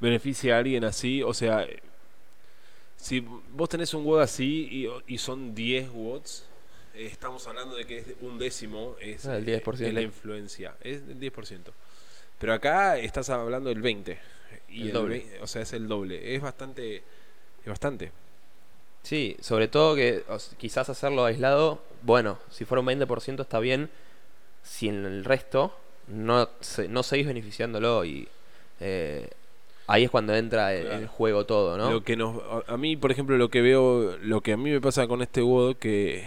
beneficie 0.00 0.52
a 0.52 0.58
alguien 0.58 0.84
así, 0.84 1.22
o 1.22 1.32
sea, 1.34 1.66
si 2.96 3.20
vos 3.20 3.68
tenés 3.68 3.94
un 3.94 4.04
watt 4.06 4.22
así 4.22 4.68
y, 5.06 5.14
y 5.14 5.18
son 5.18 5.54
10 5.54 5.88
watts, 5.94 6.44
eh, 6.94 7.06
estamos 7.10 7.46
hablando 7.46 7.74
de 7.76 7.86
que 7.86 7.98
es 7.98 8.06
un 8.20 8.38
décimo, 8.38 8.96
es, 9.00 9.24
Ah, 9.26 9.36
el 9.36 9.48
eh, 9.48 9.62
10%. 9.64 9.80
es 9.86 9.94
la 9.94 10.02
influencia, 10.02 10.74
es 10.82 10.96
el 11.08 11.18
10%. 11.18 11.72
Pero 12.40 12.54
acá 12.54 12.98
estás 12.98 13.30
hablando 13.30 13.68
del 13.68 13.80
20. 13.82 14.18
Y 14.70 14.80
El 14.82 14.86
el 14.88 14.92
doble. 14.92 15.26
o 15.42 15.46
sea, 15.46 15.62
es 15.62 15.72
el 15.72 15.86
doble. 15.86 16.34
Es 16.34 16.42
bastante. 16.42 16.96
Es 16.96 17.66
bastante. 17.66 18.10
Sí, 19.02 19.36
sobre 19.40 19.68
todo 19.68 19.94
que 19.94 20.24
o 20.28 20.36
quizás 20.58 20.88
hacerlo 20.88 21.24
aislado, 21.24 21.82
bueno, 22.02 22.38
si 22.50 22.64
fuera 22.64 22.80
un 22.80 22.86
20% 22.86 23.40
está 23.42 23.58
bien, 23.60 23.88
si 24.62 24.88
en 24.88 25.04
el 25.06 25.24
resto 25.24 25.74
no, 26.08 26.48
se- 26.60 26.88
no 26.88 27.02
seguís 27.02 27.26
beneficiándolo 27.26 28.04
y 28.04 28.28
eh, 28.80 29.28
ahí 29.86 30.04
es 30.04 30.10
cuando 30.10 30.34
entra 30.34 30.74
el, 30.74 30.82
Claro. 30.86 30.98
el 31.00 31.06
juego 31.08 31.46
todo, 31.46 31.76
¿no? 31.78 31.90
Lo 31.90 32.04
que 32.04 32.16
nos, 32.16 32.42
a, 32.68 32.74
a 32.74 32.76
mí, 32.76 32.96
por 32.96 33.10
ejemplo, 33.10 33.36
lo 33.38 33.48
que 33.48 33.62
veo, 33.62 34.16
lo 34.18 34.40
que 34.42 34.52
a 34.52 34.56
mí 34.58 34.70
me 34.70 34.80
pasa 34.82 35.06
con 35.06 35.22
este 35.22 35.40
WOD, 35.42 35.76
que 35.76 36.24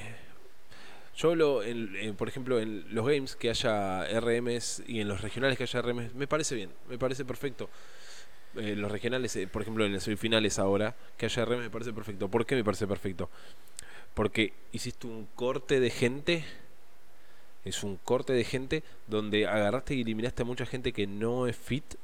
yo, 1.15 1.35
lo, 1.35 1.63
en- 1.63 1.95
en- 1.95 2.15
por 2.15 2.27
ejemplo, 2.27 2.59
en 2.59 2.85
los 2.93 3.05
games 3.05 3.35
que 3.35 3.49
haya 3.49 4.05
RMs 4.09 4.83
y 4.87 4.99
en 5.01 5.07
los 5.07 5.21
regionales 5.21 5.57
que 5.57 5.63
haya 5.63 5.79
RMs, 5.81 6.13
me 6.15 6.27
parece 6.27 6.55
bien, 6.55 6.71
me 6.89 6.97
parece 6.97 7.23
perfecto. 7.25 7.69
Eh, 8.55 8.75
los 8.75 8.91
regionales, 8.91 9.35
eh, 9.35 9.47
por 9.47 9.61
ejemplo, 9.63 9.85
en 9.85 9.93
las 9.93 10.03
semifinales 10.03 10.59
ahora, 10.59 10.95
que 11.17 11.25
haya 11.25 11.43
RMs 11.45 11.63
me 11.63 11.69
parece 11.69 11.93
perfecto. 11.93 12.29
¿Por 12.29 12.45
qué 12.45 12.55
me 12.55 12.63
parece 12.63 12.85
perfecto? 12.87 13.29
Porque 14.13 14.53
hiciste 14.71 15.07
un 15.07 15.27
corte 15.35 15.79
de 15.79 15.89
gente. 15.89 16.43
Es 17.65 17.83
un 17.83 17.95
corte 17.97 18.33
de 18.33 18.43
gente 18.43 18.83
donde 19.07 19.47
agarraste 19.47 19.95
y 19.95 20.01
eliminaste 20.01 20.41
a 20.41 20.45
mucha 20.45 20.65
gente 20.65 20.91
que 20.93 21.07
no 21.07 21.47
es 21.47 21.55
fit 21.55 21.95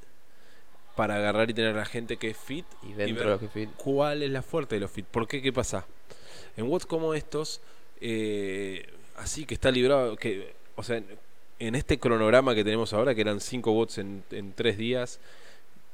para 0.95 1.15
agarrar 1.17 1.49
y 1.49 1.53
tener 1.53 1.75
a 1.75 1.79
la 1.79 1.85
gente 1.85 2.17
que 2.17 2.29
es 2.29 2.37
fit 2.37 2.65
y 2.83 2.93
dentro 2.93 3.15
ver 3.15 3.25
de 3.25 3.31
lo 3.33 3.39
que 3.39 3.47
fit. 3.49 3.69
cuál 3.77 4.23
es 4.23 4.29
la 4.31 4.41
fuerte 4.41 4.75
de 4.75 4.81
los 4.81 4.91
fit. 4.91 5.05
¿Por 5.05 5.27
qué? 5.27 5.41
¿Qué 5.41 5.51
pasa? 5.53 5.85
En 6.57 6.65
WOTS 6.67 6.85
como 6.85 7.13
estos, 7.13 7.61
eh, 8.01 8.87
así 9.19 9.45
que 9.45 9.53
está 9.53 9.71
librado, 9.71 10.15
que, 10.17 10.53
o 10.75 10.83
sea, 10.83 11.01
en, 11.59 11.75
este 11.75 11.99
cronograma 11.99 12.55
que 12.55 12.63
tenemos 12.63 12.93
ahora, 12.93 13.13
que 13.13 13.21
eran 13.21 13.39
5 13.39 13.71
WOTS 13.71 13.97
en, 13.99 14.53
3 14.55 14.77
días, 14.77 15.19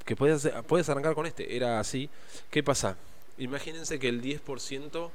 que 0.06 0.16
puedes, 0.16 0.48
puedes 0.68 0.88
arrancar 0.90 1.16
con 1.16 1.26
este, 1.26 1.56
era 1.56 1.80
así. 1.80 2.10
¿Qué 2.52 2.62
pasa? 2.64 2.98
Imagínense 3.38 3.98
que 4.00 4.08
el 4.08 4.22
10%, 4.22 5.10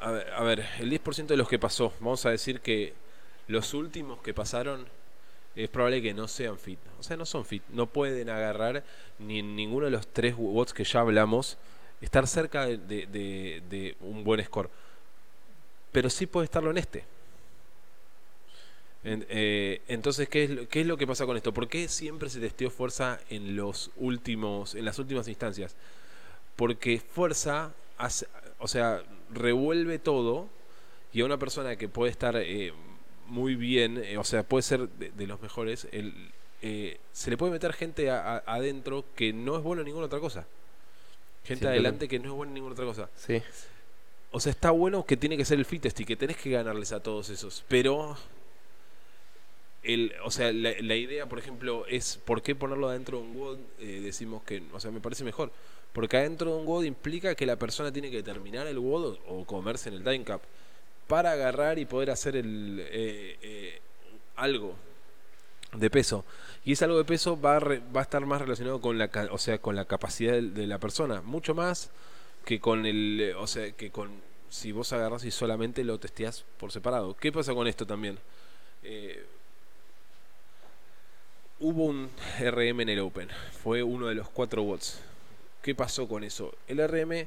a 0.00 0.10
ver, 0.10 0.30
a 0.32 0.42
ver, 0.42 0.66
el 0.78 0.90
10% 0.90 1.26
de 1.26 1.36
los 1.36 1.48
que 1.48 1.58
pasó, 1.58 1.92
vamos 2.00 2.24
a 2.26 2.30
decir 2.30 2.60
que 2.60 2.94
los 3.48 3.74
últimos 3.74 4.20
que 4.22 4.32
pasaron 4.32 4.86
es 5.56 5.68
probable 5.68 6.02
que 6.02 6.14
no 6.14 6.28
sean 6.28 6.58
fit. 6.58 6.78
O 7.00 7.02
sea, 7.02 7.16
no 7.16 7.26
son 7.26 7.44
fit. 7.44 7.62
No 7.70 7.86
pueden 7.86 8.28
agarrar 8.30 8.84
ni 9.18 9.38
en 9.40 9.56
ninguno 9.56 9.86
de 9.86 9.90
los 9.90 10.06
tres 10.06 10.36
bots 10.36 10.72
que 10.74 10.84
ya 10.84 11.00
hablamos 11.00 11.56
estar 12.00 12.26
cerca 12.26 12.66
de- 12.66 12.76
de- 12.78 13.62
de 13.68 13.96
un 14.00 14.22
buen 14.22 14.44
score. 14.44 14.68
Pero 15.92 16.10
sí 16.10 16.26
puede 16.26 16.44
estarlo 16.44 16.70
en 16.70 16.78
este. 16.78 17.04
Eh, 19.08 19.82
entonces, 19.88 20.28
¿qué 20.28 20.44
es, 20.44 20.50
lo- 20.50 20.68
¿qué 20.68 20.80
es 20.80 20.86
lo 20.86 20.96
que 20.96 21.06
pasa 21.06 21.26
con 21.26 21.36
esto? 21.36 21.54
¿Por 21.54 21.68
qué 21.68 21.86
siempre 21.88 22.28
se 22.28 22.40
testeó 22.40 22.70
fuerza 22.70 23.20
en 23.30 23.54
los 23.56 23.90
últimos, 23.96 24.74
en 24.74 24.84
las 24.84 24.98
últimas 24.98 25.28
instancias? 25.28 25.76
Porque 26.56 26.98
fuerza, 27.00 27.72
hace- 27.98 28.26
o 28.58 28.66
sea, 28.68 29.02
revuelve 29.32 29.98
todo 30.00 30.48
y 31.12 31.20
a 31.20 31.24
una 31.24 31.38
persona 31.38 31.76
que 31.76 31.88
puede 31.88 32.10
estar 32.10 32.34
eh, 32.36 32.72
muy 33.28 33.54
bien, 33.54 33.98
eh, 34.04 34.18
o 34.18 34.24
sea, 34.24 34.42
puede 34.42 34.62
ser 34.62 34.88
de, 34.88 35.10
de 35.12 35.26
los 35.26 35.40
mejores, 35.40 35.86
el, 35.92 36.12
eh, 36.62 36.98
se 37.12 37.30
le 37.30 37.36
puede 37.36 37.52
meter 37.52 37.72
gente 37.74 38.10
a- 38.10 38.36
a- 38.38 38.42
adentro 38.46 39.04
que 39.14 39.32
no 39.32 39.56
es 39.56 39.62
bueno 39.62 39.82
en 39.82 39.86
ninguna 39.86 40.06
otra 40.06 40.18
cosa. 40.20 40.46
Gente 41.44 41.64
adelante 41.68 42.08
que 42.08 42.18
no 42.18 42.24
es 42.30 42.34
buena 42.34 42.50
en 42.50 42.54
ninguna 42.54 42.72
otra 42.72 42.84
cosa. 42.86 43.08
Sí, 43.16 43.40
O 44.32 44.40
sea, 44.40 44.50
está 44.50 44.70
bueno 44.72 45.06
que 45.06 45.16
tiene 45.16 45.36
que 45.36 45.44
ser 45.44 45.58
el 45.58 45.64
fittest 45.64 46.00
y 46.00 46.04
que 46.04 46.16
tenés 46.16 46.36
que 46.38 46.50
ganarles 46.50 46.90
a 46.92 47.00
todos 47.00 47.30
esos. 47.30 47.64
Pero, 47.68 48.16
el, 49.86 50.12
o 50.24 50.30
sea, 50.30 50.52
la, 50.52 50.72
la 50.80 50.96
idea, 50.96 51.26
por 51.28 51.38
ejemplo, 51.38 51.86
es 51.86 52.18
por 52.24 52.42
qué 52.42 52.54
ponerlo 52.54 52.88
adentro 52.88 53.18
de 53.18 53.24
un 53.24 53.36
WOD. 53.36 53.58
eh, 53.80 54.00
decimos 54.02 54.42
que, 54.42 54.62
o 54.72 54.80
sea, 54.80 54.90
me 54.90 55.00
parece 55.00 55.24
mejor. 55.24 55.50
Porque 55.92 56.16
adentro 56.18 56.52
de 56.54 56.60
un 56.60 56.66
WOD 56.66 56.84
implica 56.84 57.34
que 57.34 57.46
la 57.46 57.56
persona 57.56 57.92
tiene 57.92 58.10
que 58.10 58.22
terminar 58.22 58.66
el 58.66 58.78
WOD 58.78 59.18
o, 59.28 59.44
comerse 59.46 59.88
en 59.88 59.94
el 59.96 60.04
time 60.04 60.24
cap 60.24 60.42
para 61.06 61.32
agarrar 61.32 61.78
y 61.78 61.84
poder 61.86 62.10
hacer 62.10 62.36
el 62.36 62.80
eh, 62.90 63.36
eh, 63.42 63.80
algo 64.36 64.74
de 65.72 65.90
peso. 65.90 66.24
Y 66.64 66.72
ese 66.72 66.84
algo 66.84 66.98
de 66.98 67.04
peso 67.04 67.40
va 67.40 67.56
a, 67.56 67.60
re- 67.60 67.82
va 67.94 68.00
a 68.00 68.02
estar 68.02 68.24
más 68.26 68.40
relacionado 68.40 68.80
con 68.80 68.98
la, 68.98 69.08
o 69.30 69.38
sea, 69.38 69.58
con 69.58 69.76
la 69.76 69.84
capacidad 69.84 70.34
de 70.40 70.66
la 70.66 70.78
persona. 70.78 71.22
Mucho 71.22 71.54
más 71.54 71.90
que 72.44 72.60
con 72.60 72.86
el, 72.86 73.34
o 73.38 73.46
sea, 73.46 73.70
que 73.72 73.90
con 73.90 74.10
si 74.48 74.72
vos 74.72 74.92
agarras 74.92 75.24
y 75.24 75.30
solamente 75.30 75.84
lo 75.84 75.98
testeás 75.98 76.44
por 76.58 76.72
separado. 76.72 77.16
¿Qué 77.16 77.32
pasa 77.32 77.54
con 77.54 77.66
esto 77.66 77.86
también? 77.86 78.18
Eh, 78.82 79.24
hubo 81.60 81.84
un 81.84 82.10
RM 82.40 82.80
en 82.82 82.88
el 82.90 83.00
Open, 83.00 83.28
fue 83.62 83.82
uno 83.82 84.06
de 84.08 84.14
los 84.14 84.28
cuatro 84.28 84.62
bots. 84.62 85.00
¿Qué 85.62 85.74
pasó 85.74 86.06
con 86.08 86.22
eso? 86.24 86.54
El 86.68 86.78
RM 86.86 87.26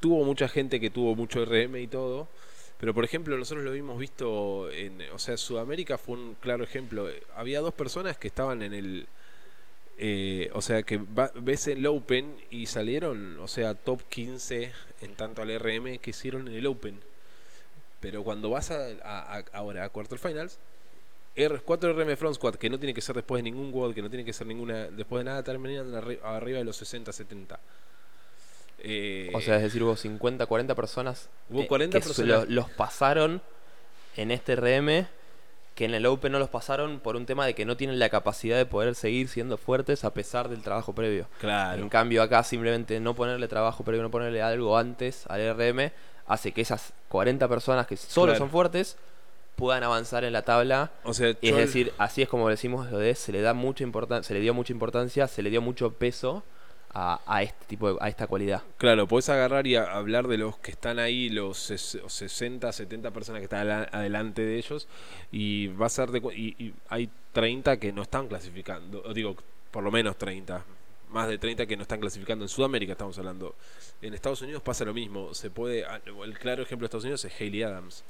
tuvo 0.00 0.24
mucha 0.24 0.48
gente 0.48 0.80
que 0.80 0.90
tuvo 0.90 1.14
mucho 1.14 1.44
RM 1.44 1.76
y 1.80 1.86
todo, 1.86 2.28
pero 2.78 2.92
por 2.94 3.04
ejemplo 3.04 3.36
nosotros 3.38 3.64
lo 3.64 3.70
habíamos 3.70 3.98
visto 3.98 4.70
en, 4.70 5.00
o 5.12 5.18
sea, 5.18 5.36
Sudamérica 5.36 5.98
fue 5.98 6.16
un 6.16 6.34
claro 6.40 6.64
ejemplo. 6.64 7.08
Había 7.34 7.60
dos 7.60 7.74
personas 7.74 8.16
que 8.18 8.28
estaban 8.28 8.62
en 8.62 8.74
el 8.74 9.06
eh, 9.96 10.50
o 10.54 10.60
sea 10.60 10.82
que 10.82 10.96
va- 10.98 11.30
ves 11.36 11.68
el 11.68 11.86
Open 11.86 12.36
y 12.50 12.66
salieron, 12.66 13.38
o 13.38 13.46
sea, 13.48 13.74
top 13.74 14.02
15 14.08 14.72
en 15.02 15.14
tanto 15.14 15.40
al 15.42 15.50
RM 15.58 15.98
que 16.00 16.10
hicieron 16.10 16.48
en 16.48 16.54
el 16.54 16.66
Open. 16.66 17.00
Pero 18.00 18.22
cuando 18.24 18.50
vas 18.50 18.70
a, 18.70 18.86
a- 19.02 19.38
a- 19.38 19.44
ahora 19.52 19.84
a 19.84 19.88
quarterfinals, 19.88 20.58
R, 21.36 21.60
4 21.60 21.92
RM 21.92 22.16
Front 22.16 22.36
Squad, 22.36 22.54
que 22.56 22.70
no 22.70 22.78
tiene 22.78 22.94
que 22.94 23.00
ser 23.00 23.16
después 23.16 23.40
de 23.42 23.50
ningún 23.50 23.72
WOD, 23.72 23.92
que 23.94 24.02
no 24.02 24.08
tiene 24.08 24.24
que 24.24 24.32
ser 24.32 24.46
ninguna, 24.46 24.84
después 24.88 25.20
de 25.20 25.30
nada, 25.30 25.42
terminan 25.42 25.92
arri- 25.92 26.20
arriba 26.22 26.58
de 26.58 26.64
los 26.64 26.76
60, 26.76 27.12
70. 27.12 27.58
Eh, 28.86 29.30
o 29.34 29.40
sea, 29.40 29.56
es 29.56 29.62
decir, 29.62 29.82
hubo 29.82 29.96
50, 29.96 30.44
40 30.46 30.74
personas 30.74 31.30
Hubo 31.48 31.66
40 31.66 31.98
que 31.98 32.04
personas. 32.04 32.48
los 32.48 32.68
pasaron 32.70 33.40
en 34.16 34.30
este 34.30 34.56
RM 34.56 35.06
que 35.74 35.86
en 35.86 35.94
el 35.94 36.06
Open 36.06 36.30
no 36.30 36.38
los 36.38 36.50
pasaron 36.50 37.00
por 37.00 37.16
un 37.16 37.26
tema 37.26 37.46
de 37.46 37.54
que 37.54 37.64
no 37.64 37.76
tienen 37.76 37.98
la 37.98 38.08
capacidad 38.10 38.56
de 38.56 38.66
poder 38.66 38.94
seguir 38.94 39.26
siendo 39.28 39.56
fuertes 39.56 40.04
a 40.04 40.12
pesar 40.14 40.48
del 40.48 40.62
trabajo 40.62 40.94
previo. 40.94 41.26
claro. 41.40 41.82
En 41.82 41.88
cambio 41.88 42.22
acá 42.22 42.44
simplemente 42.44 43.00
no 43.00 43.14
ponerle 43.14 43.48
trabajo 43.48 43.82
previo, 43.84 44.02
no 44.02 44.10
ponerle 44.10 44.40
algo 44.42 44.76
antes 44.78 45.26
al 45.28 45.40
RM, 45.56 45.90
hace 46.26 46.52
que 46.52 46.60
esas 46.60 46.92
40 47.08 47.48
personas 47.48 47.86
que 47.88 47.96
solo 47.96 48.26
Claro. 48.32 48.38
son 48.38 48.50
fuertes 48.50 48.96
puedan 49.56 49.82
avanzar 49.84 50.24
en 50.24 50.32
la 50.32 50.42
tabla. 50.42 50.90
O 51.04 51.14
sea, 51.14 51.28
Es 51.40 51.56
decir, 51.56 51.92
así 51.98 52.22
es 52.22 52.28
como 52.28 52.48
decimos 52.48 52.90
lo 52.90 52.98
de 52.98 53.14
se 53.14 53.32
le 53.32 53.40
da 53.40 53.54
mucha 53.54 53.84
importancia, 53.84 54.26
se 54.26 54.34
le 54.34 54.40
dio 54.40 54.54
mucha 54.54 54.72
importancia, 54.72 55.28
se 55.28 55.42
le 55.42 55.50
dio 55.50 55.60
mucho 55.62 55.92
peso 55.92 56.42
a, 56.96 57.20
a 57.26 57.42
este 57.42 57.64
tipo 57.66 57.92
de, 57.92 57.98
a 58.00 58.08
esta 58.08 58.26
cualidad. 58.28 58.62
Claro, 58.78 59.08
podés 59.08 59.28
agarrar 59.28 59.66
y 59.66 59.74
a- 59.76 59.92
hablar 59.92 60.28
de 60.28 60.38
los 60.38 60.56
que 60.58 60.70
están 60.70 60.98
ahí, 61.00 61.28
los 61.28 61.70
ses- 61.70 62.00
o 62.04 62.08
60, 62.08 62.72
70 62.72 63.10
personas 63.10 63.40
que 63.40 63.44
están 63.44 63.68
adelante 63.92 64.42
de 64.42 64.56
ellos, 64.58 64.86
y 65.32 65.68
vas 65.68 65.98
a 65.98 66.06
darte 66.06 66.22
y, 66.36 66.54
y 66.64 66.74
hay 66.88 67.08
30 67.32 67.78
que 67.78 67.92
no 67.92 68.02
están 68.02 68.28
clasificando, 68.28 69.02
digo, 69.12 69.34
por 69.72 69.82
lo 69.82 69.90
menos 69.90 70.16
30, 70.16 70.64
más 71.10 71.26
de 71.28 71.36
30 71.38 71.66
que 71.66 71.76
no 71.76 71.82
están 71.82 71.98
clasificando. 72.00 72.44
En 72.44 72.48
Sudamérica 72.48 72.92
estamos 72.92 73.18
hablando. 73.18 73.54
En 74.02 74.14
Estados 74.14 74.42
Unidos 74.42 74.62
pasa 74.62 74.84
lo 74.84 74.94
mismo. 74.94 75.34
Se 75.34 75.50
puede, 75.50 75.84
el 76.24 76.38
claro 76.38 76.62
ejemplo 76.62 76.84
de 76.84 76.86
Estados 76.86 77.04
Unidos 77.04 77.24
es 77.24 77.40
Hayley 77.40 77.62
Adams. 77.64 78.04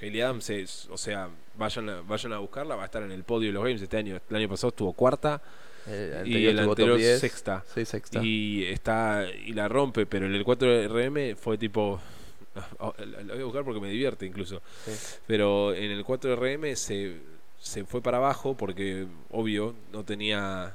Hayley 0.00 0.20
Adams 0.20 0.50
es, 0.50 0.88
o 0.90 0.98
sea, 0.98 1.28
vayan 1.56 1.88
a, 1.88 2.00
vayan 2.02 2.32
a 2.34 2.38
buscarla, 2.38 2.76
va 2.76 2.82
a 2.82 2.86
estar 2.86 3.02
en 3.02 3.12
el 3.12 3.24
podio 3.24 3.48
de 3.48 3.54
los 3.54 3.64
games 3.64 3.80
este 3.82 3.96
año. 3.96 4.18
El 4.30 4.36
año 4.36 4.48
pasado 4.48 4.68
estuvo 4.68 4.92
cuarta 4.92 5.40
El 5.86 6.26
y 6.28 6.46
el 6.46 6.58
anterior 6.58 6.98
10, 6.98 7.18
sexta 7.20 7.64
Sí, 7.74 7.84
sexta. 7.84 8.20
y 8.22 8.64
está 8.64 9.24
y 9.44 9.52
la 9.52 9.68
rompe 9.68 10.04
pero 10.04 10.26
en 10.26 10.34
el 10.34 10.44
4RM 10.44 11.36
fue 11.36 11.56
tipo 11.58 12.00
lo 12.78 12.94
voy 13.34 13.40
a 13.40 13.44
buscar 13.44 13.64
porque 13.64 13.80
me 13.80 13.88
divierte 13.90 14.26
incluso 14.26 14.60
Sí. 14.84 14.92
pero 15.26 15.74
en 15.74 15.90
el 15.92 16.04
4RM 16.04 16.74
se, 16.74 17.16
se 17.60 17.84
fue 17.84 18.00
para 18.02 18.16
abajo 18.18 18.56
porque, 18.56 19.06
obvio, 19.30 19.74
no 19.92 20.04
tenía. 20.04 20.74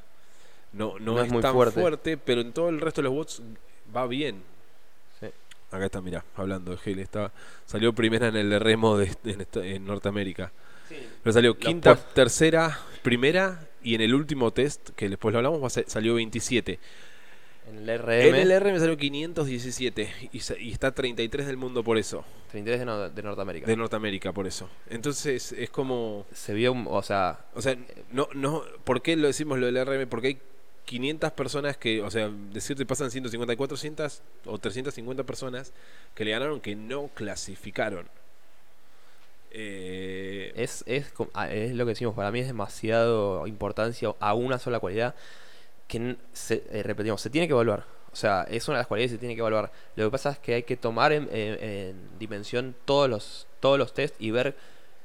No, 0.74 0.98
no, 1.00 1.14
No 1.16 1.20
es 1.22 1.28
es, 1.28 1.34
muy 1.34 1.42
tan 1.42 1.54
fuerte. 1.54 1.80
fuerte. 1.82 2.18
pero 2.18 2.42
en 2.42 2.54
todo 2.54 2.70
el 2.70 2.80
resto 2.80 3.02
de 3.02 3.06
los 3.06 3.14
bots 3.14 3.42
va 3.96 4.08
bien. 4.08 4.42
Sí. 5.72 5.76
Acá 5.76 5.86
está, 5.86 6.02
mira, 6.02 6.24
hablando 6.36 6.76
de 6.76 6.80
Hale. 6.92 7.02
Está, 7.02 7.32
salió 7.66 7.94
primera 7.94 8.28
en 8.28 8.36
el 8.36 8.60
remo 8.60 8.98
de, 8.98 9.12
en, 9.56 9.86
Norteamérica. 9.86 10.52
Pero 11.24 11.34
salió 11.34 11.58
quinta, 11.58 11.96
tercera, 11.96 12.78
primera 13.02 13.68
y 13.82 13.96
en 13.96 14.02
el 14.02 14.14
último 14.14 14.52
test, 14.52 14.90
que 14.92 15.08
después 15.08 15.32
lo 15.32 15.40
hablamos, 15.40 15.74
salió 15.88 16.16
27. 16.16 16.80
En 17.70 17.88
el 17.88 18.00
RM, 18.00 18.10
En 18.12 18.36
el 18.36 18.52
R 18.52 18.74
me 18.74 18.80
salió 18.80 18.98
517 18.98 20.14
y, 20.34 20.42
y 20.60 20.72
está 20.72 20.92
33 20.92 21.46
del 21.48 21.58
mundo 21.58 21.84
por 21.84 21.98
eso, 21.98 22.26
33 22.52 22.80
de, 22.80 22.86
no- 22.86 23.10
de 23.10 23.24
Norteamérica. 23.24 23.68
de 23.68 23.78
Norteamérica 23.78 24.34
por 24.34 24.48
eso. 24.48 24.68
Entonces 24.90 25.54
es 25.54 25.70
como, 25.70 26.26
Se 26.34 26.54
vio, 26.54 26.74
un- 26.74 26.88
o 26.90 27.02
sea, 27.04 27.46
o 27.54 27.62
sea, 27.62 27.78
no, 28.12 28.28
no, 28.34 28.64
¿por 28.84 29.02
qué 29.02 29.16
lo 29.16 29.28
decimos 29.28 29.60
lo 29.60 29.68
del 29.72 29.78
RM? 29.86 30.08
Porque 30.10 30.28
hay 30.28 30.42
500 30.86 31.32
personas 31.34 31.78
que, 31.78 32.02
o 32.02 32.12
sea, 32.12 32.30
decirte 32.52 32.86
pasan 32.86 33.12
150, 33.12 33.56
400 33.56 34.22
o 34.46 34.58
350 34.58 35.24
personas 35.24 35.72
que 36.16 36.26
le 36.26 36.32
ganaron 36.32 36.60
que 36.60 36.76
no 36.76 37.10
clasificaron. 37.14 38.08
Eh, 39.54 40.54
es, 40.56 40.84
es, 40.88 41.12
ah, 41.34 41.52
es 41.52 41.74
lo 41.74 41.86
que 41.86 41.90
decimos, 41.90 42.16
para 42.16 42.32
mí 42.32 42.40
es 42.40 42.48
demasiado 42.48 43.46
importancia 43.48 44.14
a 44.20 44.34
una 44.34 44.60
sola 44.60 44.80
cualidad 44.80 45.14
que, 45.88 46.16
eh, 46.50 46.84
repetimos, 46.84 47.22
se 47.22 47.30
tiene 47.30 47.48
que 47.48 47.54
evaluar. 47.54 47.86
O 48.14 48.16
sea, 48.16 48.46
es 48.50 48.68
una 48.68 48.78
de 48.78 48.82
las 48.82 48.88
cualidades 48.88 49.12
que 49.12 49.16
se 49.16 49.20
tiene 49.20 49.36
que 49.36 49.42
evaluar. 49.42 49.72
Lo 49.96 50.06
que 50.06 50.12
pasa 50.12 50.32
es 50.32 50.40
que 50.40 50.54
hay 50.56 50.64
que 50.64 50.78
tomar 50.78 51.12
en, 51.14 51.24
en- 51.34 51.64
en 51.64 52.20
dimensión 52.20 52.76
todos 52.86 53.10
los, 53.10 53.48
todos 53.60 53.78
los 53.78 53.94
test 53.94 54.16
y 54.20 54.32
ver 54.32 54.56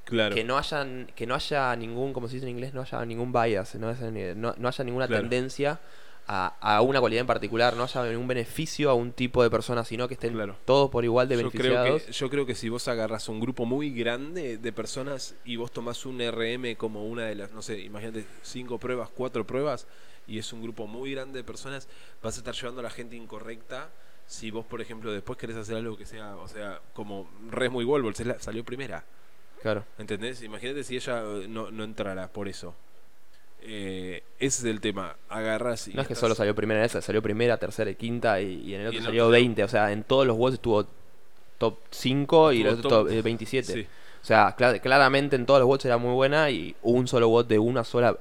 claro. 0.06 0.34
que 0.34 0.42
no 0.44 0.56
hayan, 0.56 1.10
que 1.14 1.26
no 1.26 1.34
haya 1.34 1.76
ningún, 1.76 2.14
como 2.14 2.28
se 2.28 2.34
dice 2.36 2.46
en 2.46 2.52
inglés, 2.52 2.72
no 2.72 2.80
haya 2.80 3.04
ningún 3.04 3.32
bias, 3.32 3.74
no 3.74 3.92
no- 4.34 4.54
no 4.56 4.68
haya 4.68 4.84
ninguna 4.84 5.06
Claro. 5.06 5.20
tendencia 5.22 5.78
a, 6.28 6.56
a 6.60 6.80
una 6.82 6.98
cualidad 6.98 7.20
en 7.20 7.26
particular, 7.28 7.76
no 7.76 7.84
haya 7.84 8.02
ningún 8.04 8.26
beneficio 8.26 8.90
a 8.90 8.94
un 8.94 9.12
tipo 9.12 9.44
de 9.44 9.50
persona, 9.50 9.84
sino 9.84 10.08
que 10.08 10.14
estén 10.14 10.32
Claro. 10.32 10.56
todos 10.64 10.90
por 10.90 11.04
igual 11.04 11.28
de 11.28 11.40
Yo 11.40 11.50
creo, 11.50 11.62
beneficiados. 11.74 12.02
que, 12.02 12.12
yo 12.12 12.30
creo 12.30 12.46
que 12.46 12.54
si 12.56 12.68
vos 12.68 12.88
agarras 12.88 13.28
un 13.28 13.38
grupo 13.38 13.64
muy 13.64 13.90
grande 13.90 14.58
de 14.58 14.72
personas 14.72 15.36
y 15.44 15.54
vos 15.54 15.70
tomás 15.70 16.04
un 16.04 16.20
RM 16.20 16.74
como 16.76 17.06
una 17.06 17.26
de 17.26 17.36
las, 17.36 17.52
no 17.52 17.62
sé, 17.62 17.78
imagínate, 17.80 18.26
cinco 18.42 18.78
pruebas, 18.78 19.08
cuatro 19.14 19.46
pruebas, 19.46 19.86
y 20.26 20.38
es 20.40 20.52
un 20.52 20.62
grupo 20.62 20.88
muy 20.88 21.12
grande 21.12 21.38
de 21.38 21.44
personas, 21.44 21.86
vas 22.20 22.34
a 22.34 22.38
estar 22.38 22.54
llevando 22.56 22.80
a 22.80 22.82
la 22.82 22.90
gente 22.90 23.14
incorrecta. 23.14 23.90
Si 24.26 24.50
vos, 24.50 24.66
por 24.66 24.80
ejemplo, 24.80 25.12
después 25.12 25.38
querés 25.38 25.54
hacer 25.56 25.76
algo 25.76 25.96
que 25.96 26.06
sea, 26.06 26.34
o 26.34 26.48
sea, 26.48 26.80
como 26.92 27.30
Resmo 27.48 27.80
y 27.80 27.84
Wolvols, 27.84 28.18
es 28.18 28.26
la- 28.26 28.40
salió 28.40 28.64
primera. 28.64 29.04
Claro. 29.66 29.84
¿Entendés? 29.98 30.42
Imagínate 30.42 30.84
si 30.84 30.94
ella 30.94 31.22
eh, 31.24 31.46
no, 31.48 31.72
no 31.72 31.82
entrara 31.82 32.28
por 32.28 32.46
eso. 32.46 32.72
Eh, 33.62 34.22
ese 34.38 34.58
es 34.60 34.64
el 34.64 34.80
tema. 34.80 35.16
Agarras 35.28 35.88
y. 35.88 35.94
No 35.94 36.02
es 36.02 36.06
que 36.06 36.12
estás- 36.12 36.20
solo 36.20 36.34
salió 36.36 36.54
primera 36.54 36.78
en 36.80 36.86
esa, 36.86 37.02
salió 37.02 37.20
primera, 37.20 37.56
tercera 37.56 37.90
y 37.90 37.96
quinta 37.96 38.40
y, 38.40 38.62
y 38.62 38.74
en 38.74 38.82
el 38.82 38.86
otro 38.88 38.98
en 39.00 39.04
salió 39.06 39.24
otro- 39.24 39.32
20. 39.32 39.64
O 39.64 39.68
sea, 39.68 39.90
en 39.90 40.04
todos 40.04 40.24
los 40.24 40.36
WOTS 40.36 40.54
estuvo 40.54 40.86
top 41.58 41.78
5 41.90 42.52
y 42.52 42.60
el 42.60 42.68
otro 42.68 42.82
top- 42.82 42.90
top, 43.06 43.10
eh, 43.12 43.22
27. 43.22 43.72
Sí. 43.72 43.86
O 44.22 44.24
sea, 44.24 44.54
cla- 44.56 44.80
claramente 44.80 45.34
en 45.36 45.46
todos 45.46 45.58
los 45.60 45.66
WOTS 45.68 45.84
era 45.86 45.98
muy 45.98 46.12
buena 46.12 46.48
y 46.50 46.76
un 46.82 47.08
solo 47.08 47.28
WOT 47.28 47.48
de 47.48 47.58
una 47.58 47.82
sola... 47.82 48.16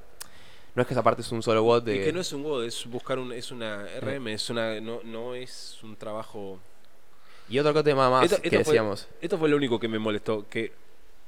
No 0.74 0.82
es 0.82 0.88
que 0.88 0.94
esa 0.94 1.02
parte 1.02 1.22
es 1.22 1.30
un 1.32 1.42
solo 1.42 1.62
WOT 1.62 1.84
de... 1.84 2.00
Es 2.00 2.06
que 2.06 2.12
no 2.12 2.20
es 2.20 2.32
un 2.32 2.42
WOD, 2.42 2.64
es 2.64 2.84
buscar 2.86 3.18
un, 3.18 3.32
es 3.32 3.50
una 3.52 3.86
RM, 4.00 4.28
es 4.28 4.50
una, 4.50 4.80
no, 4.80 5.00
no 5.04 5.34
es 5.34 5.78
un 5.82 5.96
trabajo. 5.96 6.58
Y 7.48 7.58
otro 7.60 7.82
tema 7.84 8.10
más 8.10 8.24
Esto- 8.24 8.42
que 8.42 8.48
esto 8.48 8.64
fue- 8.64 8.72
decíamos. 8.74 9.06
Esto 9.20 9.38
fue 9.38 9.48
lo 9.48 9.56
único 9.56 9.78
que 9.80 9.86
me 9.88 9.98
molestó, 9.98 10.44
que 10.48 10.72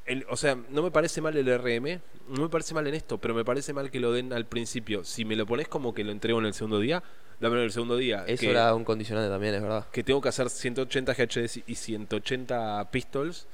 el, 0.08 0.26
o 0.28 0.36
sea, 0.36 0.56
no 0.70 0.82
me 0.82 0.90
parece 0.90 1.20
mal 1.20 1.36
el 1.36 1.46
RM, 1.46 2.00
no 2.28 2.42
me 2.42 2.48
parece 2.48 2.74
mal 2.74 2.86
en 2.86 2.94
esto, 2.94 3.18
pero 3.18 3.34
me 3.34 3.44
parece 3.44 3.72
mal 3.72 3.90
que 3.90 4.00
lo 4.00 4.12
den 4.12 4.32
al 4.32 4.46
principio. 4.46 5.04
Si 5.04 5.24
me 5.24 5.36
lo 5.36 5.46
pones 5.46 5.68
como 5.68 5.94
que 5.94 6.02
lo 6.02 6.10
entrego 6.10 6.38
en 6.40 6.46
el 6.46 6.54
segundo 6.54 6.80
día, 6.80 7.02
dámelo 7.40 7.60
en 7.60 7.66
el 7.66 7.72
segundo 7.72 7.96
día. 7.96 8.24
Eso 8.26 8.40
que, 8.40 8.50
era 8.50 8.74
un 8.74 8.84
condicionante 8.84 9.30
también, 9.30 9.54
es 9.54 9.62
verdad. 9.62 9.86
que 9.92 10.02
tengo 10.02 10.20
que 10.20 10.28
hacer 10.30 10.50
180 10.50 11.12
GHD 11.14 11.62
y 11.66 11.74
180 11.74 12.90
pistols 12.90 13.46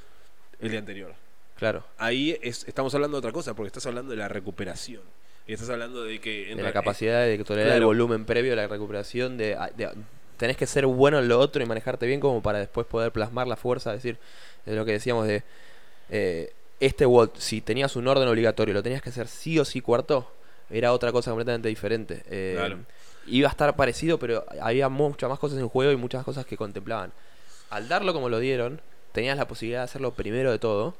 el 0.60 0.70
día 0.70 0.78
anterior. 0.78 1.14
Claro. 1.56 1.84
Ahí 1.98 2.38
es, 2.42 2.64
estamos 2.66 2.94
hablando 2.94 3.16
de 3.16 3.18
otra 3.20 3.32
cosa, 3.32 3.54
porque 3.54 3.68
estás 3.68 3.86
hablando 3.86 4.10
de 4.12 4.16
la 4.16 4.28
recuperación. 4.28 5.02
Y 5.46 5.52
estás 5.52 5.68
hablando 5.70 6.04
de 6.04 6.20
que... 6.20 6.50
en 6.50 6.56
De 6.56 6.62
la 6.62 6.72
capacidad 6.72 7.24
de 7.24 7.36
tolerar 7.44 7.76
el 7.76 7.84
volumen 7.84 8.24
previo 8.24 8.54
a 8.54 8.56
la 8.56 8.66
recuperación. 8.66 9.36
De, 9.36 9.56
de- 9.76 9.90
tenés 10.36 10.56
que 10.56 10.66
ser 10.66 10.86
bueno 10.86 11.18
en 11.18 11.28
lo 11.28 11.38
otro 11.38 11.62
y 11.62 11.66
manejarte 11.66 12.06
bien 12.06 12.20
como 12.20 12.42
para 12.42 12.58
después 12.58 12.86
poder 12.86 13.12
plasmar 13.12 13.46
la 13.46 13.56
fuerza. 13.56 13.94
Es 13.94 14.02
decir, 14.02 14.18
de 14.64 14.74
lo 14.74 14.84
que 14.84 14.92
decíamos 14.92 15.26
de... 15.26 15.42
eh, 16.10 16.52
este 16.80 17.06
WOT, 17.06 17.36
si 17.38 17.60
tenías 17.60 17.96
un 17.96 18.06
orden 18.08 18.28
obligatorio, 18.28 18.74
lo 18.74 18.82
tenías 18.82 19.00
que 19.02 19.10
hacer 19.10 19.28
sí 19.28 19.58
o 19.58 19.64
sí 19.64 19.80
cuarto, 19.80 20.30
era 20.70 20.92
otra 20.92 21.12
cosa 21.12 21.30
completamente 21.30 21.68
diferente. 21.68 22.22
Eh, 22.28 22.54
Claro. 22.56 22.78
Iba 23.26 23.48
a 23.48 23.50
estar 23.52 23.74
parecido, 23.74 24.18
pero 24.18 24.44
había 24.60 24.90
muchas 24.90 25.30
más 25.30 25.38
cosas 25.38 25.58
en 25.58 25.66
juego 25.68 25.90
y 25.92 25.96
muchas 25.96 26.24
cosas 26.24 26.44
que 26.44 26.58
contemplaban. 26.58 27.10
Al 27.70 27.88
darlo 27.88 28.12
como 28.12 28.28
lo 28.28 28.38
dieron, 28.38 28.82
tenías 29.12 29.38
la 29.38 29.48
posibilidad 29.48 29.80
de 29.80 29.84
hacerlo 29.84 30.12
primero 30.12 30.50
de 30.52 30.58
todo 30.58 30.94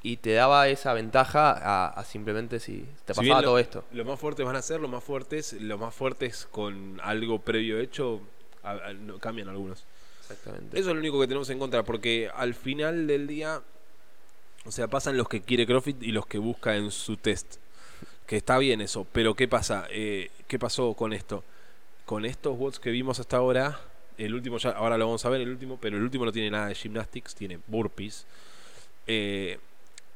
y 0.00 0.18
te 0.18 0.34
daba 0.34 0.68
esa 0.68 0.92
ventaja 0.94 1.50
a, 1.50 1.88
a 1.88 2.04
simplemente 2.04 2.60
si 2.60 2.86
te 3.06 3.12
pasaba 3.14 3.40
lo- 3.40 3.48
todo 3.48 3.58
esto. 3.58 3.84
Los 3.90 4.06
más 4.06 4.20
fuertes 4.20 4.46
van 4.46 4.54
a 4.54 4.62
ser 4.62 4.78
los 4.80 4.88
más 4.90 5.02
fuertes, 5.02 5.54
los 5.54 5.80
más 5.80 5.92
fuertes 5.92 6.46
con 6.48 7.00
algo 7.02 7.40
previo 7.40 7.80
hecho, 7.80 8.20
a- 8.62 8.72
a- 8.72 8.92
no- 8.92 9.18
cambian 9.18 9.48
algunos. 9.48 9.84
Exactamente. 10.20 10.78
Eso 10.78 10.90
es 10.90 10.94
lo 10.94 11.00
único 11.00 11.18
que 11.20 11.26
tenemos 11.26 11.50
en 11.50 11.58
contra, 11.58 11.82
porque 11.82 12.30
al 12.32 12.54
final 12.54 13.08
del 13.08 13.26
día, 13.26 13.62
o 14.64 14.72
sea, 14.72 14.88
pasan 14.88 15.16
los 15.16 15.28
que 15.28 15.42
quiere 15.42 15.66
Crofit 15.66 16.02
y 16.02 16.12
los 16.12 16.26
que 16.26 16.38
busca 16.38 16.76
en 16.76 16.90
su 16.90 17.16
test. 17.16 17.56
Que 18.26 18.36
está 18.36 18.58
bien 18.58 18.80
eso, 18.80 19.06
pero 19.12 19.34
¿qué 19.34 19.48
pasa? 19.48 19.86
Eh, 19.90 20.30
¿Qué 20.48 20.58
pasó 20.58 20.94
con 20.94 21.12
esto? 21.12 21.44
Con 22.06 22.24
estos 22.24 22.56
bots 22.56 22.80
que 22.80 22.90
vimos 22.90 23.20
hasta 23.20 23.36
ahora, 23.36 23.80
el 24.16 24.34
último 24.34 24.58
ya, 24.58 24.70
ahora 24.70 24.96
lo 24.96 25.06
vamos 25.06 25.24
a 25.24 25.28
ver, 25.28 25.42
el 25.42 25.50
último, 25.50 25.78
pero 25.80 25.96
el 25.96 26.02
último 26.02 26.24
no 26.24 26.32
tiene 26.32 26.50
nada 26.50 26.68
de 26.68 26.74
gymnastics, 26.74 27.34
tiene 27.34 27.58
burpees. 27.66 28.26
Eh, 29.06 29.58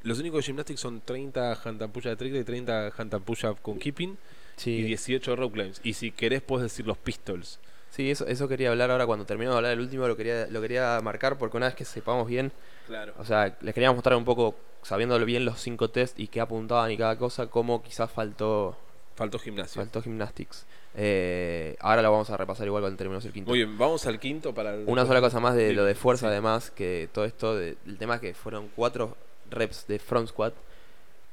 los 0.01 0.19
únicos 0.19 0.39
de 0.39 0.47
gymnastics 0.47 0.79
son 0.79 1.01
30 1.01 1.59
hand 1.63 1.91
push 1.91 2.05
de 2.05 2.15
30 2.15 2.39
y 2.39 2.43
30 2.43 2.93
hand 2.97 3.21
push 3.21 3.45
con 3.61 3.77
keeping 3.77 4.11
y 4.11 4.17
Sí, 4.61 4.81
18 4.83 5.35
rope 5.35 5.53
climbs. 5.53 5.81
Y 5.83 5.93
si 5.93 6.11
querés 6.11 6.41
puedes 6.41 6.63
decir 6.63 6.85
los 6.85 6.97
pistols. 6.97 7.59
Sí 7.91 8.11
eso, 8.11 8.25
eso 8.27 8.47
quería 8.47 8.69
hablar 8.71 8.91
ahora 8.91 9.05
cuando 9.05 9.25
terminamos 9.25 9.55
de 9.55 9.57
hablar 9.57 9.69
del 9.71 9.79
último, 9.81 10.07
lo 10.07 10.15
quería, 10.15 10.47
lo 10.47 10.61
quería 10.61 10.99
marcar 11.01 11.37
porque 11.37 11.57
una 11.57 11.67
vez 11.67 11.75
que 11.75 11.85
sepamos 11.85 12.27
bien, 12.27 12.51
Claro. 12.87 13.13
o 13.17 13.25
sea, 13.25 13.55
les 13.61 13.73
queríamos 13.73 13.95
mostrar 13.97 14.15
un 14.17 14.25
poco, 14.25 14.55
sabiendo 14.81 15.17
bien 15.25 15.45
los 15.45 15.59
cinco 15.61 15.89
test 15.89 16.19
y 16.19 16.27
qué 16.27 16.41
apuntaban 16.41 16.91
y 16.91 16.97
cada 16.97 17.17
cosa, 17.17 17.47
cómo 17.47 17.81
quizás 17.83 18.09
faltó, 18.11 18.77
Faltó 19.15 19.37
gimnasio. 19.39 19.81
faltó 19.81 20.01
gymnastics. 20.01 20.65
Eh, 20.95 21.75
ahora 21.81 22.01
lo 22.01 22.11
vamos 22.11 22.29
a 22.29 22.37
repasar 22.37 22.65
igual 22.67 22.81
cuando 22.83 22.97
terminemos 22.97 23.25
el 23.25 23.33
quinto. 23.33 23.49
Muy 23.49 23.59
bien, 23.59 23.77
vamos 23.77 24.05
al 24.05 24.19
quinto 24.19 24.53
para... 24.53 24.73
el- 24.73 24.85
Una 24.87 25.05
sola 25.05 25.19
cosa 25.21 25.39
más 25.39 25.55
de 25.55 25.73
lo 25.73 25.83
de 25.83 25.93
Sí. 25.93 25.99
fuerza, 25.99 26.27
además, 26.27 26.71
que 26.71 27.09
todo 27.11 27.25
esto, 27.25 27.55
de- 27.55 27.77
el 27.85 27.97
tema 27.97 28.19
que 28.19 28.33
fueron 28.33 28.69
cuatro 28.75 29.15
reps 29.49 29.87
de 29.87 29.99
front 29.99 30.29
squat, 30.29 30.53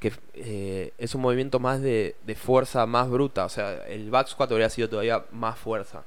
que 0.00 0.12
eh, 0.34 0.92
es 0.98 1.14
un 1.14 1.22
movimiento 1.22 1.58
más 1.58 1.80
de, 1.80 2.16
de 2.26 2.34
fuerza 2.34 2.84
más 2.86 3.08
bruta, 3.08 3.44
o 3.46 3.48
sea, 3.48 3.86
el 3.86 4.10
back 4.10 4.28
squat 4.28 4.50
habría 4.52 4.68
sido 4.68 4.88
todavía 4.90 5.24
más 5.32 5.58
fuerza. 5.58 6.04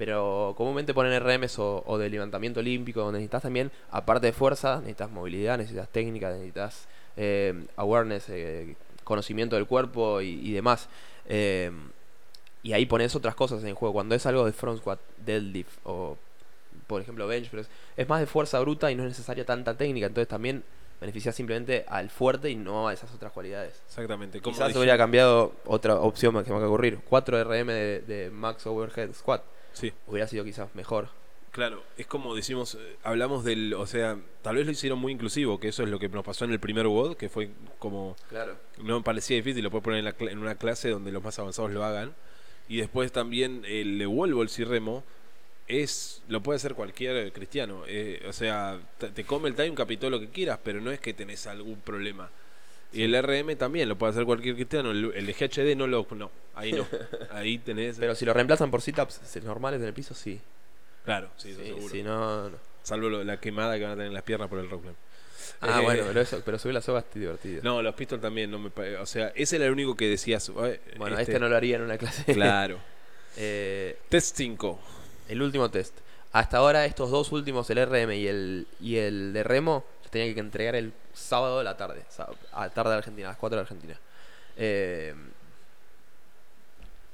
Pero 0.00 0.54
comúnmente 0.56 0.94
ponen 0.94 1.12
RMs 1.20 1.58
o, 1.58 1.82
o 1.86 1.98
de 1.98 2.08
levantamiento 2.08 2.60
olímpico, 2.60 3.02
donde 3.02 3.18
necesitas 3.18 3.42
también, 3.42 3.70
aparte 3.90 4.28
de 4.28 4.32
fuerza, 4.32 4.76
necesitas 4.76 5.10
movilidad, 5.10 5.58
necesitas 5.58 5.90
técnica, 5.90 6.30
necesitas 6.30 6.88
eh, 7.18 7.66
awareness, 7.76 8.24
eh, 8.30 8.76
conocimiento 9.04 9.56
del 9.56 9.66
cuerpo 9.66 10.22
y, 10.22 10.40
y 10.48 10.52
demás. 10.54 10.88
Eh, 11.26 11.70
y 12.62 12.72
ahí 12.72 12.86
pones 12.86 13.14
otras 13.14 13.34
cosas 13.34 13.62
en 13.64 13.74
juego. 13.74 13.92
Cuando 13.92 14.14
es 14.14 14.24
algo 14.24 14.46
de 14.46 14.52
front 14.52 14.78
squat, 14.80 14.98
deadlift 15.18 15.78
o, 15.84 16.16
por 16.86 17.02
ejemplo, 17.02 17.26
bench 17.26 17.50
press, 17.50 17.68
es 17.94 18.08
más 18.08 18.20
de 18.20 18.26
fuerza 18.26 18.58
bruta 18.60 18.90
y 18.90 18.94
no 18.94 19.02
es 19.02 19.10
necesaria 19.10 19.44
tanta 19.44 19.76
técnica. 19.76 20.06
Entonces 20.06 20.28
también 20.28 20.64
beneficia 20.98 21.30
simplemente 21.32 21.84
al 21.88 22.08
fuerte 22.08 22.48
y 22.48 22.56
no 22.56 22.88
a 22.88 22.94
esas 22.94 23.12
otras 23.14 23.32
cualidades. 23.32 23.82
Exactamente. 23.86 24.40
Quizás 24.40 24.68
dije- 24.68 24.78
hubiera 24.78 24.96
cambiado 24.96 25.52
otra 25.66 25.96
opción 25.96 26.32
que 26.32 26.38
me 26.38 26.56
acaba 26.56 26.60
de 26.60 26.66
ocurrir. 26.68 27.00
4 27.06 27.44
RM 27.44 27.66
de, 27.66 28.00
de 28.00 28.30
max 28.30 28.66
overhead 28.66 29.12
squat. 29.12 29.42
Sí, 29.72 29.92
Hubiera 30.06 30.26
sido 30.26 30.44
quizás 30.44 30.74
mejor. 30.74 31.08
claro. 31.52 31.82
Es 31.96 32.06
como 32.06 32.34
decimos, 32.34 32.74
eh, 32.76 32.96
hablamos 33.02 33.44
del... 33.44 33.74
O 33.74 33.86
sea, 33.86 34.16
tal 34.42 34.56
vez 34.56 34.66
lo 34.66 34.72
hicieron 34.72 34.98
muy 34.98 35.12
inclusivo, 35.12 35.58
que 35.60 35.68
eso 35.68 35.82
es 35.82 35.88
lo 35.88 35.98
que 35.98 36.08
nos 36.08 36.24
pasó 36.24 36.44
en 36.44 36.52
el 36.52 36.60
primer 36.60 36.86
WOD, 36.86 37.16
que 37.16 37.28
fue 37.28 37.50
como... 37.78 38.16
Claro. 38.28 38.56
No 38.82 38.98
me 38.98 39.04
parecía 39.04 39.36
difícil, 39.36 39.62
lo 39.64 39.70
puedes 39.70 39.84
poner 39.84 39.98
en, 40.00 40.04
la 40.04 40.14
en 40.30 40.38
una 40.38 40.54
clase 40.54 40.90
donde 40.90 41.12
los 41.12 41.22
más 41.22 41.38
avanzados 41.38 41.70
lo 41.72 41.84
hagan. 41.84 42.14
Y 42.68 42.76
después 42.78 43.10
también 43.12 43.64
el 43.66 43.98
de 43.98 44.06
Wolvols 44.06 44.58
y 44.60 44.64
Remo 44.64 45.02
es 45.66 46.22
lo 46.28 46.40
puede 46.42 46.56
hacer 46.56 46.74
cualquier 46.74 47.32
cristiano. 47.32 47.82
eh, 47.86 48.24
o 48.28 48.32
sea, 48.32 48.80
te, 48.98 49.08
te 49.10 49.24
come 49.24 49.48
el 49.48 49.54
time 49.54 49.74
cap 49.74 49.90
y 49.90 49.96
todo 49.96 50.10
lo 50.10 50.20
que 50.20 50.28
quieras, 50.28 50.58
pero 50.62 50.80
no 50.80 50.90
es 50.90 51.00
que 51.00 51.12
tenés 51.14 51.46
algún 51.46 51.80
problema. 51.80 52.30
Y 52.92 53.02
el 53.04 53.14
RM 53.22 53.56
también 53.56 53.88
lo 53.88 53.96
puede 53.96 54.10
hacer 54.12 54.24
cualquier 54.24 54.54
cristiano. 54.56 54.90
El, 54.90 55.12
el 55.14 55.26
GHD 55.32 55.76
no 55.76 55.86
lo. 55.86 56.06
No, 56.10 56.30
ahí 56.54 56.72
no. 56.72 56.86
Ahí 57.30 57.58
tenés. 57.58 57.96
Pero 57.98 58.14
si 58.14 58.24
lo 58.24 58.32
reemplazan 58.34 58.70
por 58.70 58.82
sit-ups 58.82 59.20
normales 59.44 59.80
en 59.80 59.86
el 59.86 59.94
piso, 59.94 60.14
sí. 60.14 60.40
claro, 61.04 61.30
sí, 61.36 61.50
eso 61.50 61.60
Sí, 61.60 61.66
seguro. 61.68 61.88
si 61.88 62.02
no, 62.02 62.50
no. 62.50 62.56
Salvo 62.82 63.08
lo- 63.08 63.22
la 63.24 63.38
quemada 63.38 63.76
que 63.76 63.82
van 63.84 63.92
a 63.92 63.94
tener 63.94 64.08
en 64.08 64.14
las 64.14 64.22
piernas 64.24 64.48
por 64.48 64.58
el 64.58 64.68
rock. 64.68 64.84
Ah, 65.60 65.80
Eh, 65.80 65.84
bueno, 65.84 66.04
pero, 66.08 66.20
eso, 66.22 66.42
pero 66.44 66.58
subir 66.58 66.74
la 66.74 66.80
soga 66.80 67.00
es 67.00 67.04
divertido. 67.14 67.60
No, 67.62 67.80
los 67.82 67.94
pistols 67.94 68.20
también, 68.22 68.50
no 68.50 68.58
me 68.58 68.70
o 68.96 69.06
sea, 69.06 69.28
ese 69.36 69.56
era 69.56 69.66
el 69.66 69.72
único 69.72 69.94
que 69.96 70.08
decías. 70.08 70.50
"Ay, 70.58 70.80
bueno, 70.96 71.18
este... 71.18 71.38
no 71.38 71.48
lo 71.48 71.56
haría 71.56 71.76
en 71.76 71.82
una 71.82 71.96
clase. 71.98 72.24
Claro. 72.32 72.78
Eh, 73.36 73.96
Test 74.08 74.36
5. 74.36 74.80
el 75.28 75.40
último 75.40 75.70
test. 75.70 75.94
Hasta 76.32 76.56
ahora 76.58 76.84
estos 76.84 77.10
dos 77.12 77.30
últimos, 77.30 77.70
el 77.70 77.78
RM 77.86 78.12
y 78.16 78.26
el, 78.26 78.66
y 78.80 78.96
el 78.96 79.32
de 79.32 79.44
remo, 79.44 79.84
se 80.10 80.18
tenían 80.18 80.34
que 80.34 80.40
entregar 80.40 80.74
el 80.74 80.92
sábado 81.14 81.58
de 81.58 81.64
la 81.64 81.76
tarde, 81.76 82.04
a 82.52 82.68
tarde 82.70 82.90
de 82.90 82.96
Argentina, 82.96 83.28
a 83.28 83.30
las 83.32 83.38
4 83.38 83.56
de 83.56 83.60
Argentina. 83.60 84.00
Eh, 84.56 85.14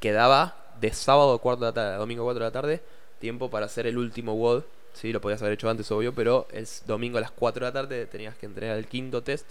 quedaba 0.00 0.56
de 0.80 0.92
sábado 0.92 1.34
a 1.34 1.40
4 1.40 1.60
de 1.60 1.70
la 1.70 1.74
tarde, 1.74 1.94
a 1.94 1.98
domingo 1.98 2.24
4 2.24 2.38
de 2.38 2.46
la 2.46 2.52
tarde, 2.52 2.82
tiempo 3.20 3.50
para 3.50 3.66
hacer 3.66 3.86
el 3.86 3.98
último 3.98 4.34
WOD. 4.34 4.64
Sí, 4.94 5.12
lo 5.12 5.20
podías 5.20 5.42
haber 5.42 5.52
hecho 5.54 5.68
antes, 5.68 5.90
obvio, 5.90 6.14
pero 6.14 6.48
el 6.52 6.66
domingo 6.86 7.18
a 7.18 7.20
las 7.20 7.30
4 7.30 7.66
de 7.66 7.70
la 7.70 7.72
tarde 7.72 8.06
tenías 8.06 8.34
que 8.36 8.46
entregar 8.46 8.78
el 8.78 8.86
quinto 8.86 9.22
test, 9.22 9.46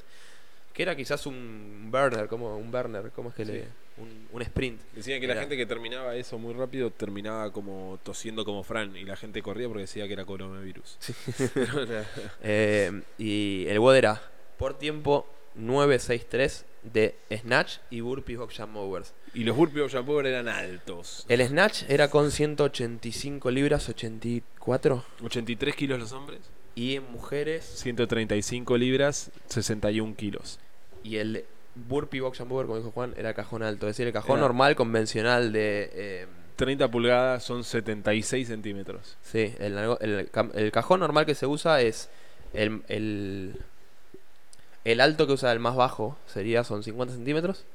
que 0.74 0.84
era 0.84 0.96
quizás 0.96 1.26
un 1.28 1.90
burner, 1.92 2.28
como 2.28 2.58
un 2.58 2.72
burner, 2.72 3.12
¿cómo 3.12 3.30
es 3.30 3.36
que 3.36 3.46
le...? 3.46 3.85
Un, 3.98 4.28
un 4.34 4.42
sprint. 4.42 4.82
Decían 4.94 5.22
que 5.22 5.28
la 5.28 5.36
gente 5.36 5.56
que 5.56 5.66
terminaba 5.66 6.16
eso 6.16 6.38
muy 6.38 6.54
rápido 6.54 6.92
terminaba 6.92 7.54
como 7.54 7.98
tosiendo 8.04 8.44
como 8.44 8.64
Fran 8.64 8.96
y 8.98 9.06
la 9.06 9.16
gente 9.16 9.42
corría 9.42 9.68
porque 9.68 9.82
decía 9.84 10.06
que 10.08 10.14
era 10.14 10.26
coronavirus. 10.26 10.98
Eh, 12.44 13.02
y 13.18 13.66
el 13.68 13.80
WOD 13.80 13.96
era 13.96 14.22
por 14.58 14.78
tiempo 14.78 15.26
963 15.56 16.66
de 16.84 17.16
Snatch 17.32 17.78
y 17.90 18.02
Burpees 18.02 18.38
Box 18.38 18.58
Jump 18.58 18.74
Movers. 18.74 19.14
y 19.34 19.44
los 19.44 19.56
burpees 19.56 19.92
shampoo 19.92 20.20
eran 20.20 20.48
altos. 20.48 21.26
El 21.30 21.46
Snatch 21.48 21.84
era 21.90 22.10
con 22.10 22.32
185 22.32 23.50
libras, 23.52 23.90
84. 23.90 25.04
83 25.24 25.76
kilos 25.76 26.00
los 26.00 26.12
hombres, 26.12 26.42
Y 26.76 26.96
en 26.96 27.12
mujeres. 27.12 27.66
135 27.66 28.78
libras, 28.78 29.32
61 29.48 30.16
kilos. 30.16 30.60
Y 31.04 31.18
el 31.18 31.46
Burpee 31.76 32.22
Box 32.22 32.40
Mover, 32.42 32.66
como 32.68 32.78
dijo 32.78 32.92
Juan, 32.92 33.14
era 33.18 33.34
cajón 33.34 33.62
alto. 33.64 33.88
Es 33.88 33.92
decir, 33.98 34.08
el 34.08 34.14
cajón 34.14 34.38
Era- 34.38 34.48
normal, 34.48 34.76
convencional 34.76 35.52
de. 35.52 35.90
eh, 35.94 36.28
30 36.56 36.90
pulgadas 36.90 37.44
son 37.44 37.66
76 37.66 38.48
centímetros. 38.48 39.18
sí, 39.22 39.54
el, 39.60 40.30
el 40.54 40.72
cajón 40.72 41.02
normal 41.02 41.26
que 41.26 41.36
se 41.36 41.46
usa 41.48 41.82
es. 41.82 42.10
El, 42.54 42.82
el, 42.88 43.60
el 44.86 45.02
alto 45.02 45.28
que 45.28 45.34
usa 45.34 45.52
el 45.52 45.60
más 45.60 45.76
bajo 45.76 46.18
sería 46.28 46.64
son 46.64 46.84
50 46.84 47.14
centímetros. 47.16 47.66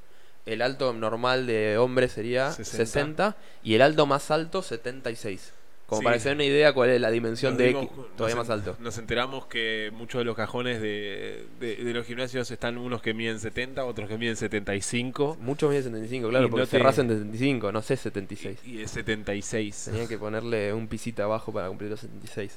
El 0.46 0.62
alto 0.62 0.94
normal 0.94 1.46
de 1.46 1.76
hombre 1.76 2.08
sería 2.08 2.50
60. 2.52 2.76
60. 2.86 3.36
y 3.62 3.74
el 3.74 3.82
alto 3.82 4.06
más 4.06 4.30
alto 4.30 4.62
76. 4.62 5.52
Como 5.90 6.00
Sí. 6.00 6.04
para 6.04 6.16
que 6.16 6.20
se 6.22 6.28
den 6.30 6.36
una 6.38 6.44
idea 6.44 6.72
cuál 6.72 6.88
es 6.90 7.00
la 7.00 7.10
dimensión 7.10 7.52
Nos 7.54 7.58
de 7.58 7.66
dimos- 7.68 7.84
X, 7.84 7.96
todavía 8.16 8.36
más 8.36 8.48
alto. 8.48 8.76
Nos 8.80 8.96
enteramos 8.96 9.46
que 9.46 9.90
muchos 9.92 10.20
de 10.20 10.24
los 10.24 10.36
cajones 10.36 10.80
de, 10.80 11.46
de- 11.60 11.76
de 11.76 11.92
los 11.92 12.06
gimnasios 12.06 12.48
están 12.50 12.78
unos 12.78 13.02
que 13.02 13.12
miden 13.12 13.40
70, 13.40 13.84
otros 13.84 14.08
que 14.08 14.16
miden 14.16 14.36
75 14.36 15.36
Muchos 15.40 15.68
miden 15.68 15.82
75, 15.82 16.28
claro, 16.30 16.46
Y 16.46 16.48
porque 16.48 16.60
no 16.62 16.66
te- 16.66 16.70
cerrás 16.70 16.96
en 16.98 17.08
75, 17.08 17.72
no 17.72 17.82
sé 17.82 17.96
76. 17.96 18.58
y, 18.64 18.76
y 18.78 18.82
es 18.82 18.90
76. 18.92 19.86
Tenía 19.90 20.06
que 20.08 20.16
ponerle 20.16 20.72
un 20.72 20.88
pisita 20.88 21.24
abajo 21.24 21.52
para 21.52 21.68
cumplir 21.68 21.90
los 21.90 22.00
76. 22.00 22.56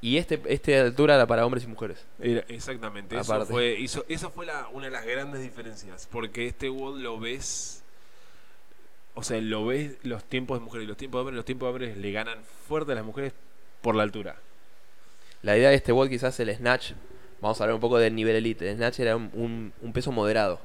Y 0.00 0.16
este, 0.16 0.40
este 0.46 0.78
altura 0.78 1.14
era 1.14 1.26
para 1.26 1.46
hombres 1.46 1.64
y 1.64 1.66
mujeres. 1.66 2.04
Era- 2.18 2.44
exactamente, 2.48 3.14
eso 3.18 3.32
Aparte. 3.32 3.52
fue, 3.52 3.78
hizo, 3.78 4.04
esa 4.08 4.30
fue 4.30 4.46
la, 4.46 4.68
una 4.72 4.86
de 4.86 4.90
las 4.90 5.06
grandes 5.06 5.42
diferencias, 5.42 6.08
porque 6.10 6.46
este 6.46 6.68
WOD 6.70 6.98
lo 7.00 7.20
ves, 7.20 7.83
o 9.14 9.22
sea, 9.22 9.40
lo 9.40 9.66
ves 9.66 9.96
los 10.02 10.24
tiempos 10.24 10.58
de 10.58 10.64
mujeres 10.64 10.84
y 10.84 10.88
los 10.88 10.96
tiempos 10.96 11.18
de 11.18 11.20
hombres, 11.20 11.36
los 11.36 11.44
tiempos 11.44 11.66
de 11.66 11.70
hombres 11.70 11.96
le 11.96 12.12
ganan 12.12 12.38
fuerte 12.68 12.92
a 12.92 12.94
las 12.96 13.04
mujeres 13.04 13.32
por 13.80 13.94
la 13.94 14.02
altura. 14.02 14.36
La 15.42 15.56
idea 15.56 15.68
de 15.70 15.76
este 15.76 15.92
WOD 15.92 16.08
quizás 16.08 16.38
el 16.40 16.54
snatch, 16.54 16.92
vamos 17.40 17.60
a 17.60 17.64
hablar 17.64 17.74
un 17.74 17.80
poco 17.80 17.98
del 17.98 18.14
nivel 18.14 18.36
elite. 18.36 18.68
El 18.70 18.76
snatch 18.76 19.00
era 19.00 19.16
un, 19.16 19.30
un- 19.34 19.72
un 19.82 19.92
peso 19.92 20.10
moderado. 20.10 20.60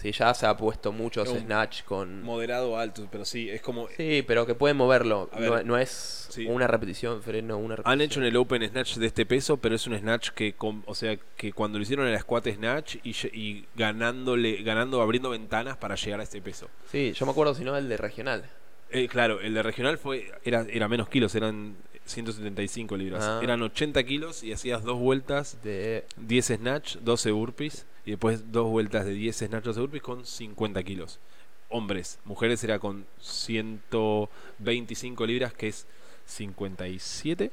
Sí, 0.00 0.12
ya 0.12 0.32
se 0.32 0.46
ha 0.46 0.56
puesto 0.56 0.92
muchos 0.92 1.28
Un 1.28 1.40
snatch 1.40 1.82
con... 1.82 2.22
Moderado 2.22 2.78
alto, 2.78 3.08
pero 3.10 3.24
sí, 3.24 3.50
es 3.50 3.60
como... 3.60 3.88
Sí, 3.96 4.22
pero 4.24 4.46
que 4.46 4.54
pueden 4.54 4.76
moverlo. 4.76 5.28
No, 5.36 5.62
no 5.64 5.76
es 5.76 6.28
sí. 6.30 6.46
una 6.46 6.68
repetición, 6.68 7.20
freno, 7.20 7.58
una 7.58 7.76
repetición. 7.76 7.92
Han 7.92 8.00
hecho 8.00 8.20
en 8.20 8.26
el 8.26 8.36
Open 8.36 8.68
Snatch 8.68 8.96
de 8.96 9.06
este 9.06 9.26
peso, 9.26 9.56
pero 9.56 9.74
es 9.74 9.86
un 9.88 9.98
Snatch 9.98 10.30
que, 10.30 10.54
o 10.58 10.94
sea, 10.94 11.16
que 11.36 11.52
cuando 11.52 11.78
lo 11.78 11.82
hicieron 11.82 12.06
en 12.06 12.12
la 12.12 12.20
Squat 12.20 12.46
Snatch 12.46 12.96
y, 13.02 13.10
y 13.32 13.66
ganándole, 13.74 14.62
ganando, 14.62 15.02
abriendo 15.02 15.30
ventanas 15.30 15.76
para 15.76 15.96
llegar 15.96 16.20
a 16.20 16.22
este 16.22 16.40
peso. 16.40 16.68
Sí, 16.92 17.12
yo 17.12 17.26
me 17.26 17.32
acuerdo 17.32 17.54
si 17.54 17.64
no 17.64 17.76
el 17.76 17.88
de 17.88 17.96
regional. 17.96 18.48
Eh, 18.90 19.08
claro, 19.08 19.40
el 19.40 19.52
de 19.52 19.62
regional 19.62 19.98
fue 19.98 20.30
era, 20.44 20.64
era 20.70 20.88
menos 20.88 21.08
kilos, 21.08 21.34
eran 21.34 21.76
175 22.04 22.96
libras. 22.96 23.24
Ah. 23.24 23.40
Eran 23.42 23.62
80 23.62 24.02
kilos 24.04 24.42
y 24.42 24.52
hacías 24.52 24.82
dos 24.82 24.98
vueltas, 24.98 25.58
De... 25.62 26.06
10 26.16 26.46
snatch, 26.46 26.96
12 26.98 27.30
burpees 27.32 27.86
y 28.08 28.12
después 28.12 28.50
dos 28.50 28.68
vueltas 28.70 29.04
de 29.04 29.12
10 29.12 29.36
snatch, 29.36 29.64
12 29.64 29.80
burpees 29.80 30.02
con 30.02 30.24
50 30.24 30.82
kilos. 30.82 31.20
Hombres, 31.68 32.18
mujeres 32.24 32.64
era 32.64 32.78
con 32.78 33.06
125 33.20 35.26
libras, 35.26 35.52
que 35.52 35.68
es 35.68 35.86
57, 36.24 37.50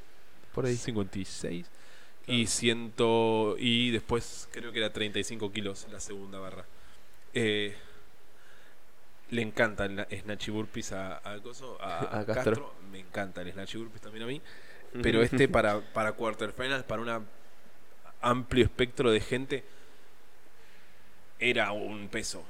Por 0.53 0.65
ahí. 0.65 0.77
56 0.77 1.69
y 2.27 2.47
ciento 2.47 3.55
y 3.59 3.91
después 3.91 4.47
creo 4.53 4.71
que 4.71 4.79
era 4.79 4.93
35 4.93 5.51
kilos 5.51 5.87
la 5.91 5.99
segunda 5.99 6.39
barra. 6.39 6.65
Eh, 7.33 7.75
le 9.31 9.41
encanta 9.41 9.83
el 9.85 9.95
na- 9.95 10.07
snatch 10.09 10.47
y 10.47 10.51
burpees 10.51 10.93
a, 10.93 11.17
a 11.17 11.33
a, 11.33 11.35
A 12.21 12.25
Castro. 12.25 12.27
Castro. 12.33 12.73
Me 12.91 12.99
encanta 12.99 13.41
el 13.41 13.51
snatch 13.51 13.75
y 13.75 13.77
burpees 13.79 14.01
también 14.01 14.23
a 14.23 14.27
mí. 14.27 14.41
Pero 15.03 15.21
este 15.21 15.49
para, 15.49 15.81
para 15.93 16.13
quarterfinals, 16.13 16.85
para 16.85 17.01
un 17.01 17.25
amplio 18.21 18.63
espectro 18.63 19.11
de 19.11 19.19
gente, 19.19 19.65
era 21.39 21.71
un 21.71 22.07
peso. 22.07 22.43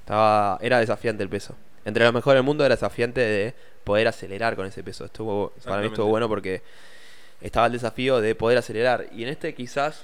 Estaba, 0.00 0.58
era 0.60 0.80
desafiante 0.80 1.22
el 1.22 1.28
peso. 1.28 1.56
Entre 1.84 2.04
los 2.04 2.12
mejores 2.12 2.38
del 2.38 2.44
mundo 2.44 2.64
era 2.64 2.74
desafiante 2.74 3.20
de 3.20 3.54
poder 3.84 4.08
acelerar 4.08 4.56
con 4.56 4.66
ese 4.66 4.82
peso. 4.82 5.04
Estuvo, 5.04 5.52
para 5.64 5.80
mí 5.80 5.88
estuvo 5.88 6.06
bueno 6.06 6.28
porque 6.28 6.62
estaba 7.40 7.66
el 7.66 7.72
desafío 7.72 8.20
de 8.20 8.34
poder 8.34 8.58
acelerar. 8.58 9.06
Y 9.12 9.22
en 9.24 9.28
este 9.28 9.54
quizás, 9.54 10.02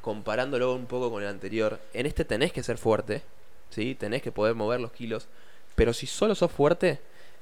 comparándolo 0.00 0.74
un 0.74 0.86
poco 0.86 1.10
con 1.10 1.22
el 1.22 1.28
anterior, 1.28 1.78
en 1.92 2.06
este 2.06 2.24
tenés 2.24 2.52
que 2.52 2.62
ser 2.62 2.78
fuerte, 2.78 3.22
¿sí? 3.70 3.94
Tenés 3.94 4.22
que 4.22 4.32
poder 4.32 4.54
mover 4.54 4.80
los 4.80 4.92
kilos. 4.92 5.28
Pero 5.74 5.92
si 5.92 6.06
solo 6.06 6.34
sos 6.34 6.50
fuerte, 6.50 7.00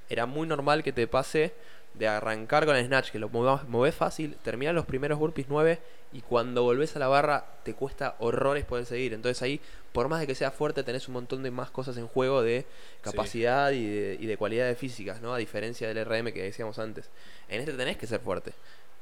era 0.09 0.26
muy 0.26 0.47
normal 0.47 0.82
que 0.82 0.93
te 0.93 1.07
pase 1.07 1.53
de 1.99 2.09
arrancar 2.09 2.64
con 2.64 2.76
el 2.76 2.86
snatch, 2.86 3.11
que 3.11 3.18
lo 3.18 3.28
movés 3.28 3.94
fácil, 3.94 4.36
terminar 4.42 4.74
los 4.74 4.86
primeros 4.86 5.18
burpees 5.18 5.49
9 5.49 5.78
y 6.12 6.20
cuando 6.20 6.62
volvés 6.62 6.94
a 6.96 6.99
la 6.99 7.09
barra 7.09 7.44
te 7.64 7.74
cuesta 7.74 8.16
horrores 8.20 8.64
poder 8.64 8.86
seguir. 8.86 9.14
Entonces 9.14 9.42
ahí, 9.42 9.61
por 9.92 10.09
más 10.09 10.20
de 10.20 10.26
que 10.26 10.34
sea 10.34 10.51
fuerte, 10.51 10.82
tenés 10.82 11.09
un 11.09 11.14
montón 11.14 11.42
de 11.42 11.51
más 11.51 11.70
cosas 11.70 11.96
en 11.96 12.07
juego 12.07 12.42
de 12.42 12.66
capacidad 13.03 13.72
y, 13.72 13.86
de, 13.86 14.16
y 14.20 14.26
de 14.26 14.36
cualidades 14.36 14.78
físicas, 14.78 15.20
¿no? 15.20 15.34
A 15.34 15.38
diferencia 15.38 15.92
del 15.92 16.05
RM 16.05 16.32
que 16.32 16.42
decíamos 16.42 16.78
antes. 16.78 17.11
En 17.49 17.61
este 17.61 17.72
tenés 17.72 17.96
que 17.96 18.07
ser 18.07 18.20
fuerte. 18.20 18.53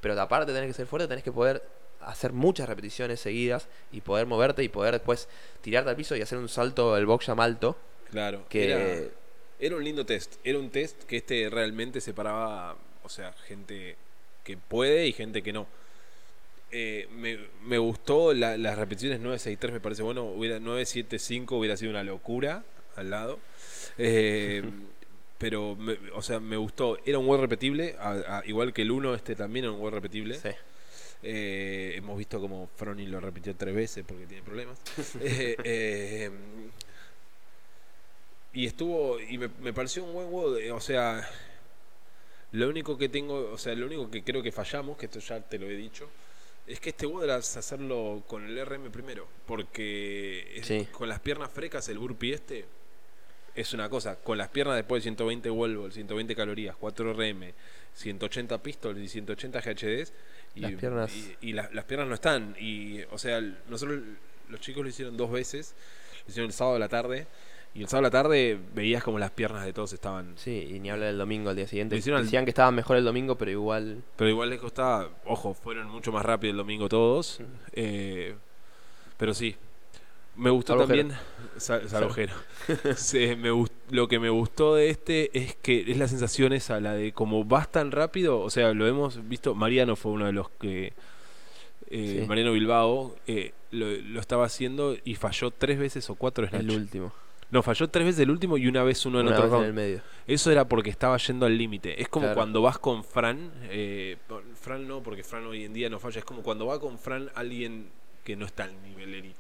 Pero 0.01 0.21
aparte 0.21 0.53
de 0.53 0.57
tener 0.57 0.71
que 0.71 0.75
ser 0.75 0.87
fuerte, 0.87 1.09
tenés 1.09 1.25
que 1.25 1.33
poder 1.33 1.63
hacer 2.01 2.33
muchas 2.33 2.69
repeticiones 2.69 3.21
seguidas 3.21 3.69
y 3.93 4.01
poder 4.01 4.27
moverte 4.27 4.63
y 4.63 4.69
poder 4.69 4.93
después 4.95 5.29
tirarte 5.61 5.91
al 5.91 5.97
piso 5.97 6.17
y 6.17 6.23
hacer 6.23 6.39
un 6.39 6.49
salto 6.49 6.95
del 6.95 7.07
box 7.07 7.27
jam 7.27 7.41
alto. 7.41 7.77
Claro, 8.11 8.45
Que 8.49 8.71
era, 8.71 9.11
era 9.59 9.77
un 9.77 9.85
lindo 9.85 10.07
test. 10.07 10.37
Era 10.45 10.59
un 10.59 10.71
test 10.71 11.05
que 11.05 11.17
este 11.17 11.49
realmente 11.51 12.01
separaba, 12.01 12.77
o 13.07 13.09
sea, 13.09 13.33
gente 13.47 13.97
que 14.45 14.57
puede 14.57 15.07
y 15.07 15.13
gente 15.13 15.43
que 15.43 15.53
no. 15.53 15.67
Eh, 16.73 17.09
me, 17.13 17.39
me 17.65 17.79
gustó 17.79 18.35
la- 18.35 18.57
las 18.59 18.77
repeticiones 18.77 19.21
963, 19.21 19.73
me 19.75 19.81
parece 19.81 20.03
bueno. 20.03 20.25
Hubiera 20.25 20.59
975 20.59 21.57
hubiera 21.57 21.77
sido 21.77 21.91
una 21.93 22.03
locura 22.05 22.65
al 22.97 23.11
lado. 23.11 23.39
Eh, 23.99 24.63
pero, 25.39 25.77
me- 25.77 25.99
o 26.15 26.23
sea, 26.23 26.41
me 26.41 26.57
gustó. 26.57 26.99
Era 27.07 27.19
un 27.19 27.27
web 27.27 27.41
repetible, 27.41 27.97
a- 27.99 28.39
a- 28.39 28.43
igual 28.47 28.73
que 28.73 28.83
el 28.83 28.91
1, 28.91 29.15
este 29.15 29.35
también 29.37 29.65
era 29.67 29.73
un 29.73 29.81
web 29.81 29.95
repetible. 29.95 30.35
Sí. 30.35 30.51
Eh, 31.23 31.95
hemos 31.97 32.19
visto 32.19 32.41
como 32.41 32.69
Fronin 32.77 33.11
lo 33.11 33.21
repitió 33.21 33.55
tres 33.57 33.75
veces 33.75 34.05
porque 34.07 34.27
tiene 34.27 34.43
problemas. 34.43 34.79
Y 38.53 38.65
estuvo, 38.67 39.21
y 39.21 39.37
me, 39.37 39.49
me 39.61 39.73
pareció 39.75 40.03
un 40.05 40.31
buen 40.31 40.55
de- 40.55 40.73
o 40.73 40.81
sea, 40.81 41.29
lo 42.57 42.69
único 42.69 42.97
que 42.97 43.09
tengo, 43.09 43.51
o 43.53 43.59
sea, 43.59 43.75
lo 43.75 43.87
único 43.87 44.11
que 44.11 44.23
creo 44.23 44.43
que 44.43 44.53
fallamos, 44.53 44.97
que 44.97 45.07
esto 45.07 45.19
ya 45.21 45.41
te 45.41 45.59
lo 45.59 45.67
he 45.67 45.77
dicho, 45.77 46.09
es 46.67 46.81
que 46.81 46.91
este 46.91 47.07
era 47.23 47.37
hacerlo 47.37 48.23
con 48.27 48.45
el 48.47 48.59
RM 48.67 48.91
primero. 48.91 49.27
Porque 49.47 50.53
es- 50.57 50.67
Sí. 50.67 50.87
con 50.93 51.09
las 51.09 51.21
piernas 51.21 51.51
frecas, 51.51 51.89
el 51.89 51.99
burpee 51.99 52.33
este 52.33 52.65
es 53.55 53.73
una 53.73 53.89
cosa. 53.89 54.17
Con 54.17 54.39
las 54.39 54.49
piernas 54.49 54.77
después 54.77 55.01
de 55.03 55.05
120 55.05 55.51
wall 55.51 55.77
ball, 55.77 55.93
120 55.93 56.35
calorías, 56.35 56.77
4 56.77 57.13
RM, 57.15 57.55
180 57.95 58.63
pistols 58.63 58.99
y 59.01 59.09
180 59.09 59.61
GHDs. 59.61 60.13
Y, 60.55 60.61
Las 60.61 60.73
piernas- 60.73 61.13
y, 61.15 61.37
y 61.49 61.53
las- 61.53 61.73
las 61.75 61.85
piernas 61.85 62.09
no 62.09 62.15
están. 62.15 62.57
Y, 62.59 63.03
o 63.11 63.19
sea, 63.19 63.41
nosotros, 63.69 64.01
los 64.49 64.61
chicos 64.61 64.83
lo 64.83 64.89
hicieron 64.89 65.17
dos 65.17 65.31
veces. 65.31 65.75
Lo 66.25 66.31
hicieron 66.31 66.49
el 66.51 66.55
sábado 66.55 66.77
a 66.77 66.79
la 66.81 66.89
tarde. 66.89 67.27
Y 67.75 67.83
el 67.83 67.89
sábado 67.89 68.07
a 68.07 68.09
la 68.09 68.11
tarde 68.11 68.59
veías 68.75 69.03
como 69.05 69.19
las 69.19 69.31
piernas 69.33 69.65
de 69.65 69.73
todos 69.75 69.93
estaban. 69.93 70.33
Sí, 70.37 70.67
y 70.71 70.81
ni 70.81 70.89
hablar 70.91 71.09
del 71.09 71.19
domingo 71.19 71.51
al 71.51 71.57
día 71.57 71.67
siguiente. 71.67 71.95
Decían 71.97 72.45
que 72.45 72.51
estaba 72.51 72.71
mejor 72.71 72.97
el 72.97 73.05
domingo, 73.05 73.37
pero 73.37 73.51
igual. 73.51 74.03
Pero 74.17 74.31
igual 74.31 74.49
les 74.51 74.61
costaba. 74.61 75.11
Ojo, 75.27 75.53
fueron 75.53 75.89
mucho 75.91 76.11
más 76.11 76.25
rápido 76.25 76.53
el 76.53 76.57
domingo 76.57 76.89
todos. 76.89 77.41
Eh, 77.73 78.35
Pero 79.19 79.35
sí. 79.35 79.57
Me 80.37 80.51
gustó 80.51 80.77
también. 80.77 81.13
Sal. 81.57 81.87
Sí, 82.97 83.37
me 83.37 83.51
gust- 83.51 83.73
lo 83.91 84.07
que 84.09 84.19
me 84.19 84.29
gustó 84.29 84.75
de 84.75 84.91
este 84.91 85.31
es 85.39 85.55
que 85.57 85.91
es 85.91 85.97
la 85.97 86.09
sensación 86.09 86.53
esa, 86.53 86.79
la 86.81 86.93
de 86.95 87.13
como 87.13 87.45
vas 87.45 87.71
tan 87.73 87.91
rápido. 87.93 88.41
O 88.41 88.51
sea, 88.51 88.73
lo 88.75 88.87
hemos 88.87 89.27
visto. 89.29 89.55
Mariano 89.55 89.97
fue 89.97 90.13
uno 90.13 90.27
de 90.27 90.33
los 90.33 90.49
que. 90.51 90.93
eh, 91.91 92.21
Sí. 92.23 92.27
Mariano 92.29 92.53
Bilbao 92.53 93.17
eh, 93.27 93.53
lo, 93.71 93.87
lo 93.91 94.21
estaba 94.21 94.45
haciendo 94.47 94.97
y 95.05 95.15
falló 95.15 95.51
tres 95.51 95.79
veces 95.79 96.09
o 96.11 96.15
cuatro 96.17 96.47
snatch. 96.47 96.63
El 96.65 96.71
último. 96.71 97.13
No, 97.51 97.63
falló 97.63 97.89
tres 97.89 98.05
veces 98.07 98.21
el 98.21 98.31
último 98.31 98.59
y 98.59 98.67
una 98.67 98.83
vez 98.83 99.07
uno 99.07 99.21
en 99.21 99.29
Una 99.29 99.41
otro 99.41 99.59
en 99.61 99.67
el 99.67 99.73
medio. 99.73 100.03
Eso 100.27 100.51
era 100.51 100.67
porque 100.67 100.91
estaba 100.91 101.17
yendo 101.19 101.47
al 101.47 101.57
límite. 101.57 102.01
Es 102.03 102.09
como 102.09 102.25
Claro. 102.27 102.35
cuando 102.35 102.61
vas 102.63 102.79
con 102.79 103.05
Fran. 103.05 103.53
eh, 103.71 104.17
Fran 104.61 104.87
no, 104.89 105.03
porque 105.03 105.23
Fran 105.23 105.47
hoy 105.47 105.65
en 105.65 105.73
día 105.73 105.89
no 105.89 106.01
falla. 106.01 106.19
Es 106.19 106.25
como 106.25 106.43
cuando 106.43 106.67
va 106.67 106.81
con 106.81 106.99
Fran 106.99 107.31
alguien 107.35 107.89
que 108.25 108.35
no 108.35 108.47
está 108.47 108.65
al 108.65 108.83
nivel 108.83 109.15
elite, 109.15 109.39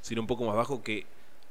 sino 0.00 0.20
un 0.20 0.26
poco 0.26 0.44
más 0.44 0.56
bajo 0.56 0.82
que 0.82 1.06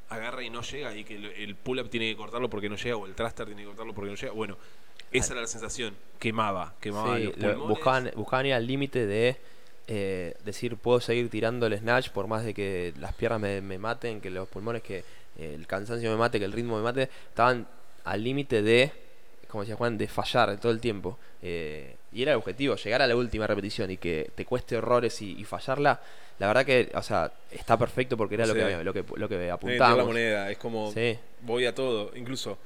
agarra 0.09 0.43
y 0.43 0.49
no 0.49 0.61
llega 0.61 0.93
y 0.95 1.05
que 1.05 1.15
el, 1.15 1.25
el 1.25 1.55
pull-up 1.55 1.89
tiene 1.89 2.09
que 2.11 2.17
cortarlo 2.17 2.49
porque 2.49 2.67
no 2.69 2.75
llega 2.75 2.97
o 2.97 3.05
el 3.05 3.15
thruster 3.15 3.45
tiene 3.45 3.61
que 3.61 3.67
cortarlo 3.69 3.93
porque 3.93 4.11
no 4.11 4.17
llega. 4.17 4.33
Bueno, 4.33 4.57
esa 5.11 5.31
era 5.33 5.41
la 5.41 5.47
sensación. 5.47 5.95
Quemaba, 6.19 6.73
quemaba 6.81 7.17
Sí, 7.17 7.31
los 7.37 7.67
buscaban, 7.67 8.11
buscaban 8.15 8.45
ir 8.47 8.53
al 8.53 8.67
límite 8.67 9.05
de 9.07 9.37
eh, 9.87 10.35
decir, 10.43 10.75
puedo 10.75 10.99
seguir 10.99 11.29
tirando 11.29 11.65
el 11.67 11.77
snatch 11.77 12.09
por 12.09 12.27
más 12.27 12.43
de 12.43 12.53
que 12.53 12.93
las 12.99 13.13
piernas 13.13 13.39
me, 13.39 13.61
me 13.61 13.77
maten, 13.77 14.19
que 14.21 14.29
los 14.29 14.47
pulmones, 14.49 14.81
que 14.83 15.03
el 15.37 15.65
cansancio 15.67 16.09
me 16.11 16.17
mate, 16.17 16.39
que 16.39 16.45
el 16.45 16.51
ritmo 16.51 16.77
me 16.77 16.83
mate. 16.83 17.09
Estaban 17.29 17.67
al 18.05 18.23
límite 18.23 18.61
de, 18.61 18.91
como 19.47 19.63
decía 19.63 19.75
Juan, 19.75 19.97
de 19.97 20.07
fallar 20.07 20.59
todo 20.59 20.71
el 20.71 20.79
tiempo. 20.79 21.17
Eh, 21.41 21.95
y 22.11 22.21
era 22.21 22.31
el 22.33 22.37
objetivo, 22.37 22.75
llegar 22.75 23.01
a 23.01 23.07
la 23.07 23.15
última 23.15 23.47
repetición 23.47 23.89
y 23.91 23.97
que 23.97 24.31
te 24.35 24.45
cueste 24.45 24.77
horrores 24.77 25.21
y, 25.21 25.31
y 25.39 25.43
fallarla. 25.43 25.99
La 26.39 26.47
verdad 26.47 26.65
que, 26.65 26.91
o 26.95 27.01
sea, 27.03 27.31
está 27.51 27.77
perfecto 27.77 28.17
porque 28.17 28.35
era 28.35 28.45
lo, 28.45 28.53
que, 28.53 28.83
lo 28.83 28.93
que 28.93 29.03
lo 29.17 29.29
que 29.29 29.35
tira 29.35 29.47
la 29.47 29.53
apuntábamos. 29.53 30.05
moneda, 30.07 30.49
es 30.51 30.57
como 30.57 30.91
Sí. 30.91 31.17
voy 31.41 31.65
a 31.65 31.75
todo. 31.75 32.11
Incluso 32.15 32.57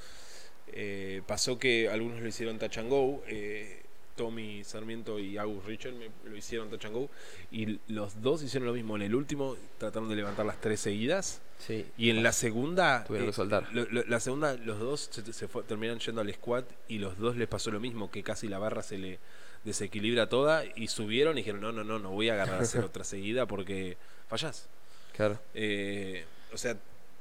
eh, 0.74 1.22
pasó 1.26 1.57
que 1.57 1.89
algunos 1.89 2.22
lo 2.22 2.28
hicieron 2.28 2.59
touch 2.59 2.78
and 2.78 2.89
go. 2.89 3.24
eh, 3.28 3.82
Tommy 4.15 4.63
Sarmiento 4.63 5.20
y 5.20 5.38
Agus 5.38 5.63
Richard 5.65 5.93
me- 5.93 6.09
lo 6.30 6.36
hicieron 6.36 6.70
touch 6.72 6.86
and 6.86 6.95
go. 6.95 7.09
Y 7.51 7.80
los 7.88 8.20
dos 8.22 8.41
hicieron 8.41 8.68
lo 8.68 8.74
mismo. 8.74 8.95
En 8.95 9.03
el 9.03 9.13
último 9.13 9.55
trataron 9.78 10.09
de 10.09 10.15
levantar 10.15 10.45
las 10.45 10.59
tres 10.59 10.80
seguidas. 10.80 11.39
Sí. 11.60 11.86
Y 11.97 12.10
en 12.12 12.24
la 12.24 12.32
segunda. 12.32 13.03
Tuvieron 13.05 13.28
que 13.30 13.34
soltar. 13.34 13.68
lo- 13.74 13.86
lo- 13.89 14.03
la 14.05 14.20
segunda, 14.20 14.53
los 14.55 14.80
dos 14.80 15.10
se, 15.12 15.34
se 15.34 15.47
fue- 15.47 15.64
terminan 15.64 15.99
yendo 15.99 16.22
al 16.22 16.34
squat. 16.34 16.66
Y 16.88 16.99
los 16.99 17.18
dos 17.18 17.36
les 17.36 17.47
pasó 17.47 17.72
lo 17.72 17.80
mismo. 17.80 18.12
Que 18.12 18.24
casi 18.24 18.47
la 18.47 18.60
barra 18.60 18.84
se 18.84 18.97
le 18.97 19.20
desequilibra 19.64 20.30
toda. 20.30 20.64
Y 20.76 20.88
subieron 20.88 21.38
y 21.38 21.41
dijeron: 21.41 21.62
No, 21.62 21.72
no, 21.72 21.84
no, 21.84 21.99
no 21.99 22.12
voy 22.12 22.30
a 22.30 22.34
agarrar 22.34 22.60
a 22.60 22.64
hacer 22.64 22.84
otra 22.86 23.03
seguida 23.03 23.45
porque 23.47 23.97
fallás. 24.28 24.68
Claro. 25.16 25.39
Eh, 25.55 26.26
o 26.53 26.58
sea, 26.58 26.78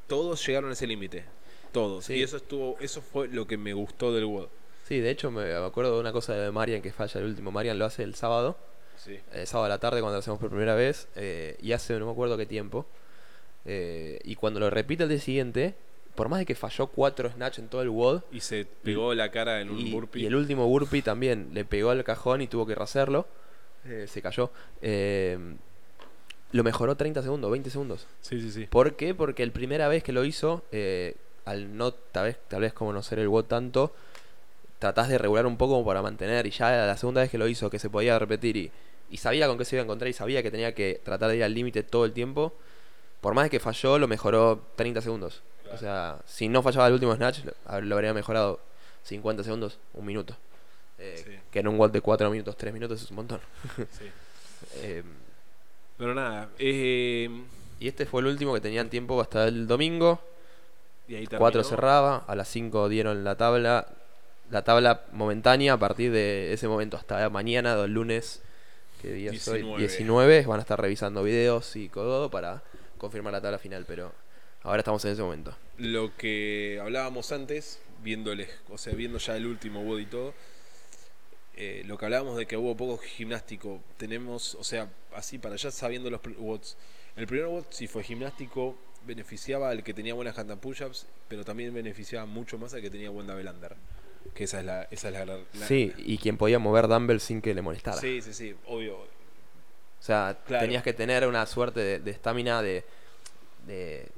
todos 0.06 0.46
llegaron 0.46 0.70
a 0.70 0.74
ese 0.74 0.86
límite. 0.86 1.24
Todos. 1.72 2.04
Sí. 2.06 2.14
Y 2.14 2.22
eso 2.22 2.36
estuvo, 2.36 2.76
eso 2.80 3.00
fue 3.02 3.28
lo 3.28 3.46
que 3.46 3.56
me 3.56 3.72
gustó 3.74 4.14
del 4.14 4.24
WOD. 4.26 4.48
Sí, 4.86 5.00
de 5.00 5.10
hecho 5.10 5.30
me 5.30 5.44
me 5.46 5.54
acuerdo 5.66 5.94
de 5.94 6.00
una 6.00 6.12
cosa 6.12 6.34
de 6.34 6.50
Marian 6.52 6.80
que 6.82 6.92
falla 6.92 7.20
el 7.20 7.26
último. 7.26 7.50
Marian 7.50 7.78
lo 7.78 7.84
hace 7.86 8.02
el 8.02 8.14
sábado. 8.14 8.56
Sí. 9.02 9.18
el 9.34 9.46
sábado 9.46 9.66
a 9.66 9.68
la 9.68 9.78
tarde 9.78 10.00
cuando 10.00 10.14
lo 10.14 10.20
hacemos 10.20 10.40
por 10.40 10.48
primera 10.48 10.74
vez 10.74 11.06
eh, 11.16 11.56
y 11.60 11.72
hace 11.72 11.96
no 11.98 12.06
me 12.06 12.12
acuerdo 12.12 12.36
qué 12.38 12.46
tiempo 12.46 12.86
eh, 13.66 14.18
y 14.24 14.34
cuando 14.36 14.60
lo 14.60 14.70
repite 14.70 15.02
el 15.04 15.08
día 15.08 15.18
siguiente 15.20 15.74
por 16.14 16.28
más 16.30 16.38
de 16.38 16.46
que 16.46 16.54
falló 16.54 16.86
cuatro 16.86 17.30
snatch 17.30 17.58
en 17.58 17.68
todo 17.68 17.82
el 17.82 17.90
WOD 17.90 18.22
Y 18.32 18.40
se 18.40 18.64
pegó 18.82 19.12
la 19.14 19.30
cara 19.30 19.60
en 19.60 19.68
un 19.70 19.78
y, 19.78 19.90
burpee. 19.92 20.20
y 20.22 20.26
el 20.26 20.34
último 20.34 20.66
burpee 20.66 21.02
también 21.02 21.50
le 21.52 21.64
pegó 21.66 21.90
al 21.90 22.02
cajón 22.04 22.40
y 22.40 22.46
tuvo 22.46 22.66
que 22.66 22.74
rehacerlo 22.74 23.26
eh, 23.84 24.06
se 24.08 24.22
cayó 24.22 24.50
eh, 24.82 25.38
lo 26.52 26.64
mejoró 26.64 26.96
30 26.96 27.22
segundos 27.22 27.50
20 27.50 27.68
segundos 27.70 28.06
Sí, 28.22 28.40
sí, 28.40 28.50
sí. 28.50 28.66
¿por 28.66 28.96
qué? 28.96 29.14
porque 29.14 29.42
el 29.42 29.52
primera 29.52 29.88
vez 29.88 30.02
que 30.02 30.12
lo 30.12 30.24
hizo 30.24 30.64
eh, 30.72 31.14
al 31.44 31.76
no 31.76 31.92
tal 31.92 32.24
vez, 32.26 32.38
tal 32.48 32.62
vez 32.62 32.72
conocer 32.72 33.18
el 33.18 33.28
WOD 33.28 33.44
tanto 33.44 33.94
tratás 34.78 35.08
de 35.08 35.18
regular 35.18 35.46
un 35.46 35.56
poco 35.56 35.74
como 35.74 35.86
para 35.86 36.02
mantener 36.02 36.46
y 36.46 36.50
ya 36.50 36.70
la 36.86 36.96
segunda 36.96 37.20
vez 37.20 37.30
que 37.30 37.38
lo 37.38 37.46
hizo 37.48 37.68
que 37.70 37.78
se 37.78 37.90
podía 37.90 38.18
repetir 38.18 38.56
y, 38.56 38.70
y 39.10 39.16
sabía 39.18 39.46
con 39.48 39.58
qué 39.58 39.64
se 39.64 39.76
iba 39.76 39.82
a 39.82 39.84
encontrar 39.84 40.08
y 40.08 40.12
sabía 40.12 40.42
que 40.42 40.50
tenía 40.50 40.74
que 40.74 41.00
tratar 41.04 41.30
de 41.30 41.36
ir 41.36 41.44
al 41.44 41.54
límite 41.54 41.82
todo 41.82 42.04
el 42.04 42.12
tiempo 42.12 42.54
por 43.26 43.34
más 43.34 43.46
de 43.46 43.50
que 43.50 43.58
falló 43.58 43.98
lo 43.98 44.06
mejoró 44.06 44.62
30 44.76 45.00
segundos 45.00 45.42
o 45.74 45.76
sea 45.76 46.20
si 46.26 46.46
no 46.48 46.62
fallaba 46.62 46.86
el 46.86 46.92
último 46.92 47.12
snatch 47.12 47.40
lo, 47.82 47.96
habría 47.96 48.14
mejorado 48.14 48.60
50 49.02 49.42
segundos 49.42 49.80
un 49.94 50.06
minuto 50.06 50.36
Eh, 50.96 51.24
Sí. 51.26 51.32
que 51.50 51.58
en 51.58 51.66
un 51.66 51.76
WOD 51.76 51.90
de 51.90 52.00
4 52.00 52.30
minutos 52.30 52.56
3 52.56 52.72
minutos 52.72 53.02
es 53.02 53.10
un 53.10 53.16
montón 53.16 53.40
sí. 53.98 54.04
Eh, 54.76 55.02
Pero 55.98 56.14
nada, 56.14 56.50
eh, 56.60 57.28
y 57.80 57.88
este 57.88 58.06
fue 58.06 58.20
el 58.20 58.28
último 58.28 58.54
que 58.54 58.60
tenían 58.60 58.90
tiempo 58.90 59.20
hasta 59.20 59.48
el 59.48 59.66
domingo 59.66 60.20
y 61.08 61.16
ahí 61.16 61.26
4 61.26 61.50
terminó. 61.50 61.68
cerraba, 61.68 62.24
a 62.28 62.36
las 62.36 62.46
5 62.46 62.88
dieron 62.88 63.24
la 63.24 63.34
tabla, 63.34 63.88
la 64.52 64.62
tabla 64.62 65.02
momentánea 65.10 65.72
a 65.72 65.78
partir 65.78 66.12
de 66.12 66.52
ese 66.52 66.68
momento 66.68 66.96
hasta 66.96 67.28
mañana, 67.28 67.74
el 67.74 67.92
lunes, 67.92 68.40
que 69.02 69.12
día 69.12 69.32
es 69.32 69.48
hoy? 69.48 69.62
19. 69.62 69.78
19, 69.82 70.46
van 70.46 70.58
a 70.60 70.62
estar 70.62 70.80
revisando 70.80 71.24
videos 71.24 71.74
y 71.74 71.88
todo 71.88 72.30
para 72.30 72.62
confirmar 72.98 73.32
la 73.32 73.40
tabla 73.40 73.58
final, 73.58 73.84
pero 73.86 74.12
ahora 74.62 74.80
estamos 74.80 75.04
en 75.04 75.12
ese 75.12 75.22
momento. 75.22 75.56
Lo 75.78 76.16
que 76.16 76.78
hablábamos 76.82 77.32
antes, 77.32 77.80
viéndole, 78.02 78.48
o 78.68 78.78
sea, 78.78 78.94
viendo 78.94 79.18
ya 79.18 79.36
el 79.36 79.46
último 79.46 79.82
WOD 79.82 79.98
y 80.00 80.06
todo, 80.06 80.34
eh, 81.56 81.82
lo 81.86 81.96
que 81.96 82.04
hablábamos 82.04 82.36
de 82.36 82.46
que 82.46 82.56
hubo 82.56 82.76
poco 82.76 82.98
gimnástico, 82.98 83.80
tenemos, 83.96 84.54
o 84.56 84.64
sea, 84.64 84.88
así 85.14 85.38
para 85.38 85.54
allá 85.54 85.70
sabiendo 85.70 86.10
los 86.10 86.20
WODs. 86.38 86.76
El 87.16 87.26
primer 87.26 87.46
WOD, 87.46 87.64
si 87.70 87.86
fue 87.86 88.02
gimnástico, 88.02 88.76
beneficiaba 89.06 89.70
al 89.70 89.82
que 89.82 89.94
tenía 89.94 90.12
buenas 90.14 90.36
hand 90.38 90.50
and 90.50 90.60
push-ups, 90.60 91.06
pero 91.28 91.44
también 91.44 91.72
beneficiaba 91.72 92.26
mucho 92.26 92.58
más 92.58 92.74
al 92.74 92.82
que 92.82 92.90
tenía 92.90 93.08
buen 93.10 93.30
under. 93.30 93.74
Que 94.34 94.44
esa 94.44 94.58
es 94.58 94.66
la. 94.66 94.82
Esa 94.90 95.08
es 95.08 95.14
la, 95.14 95.24
la- 95.24 95.66
Sí, 95.66 95.92
y 95.96 96.18
quien 96.18 96.36
podía 96.36 96.58
mover 96.58 96.88
dumbbell 96.88 97.20
sin 97.20 97.40
que 97.40 97.54
le 97.54 97.62
molestara. 97.62 97.98
sí, 98.00 98.20
sí, 98.20 98.34
sí, 98.34 98.54
obvio. 98.66 99.06
O 100.00 100.02
sea, 100.02 100.38
Claro. 100.46 100.62
tenías 100.64 100.82
que 100.82 100.92
tener 100.92 101.26
una 101.26 101.46
suerte 101.46 102.00
de- 102.00 102.10
estamina, 102.10 102.62
de, 102.62 102.84
de, 103.66 104.08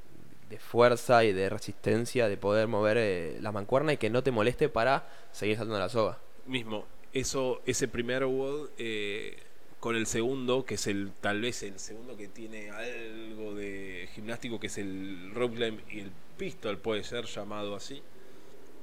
de 0.49 0.59
fuerza 0.59 1.23
y 1.23 1.33
de 1.33 1.49
resistencia 1.49 2.27
de 2.29 2.37
poder 2.37 2.67
mover 2.67 2.97
eh, 2.99 3.37
la 3.41 3.51
mancuerna 3.51 3.93
y 3.93 3.97
que 3.97 4.09
no 4.09 4.23
te 4.23 4.31
moleste 4.31 4.69
para 4.69 5.07
seguir 5.31 5.57
saltando 5.57 5.79
la 5.79 5.89
soga. 5.89 6.19
Mismo, 6.45 6.85
eso, 7.13 7.61
ese 7.65 7.87
primer 7.87 8.23
WOD 8.25 8.69
eh, 8.77 9.37
con 9.79 9.95
el 9.95 10.07
segundo, 10.07 10.65
que 10.65 10.75
es 10.75 10.87
el 10.87 11.11
tal 11.21 11.41
vez 11.41 11.63
el 11.63 11.79
segundo 11.79 12.17
que 12.17 12.27
tiene 12.27 12.71
algo 12.71 13.53
de 13.55 14.09
gimnástico, 14.13 14.59
que 14.59 14.67
es 14.67 14.77
el 14.77 15.31
rope 15.33 15.55
climb 15.55 15.79
y 15.89 15.99
el 16.01 16.11
pistol, 16.37 16.77
puede 16.79 17.03
ser 17.03 17.25
llamado 17.25 17.75
así, 17.75 18.01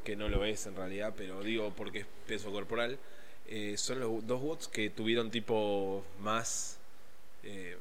que 0.05 0.17
no 0.17 0.29
lo 0.29 0.45
es 0.45 0.67
en 0.67 0.77
realidad, 0.77 1.15
pero 1.17 1.43
digo 1.43 1.73
porque 1.77 2.01
es 2.01 2.07
peso 2.27 2.53
corporal. 2.53 2.99
eh, 3.49 3.77
son 3.79 4.01
los 4.01 4.27
dos 4.27 4.41
WODs 4.43 4.69
que 4.69 4.91
tuvieron 4.91 5.31
tipo 5.31 6.05
más, 6.21 6.79
eh, 7.47 7.77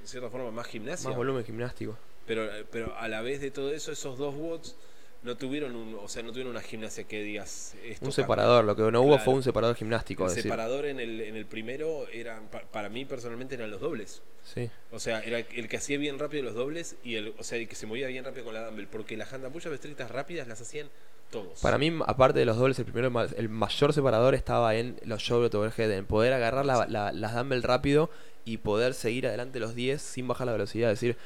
de 0.00 0.06
cierta 0.06 0.28
forma, 0.30 0.50
más 0.50 0.66
gimnasia. 0.66 1.08
Más 1.08 1.16
volumen 1.16 1.44
gimnástico. 1.44 1.96
Pero, 2.26 2.48
pero 2.70 2.96
a 2.98 3.08
la 3.08 3.20
vez 3.22 3.40
de 3.40 3.50
todo 3.50 3.72
eso, 3.72 3.90
esos 3.92 4.16
dos 4.18 4.34
watts 4.36 4.76
no 5.22 5.36
tuvieron 5.36 5.76
un, 5.76 5.94
o 6.02 6.08
sea, 6.08 6.22
no 6.22 6.30
tuvieron 6.30 6.50
una 6.50 6.60
gimnasia 6.62 7.04
que 7.04 7.22
digas 7.22 7.74
esto 7.84 8.06
Un 8.06 8.10
cambia. 8.10 8.12
separador, 8.12 8.64
lo 8.64 8.74
que 8.74 8.82
no 8.90 9.00
hubo 9.02 9.10
Claro. 9.10 9.24
fue 9.24 9.34
un 9.34 9.42
separador 9.42 9.76
gimnástico. 9.76 10.24
El 10.24 10.30
decir. 10.30 10.42
separador 10.44 10.86
en 10.86 10.98
el, 10.98 11.20
en 11.20 11.36
el 11.36 11.46
primero 11.46 12.06
eran, 12.12 12.48
pa- 12.48 12.62
para 12.62 12.88
mí 12.88 13.04
personalmente 13.04 13.54
eran 13.54 13.70
los 13.70 13.80
dobles. 13.80 14.22
Sí. 14.44 14.68
O 14.90 14.98
sea, 14.98 15.20
era 15.20 15.38
el 15.38 15.68
que 15.68 15.76
hacía 15.76 15.96
bien 15.98 16.18
rápido 16.18 16.42
los 16.42 16.54
dobles 16.54 16.96
y 17.04 17.14
el, 17.14 17.34
o 17.38 17.44
sea, 17.44 17.58
el 17.58 17.68
que 17.68 17.76
se 17.76 17.86
movía 17.86 18.08
bien 18.08 18.24
rápido 18.24 18.44
con 18.44 18.54
la 18.54 18.66
dumbbell, 18.66 18.88
porque 18.88 19.16
las 19.16 19.32
hand 19.32 19.46
push 19.52 19.68
estrictas 19.68 20.10
rápidas 20.10 20.48
las 20.48 20.60
hacían 20.60 20.88
todos. 21.30 21.60
Para 21.60 21.78
mí, 21.78 21.96
aparte 22.06 22.40
de 22.40 22.44
los 22.44 22.56
dobles, 22.56 22.76
el 22.80 22.84
primero, 22.84 23.06
el 23.06 23.12
ma- 23.12 23.26
el 23.36 23.48
mayor 23.48 23.92
separador 23.92 24.34
estaba 24.34 24.74
en 24.74 24.96
los 25.04 25.22
shoulder 25.22 25.54
overhead, 25.56 25.90
en 25.92 26.04
poder 26.06 26.32
agarrar 26.32 26.66
la, 26.66 26.86
la- 26.88 27.12
las 27.12 27.34
dumbbell 27.36 27.62
rápido 27.62 28.10
y 28.44 28.58
poder 28.58 28.94
seguir 28.94 29.26
adelante 29.26 29.60
los 29.60 29.74
10 29.74 30.00
sin 30.00 30.28
bajar 30.28 30.46
la 30.46 30.52
velocidad. 30.52 30.90
Es 30.90 31.00
decir, 31.00 31.16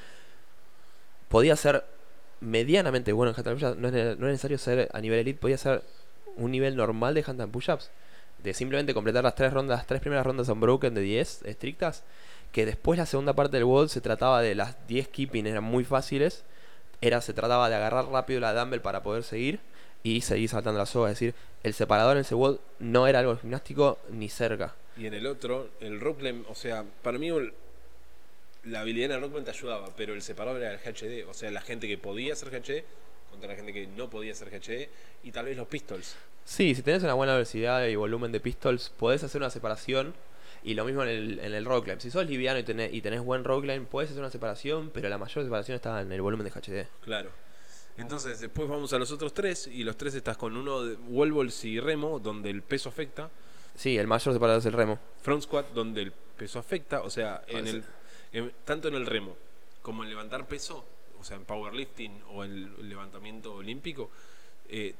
podía 1.29 1.57
ser 1.57 1.85
medianamente 2.41 3.12
bueno 3.12 3.31
en 3.31 3.37
handstand 3.37 3.59
push-ups, 3.59 3.79
no 3.79 3.89
es, 3.89 4.19
necesario 4.19 4.59
ser 4.59 4.89
a 4.93 5.01
nivel 5.01 5.21
elite, 5.21 5.41
podía 5.41 5.59
ser 5.59 5.83
un 6.37 6.51
nivel 6.51 6.77
normal 6.77 7.14
de 7.14 7.25
handstand 7.27 7.53
push-ups. 7.53 7.91
De 8.43 8.53
simplemente 8.55 8.95
completar 8.95 9.25
las 9.25 9.35
tres 9.35 9.53
rondas, 9.53 9.79
las 9.79 9.87
tres 9.87 10.01
primeras 10.01 10.27
rondas 10.27 10.49
unbroken 10.49 10.95
de 10.95 11.01
10 11.01 11.43
estrictas, 11.45 12.05
que 12.53 12.67
después 12.67 12.99
la 12.99 13.07
segunda 13.07 13.33
parte 13.33 13.57
del 13.57 13.64
wall 13.64 13.89
se 13.89 14.01
trataba 14.01 14.43
de 14.43 14.55
las 14.55 14.77
10 14.87 15.09
keeping, 15.09 15.47
eran 15.47 15.64
muy 15.64 15.85
fáciles. 15.85 16.45
Era, 17.01 17.21
se 17.21 17.33
trataba 17.35 17.69
de 17.69 17.75
agarrar 17.75 18.07
rápido 18.07 18.41
la 18.41 18.55
dumbbell 18.55 18.81
para 18.81 19.03
poder 19.03 19.23
seguir 19.23 19.61
y 20.03 20.20
seguir 20.20 20.49
saltando 20.49 20.78
la 20.78 20.86
soga. 20.86 21.11
Es 21.11 21.18
decir, 21.18 21.34
el 21.62 21.74
separador 21.74 22.16
en 22.16 22.20
ese 22.22 22.34
wall 22.34 22.61
no 22.78 23.07
era 23.07 23.18
algo 23.20 23.36
gimnástico 23.36 23.99
ni 24.11 24.28
cerca. 24.28 24.74
Y 24.97 25.07
en 25.07 25.14
el 25.14 25.26
otro, 25.26 25.68
el 25.80 26.01
rock 26.01 26.18
climb, 26.20 26.44
o 26.49 26.55
sea, 26.55 26.84
para 27.03 27.18
mí 27.18 27.28
el- 27.28 27.53
la 28.64 28.80
habilidad 28.80 29.07
en 29.11 29.12
el 29.16 29.20
rock 29.20 29.32
climb 29.32 29.44
te 29.44 29.51
ayudaba, 29.51 29.88
pero 29.97 30.14
el 30.14 30.22
separador 30.22 30.61
era 30.62 30.72
el 30.72 30.78
GHD, 30.78 31.24
o 31.28 31.34
sea, 31.34 31.51
la 31.51 31.61
gente 31.61 31.86
que 31.86 31.99
podía 31.99 32.32
hacer 32.32 32.51
GHD 32.51 32.84
contra 33.30 33.49
la 33.51 33.57
gente 33.57 33.72
que 33.72 33.86
no 33.86 34.09
podía 34.11 34.32
hacer 34.32 34.49
GHD 34.51 34.88
y 35.24 35.32
tal 35.32 35.44
vez 35.47 35.57
los 35.57 35.68
pistols. 35.68 36.16
Sí, 36.44 36.74
si 36.74 36.82
tenés 36.82 37.03
una 37.03 37.14
buena 37.14 37.32
velocidad 37.34 37.84
y 37.86 37.97
volumen 37.97 38.32
de 38.32 38.40
pistols, 38.40 38.90
podés 38.97 39.22
hacer 39.24 39.40
una 39.40 39.51
separación 39.51 40.14
Y 40.62 40.74
lo 40.74 40.84
mismo 40.84 41.03
en 41.05 41.09
el, 41.11 41.38
en 41.38 41.55
el 41.55 41.64
rock 41.64 41.84
climb. 41.84 42.01
Si 42.01 42.11
sos 42.11 42.26
liviano 42.26 42.59
y 42.59 42.64
tenés, 42.64 42.92
y 42.92 43.01
tenés 43.01 43.20
buen 43.20 43.44
rock 43.44 43.62
climb, 43.64 43.86
puedes 43.86 44.11
hacer 44.11 44.20
una 44.20 44.32
separación, 44.32 44.90
pero 44.92 45.09
la 45.09 45.16
mayor 45.18 45.44
separación 45.44 45.76
está 45.76 46.01
en 46.01 46.11
el 46.11 46.20
volumen 46.20 46.44
de 46.44 46.51
HDD. 46.51 46.88
Claro. 47.05 47.30
Entonces, 47.99 48.40
después 48.40 48.68
vamos 48.68 48.92
a 48.92 48.99
los 48.99 49.11
otros 49.11 49.32
tres, 49.32 49.66
y 49.66 49.82
los 49.84 49.97
tres 49.97 50.14
estás 50.14 50.36
con 50.36 50.57
uno 50.57 50.82
de 50.82 50.97
wall 51.09 51.32
balls 51.32 51.64
y 51.64 51.80
remo, 51.80 52.18
donde 52.18 52.51
el 52.51 52.62
peso 52.62 52.88
afecta. 52.90 53.30
Sí, 53.74 53.97
el 53.97 54.07
mayor 54.07 54.34
separador 54.34 54.61
es 54.61 54.66
el 54.66 54.72
remo. 54.74 54.99
Front 55.22 55.42
squat, 55.44 55.70
donde 55.72 56.03
el 56.03 56.12
peso 56.12 56.59
afecta. 56.59 57.03
O 57.03 57.11
sea, 57.11 57.42
en 57.47 57.66
el, 57.66 57.84
en- 58.32 58.53
tanto 58.64 58.88
en 58.88 58.94
el 58.94 59.07
remo 59.07 59.36
como 59.82 60.03
en 60.03 60.11
levantar 60.11 60.47
peso, 60.47 60.84
o 61.18 61.24
sea, 61.24 61.36
en 61.36 61.44
powerlifting 61.44 62.22
o 62.32 62.44
en 62.44 62.51
el 62.78 62.88
levantamiento 62.88 63.55
olímpico, 63.55 64.11
eh, 64.68 64.94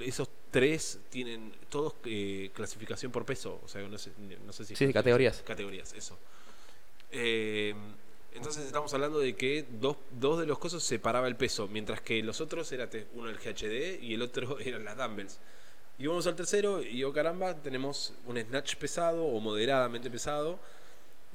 esos 0.00 0.28
tres 0.50 0.98
tienen 1.10 1.52
todos 1.70 1.94
eh, 2.04 2.50
clasificación 2.54 3.10
por 3.12 3.24
peso. 3.24 3.60
O 3.64 3.68
sea, 3.68 3.80
no 3.88 3.96
sé, 3.98 4.10
no 4.44 4.52
sé 4.52 4.64
si. 4.64 4.74
Sí, 4.76 4.92
categorías. 4.92 5.42
Categorías, 5.46 5.92
eso. 5.94 6.18
Eh, 7.10 7.74
entonces 8.34 8.66
estamos 8.66 8.92
hablando 8.94 9.18
de 9.20 9.34
que 9.36 9.64
dos, 9.80 9.96
dos 10.10 10.38
de 10.40 10.46
los 10.46 10.58
cosas 10.58 10.82
separaba 10.82 11.28
el 11.28 11.36
peso, 11.36 11.68
mientras 11.68 12.00
que 12.00 12.22
los 12.22 12.40
otros 12.40 12.70
era 12.72 12.88
uno 13.14 13.28
el 13.30 13.36
GHD 13.38 14.02
y 14.02 14.14
el 14.14 14.22
otro 14.22 14.58
eran 14.60 14.84
las 14.84 14.96
dumbbells. 14.96 15.38
Y 15.98 16.06
vamos 16.08 16.26
al 16.26 16.34
tercero 16.34 16.82
y 16.82 17.04
oh 17.04 17.12
caramba, 17.12 17.54
tenemos 17.54 18.14
un 18.26 18.36
snatch 18.40 18.76
pesado 18.76 19.24
o 19.24 19.38
moderadamente 19.40 20.10
pesado 20.10 20.58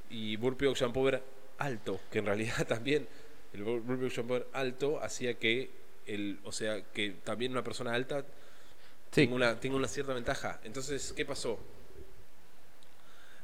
y 0.09 0.35
burpee 0.35 0.67
oxygen 0.67 0.91
power 0.91 1.23
alto, 1.57 1.99
que 2.11 2.19
en 2.19 2.25
realidad 2.25 2.65
también 2.67 3.07
el 3.53 3.65
bur- 3.65 3.81
burpee 3.81 4.05
oxygen 4.07 4.27
power 4.27 4.47
alto 4.53 5.01
hacía 5.01 5.35
que 5.35 5.71
el, 6.07 6.39
o 6.43 6.51
sea, 6.51 6.83
que 6.91 7.11
también 7.23 7.51
una 7.53 7.63
persona 7.63 7.93
alta 7.93 8.25
Sí, 9.11 9.21
tenga 9.21 9.35
una, 9.35 9.59
tenga 9.59 9.75
una 9.75 9.87
cierta 9.87 10.13
ventaja. 10.13 10.59
Entonces, 10.63 11.13
¿qué 11.15 11.25
pasó? 11.25 11.59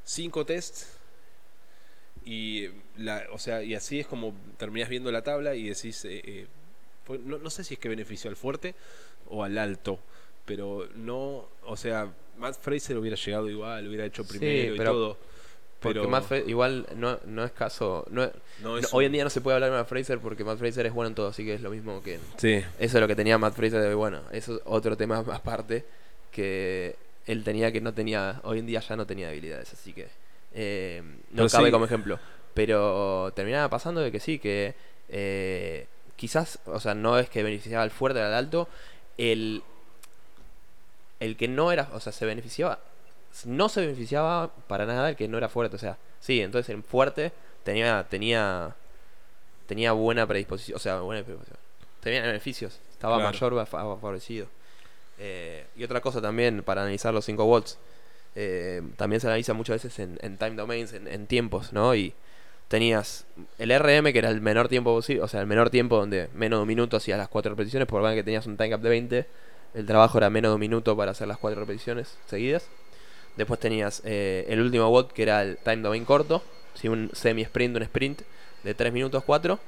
Cinco 0.04 0.46
tests 0.46 0.88
y 2.26 2.70
la, 2.98 3.24
o 3.32 3.38
sea, 3.40 3.62
y 3.64 3.76
así 3.76 4.00
es 4.00 4.08
como 4.08 4.34
terminás 4.58 4.90
viendo 4.90 5.12
la 5.12 5.22
tabla 5.22 5.56
y 5.56 5.70
decís, 5.70 6.04
eh, 6.06 6.22
eh, 6.26 6.48
no, 7.24 7.38
no 7.38 7.50
sé 7.50 7.64
si 7.64 7.76
es 7.76 7.80
que 7.80 7.88
benefició 7.90 8.30
al 8.30 8.36
fuerte 8.36 8.74
o 9.30 9.44
al 9.44 9.58
alto, 9.58 10.00
pero 10.46 10.88
no, 10.96 11.48
o 11.66 11.78
sea, 11.78 12.12
Matt 12.38 12.60
Fraser 12.60 12.98
hubiera 12.98 13.16
llegado 13.16 13.50
igual, 13.50 13.88
hubiera 13.88 14.06
hecho 14.06 14.24
Sí, 14.24 14.38
primero 14.38 14.76
pero- 14.78 14.92
y 14.92 14.94
todo. 14.94 15.18
porque 15.80 16.00
Pero 16.00 16.10
Matt 16.10 16.24
Fra- 16.26 16.38
igual 16.40 16.88
no, 16.96 17.20
no 17.28 17.44
es 17.44 17.52
caso. 17.52 18.06
No, 18.10 18.32
no 18.62 18.78
es 18.80 18.92
hoy 18.92 19.06
en 19.06 19.12
día 19.12 19.24
no 19.24 19.30
se 19.30 19.40
puede 19.42 19.56
hablar 19.56 19.70
de 19.72 19.78
Matt 19.78 19.88
Fraser 19.88 20.18
porque 20.20 20.44
Matt 20.44 20.58
Fraser 20.58 20.86
es 20.88 20.94
bueno 20.94 21.10
en 21.10 21.16
todo, 21.16 21.28
así 21.28 21.46
que 21.46 21.54
es 21.54 21.62
lo 21.62 21.70
mismo 21.70 22.02
que. 22.02 22.18
Sí, 22.38 22.56
Eso 22.80 22.98
es 22.98 23.02
lo 23.02 23.08
que 23.08 23.16
tenía 23.16 23.38
Matt 23.38 23.54
Fraser 23.56 23.82
de 23.82 23.94
bueno. 23.94 24.22
Eso 24.32 24.56
es 24.56 24.62
otro 24.66 24.98
tema 24.98 25.18
aparte 25.32 25.86
que 26.32 26.96
él 27.28 27.44
tenía 27.44 27.72
que 27.72 27.82
no 27.82 27.94
tenía. 27.94 28.42
Hoy 28.44 28.60
en 28.60 28.66
día 28.66 28.80
ya 28.80 28.96
no 28.96 29.06
tenía 29.06 29.30
habilidades, 29.30 29.74
así 29.74 29.94
que. 29.94 30.08
Eh, 30.56 31.02
no 31.30 31.44
Pero 31.44 31.50
cabe 31.50 31.66
sí. 31.68 31.72
como 31.72 31.86
ejemplo. 31.86 32.20
Pero 32.56 33.32
terminaba 33.36 33.70
pasando 33.70 34.02
de 34.02 34.12
que 34.12 34.20
sí, 34.20 34.40
que. 34.40 34.74
eh, 35.10 35.88
quizás, 36.16 36.60
o 36.66 36.80
sea, 36.80 36.96
no 36.96 37.20
es 37.20 37.30
que 37.30 37.44
beneficiaba 37.44 37.84
al 37.84 37.92
fuerte 37.92 38.20
o 38.22 38.24
al 38.26 38.34
alto. 38.34 38.68
El. 39.18 39.62
El 41.20 41.38
que 41.38 41.48
no 41.48 41.72
era. 41.72 41.90
O 41.94 42.00
sea, 42.00 42.12
se 42.12 42.26
beneficiaba. 42.26 42.80
No 43.46 43.68
se 43.70 43.82
beneficiaba 43.82 44.52
para 44.68 44.86
nada 44.86 45.10
el 45.10 45.16
que 45.16 45.28
no 45.28 45.38
era 45.38 45.50
fuerte. 45.50 45.76
O 45.76 45.80
sea, 45.80 45.98
sí, 46.20 46.42
entonces 46.42 46.74
el 46.74 46.84
fuerte 46.84 47.32
tenía. 47.64 48.06
tenía 48.10 48.76
tenía 49.68 49.94
buena 49.94 50.28
predisposición, 50.28 50.76
o 50.76 50.80
sea, 50.80 51.00
buena 51.00 51.24
predisposición. 51.24 51.58
Tenía 52.00 52.22
beneficios, 52.22 52.80
estaba 52.92 53.16
Claro. 53.18 53.32
mayor 53.32 53.66
fa- 53.66 53.80
favorecido. 53.98 54.46
Eh, 55.18 55.66
y 55.76 55.84
otra 55.84 56.02
cosa 56.02 56.22
también 56.22 56.62
para 56.62 56.84
analizar 56.84 57.12
los 57.16 57.26
5 57.26 57.46
watts, 57.46 57.80
eh, 58.36 58.82
también 58.98 59.20
se 59.22 59.28
analiza 59.28 59.54
muchas 59.54 59.84
veces 59.84 60.00
en, 60.00 60.20
en 60.22 60.38
time 60.38 60.56
domains, 60.56 60.94
en, 60.94 61.08
en 61.08 61.28
tiempos, 61.28 61.74
¿no? 61.74 61.96
Y 61.96 62.14
tenías 62.68 63.26
el 63.58 63.78
RM, 63.78 64.12
que 64.12 64.20
era 64.20 64.30
el 64.30 64.42
menor 64.42 64.68
tiempo 64.68 64.94
posible, 64.94 65.22
o 65.22 65.28
sea, 65.28 65.42
el 65.42 65.48
menor 65.48 65.70
tiempo 65.70 65.98
donde 65.98 66.30
menos 66.34 66.60
de 66.60 66.62
un 66.64 66.68
minuto 66.68 66.98
hacías 66.98 67.18
las 67.18 67.30
4 67.30 67.52
repeticiones, 67.52 67.88
por 67.88 68.02
lo 68.02 68.10
que 68.14 68.24
tenías 68.24 68.46
un 68.48 68.58
time 68.58 68.72
cap 68.72 68.82
de 68.82 68.90
20, 68.90 69.26
el 69.76 69.86
trabajo 69.86 70.18
era 70.18 70.30
menos 70.30 70.52
de 70.52 70.56
un 70.56 70.60
minuto 70.60 70.96
para 70.98 71.12
hacer 71.12 71.28
las 71.28 71.38
4 71.38 71.60
repeticiones 71.60 72.18
seguidas. 72.28 72.68
Después 73.38 73.60
tenías 73.60 74.02
eh, 74.06 74.46
el 74.48 74.62
último 74.62 74.88
watt, 74.90 75.12
que 75.12 75.24
era 75.24 75.44
el 75.44 75.58
time 75.58 75.78
domain 75.78 76.06
corto, 76.06 76.42
¿sí? 76.74 76.88
un 76.88 77.12
semi-sprint, 77.14 77.76
un 77.76 77.84
sprint 77.84 78.22
de 78.64 78.74
3 78.74 78.94
minutos 78.94 79.24
4. 79.26 79.60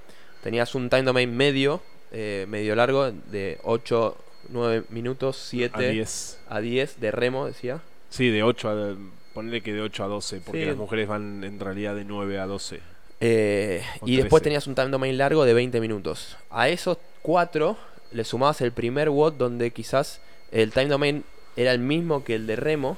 Tenías 0.42 0.74
un 0.76 0.90
time 0.90 1.04
domain 1.04 1.36
medio, 1.36 1.82
eh, 2.12 2.46
medio 2.48 2.76
largo, 2.76 3.12
de 3.12 3.60
8, 3.64 4.18
9 4.50 4.86
minutos, 4.90 5.38
7 5.50 5.76
a 5.76 5.90
10. 5.90 6.40
a 6.48 6.60
10 6.62 7.00
de 7.02 7.12
remo, 7.12 7.46
decía. 7.46 7.82
Sí, 8.10 8.30
de 8.30 8.44
8 8.44 8.70
a. 8.70 8.96
Ponle 9.34 9.62
que 9.62 9.72
de 9.74 9.82
8 9.82 10.04
a 10.04 10.08
12, 10.08 10.42
porque 10.42 10.62
Sí. 10.62 10.66
las 10.66 10.78
mujeres 10.78 11.08
van 11.08 11.44
en 11.44 11.60
realidad 11.60 11.96
de 11.96 12.04
9 12.06 12.40
a 12.40 12.46
12. 12.48 12.80
Eh, 13.20 13.84
y 14.06 14.18
después 14.18 14.42
13. 14.42 14.44
tenías 14.44 14.68
un 14.68 14.76
time 14.76 14.90
domain 14.90 15.18
largo 15.18 15.46
de 15.46 15.54
20 15.54 15.80
minutos. 15.80 16.38
A 16.50 16.70
esos 16.70 16.98
4 17.22 17.78
le 18.12 18.24
sumabas 18.24 18.62
el 18.62 18.72
primer 18.72 19.10
WOD 19.10 19.34
donde 19.34 19.72
quizás 19.72 20.22
el 20.52 20.72
time 20.72 20.88
domain 20.88 21.24
era 21.56 21.72
el 21.72 21.80
mismo 21.80 22.24
que 22.24 22.36
el 22.36 22.48
de 22.48 22.56
remo, 22.56 22.98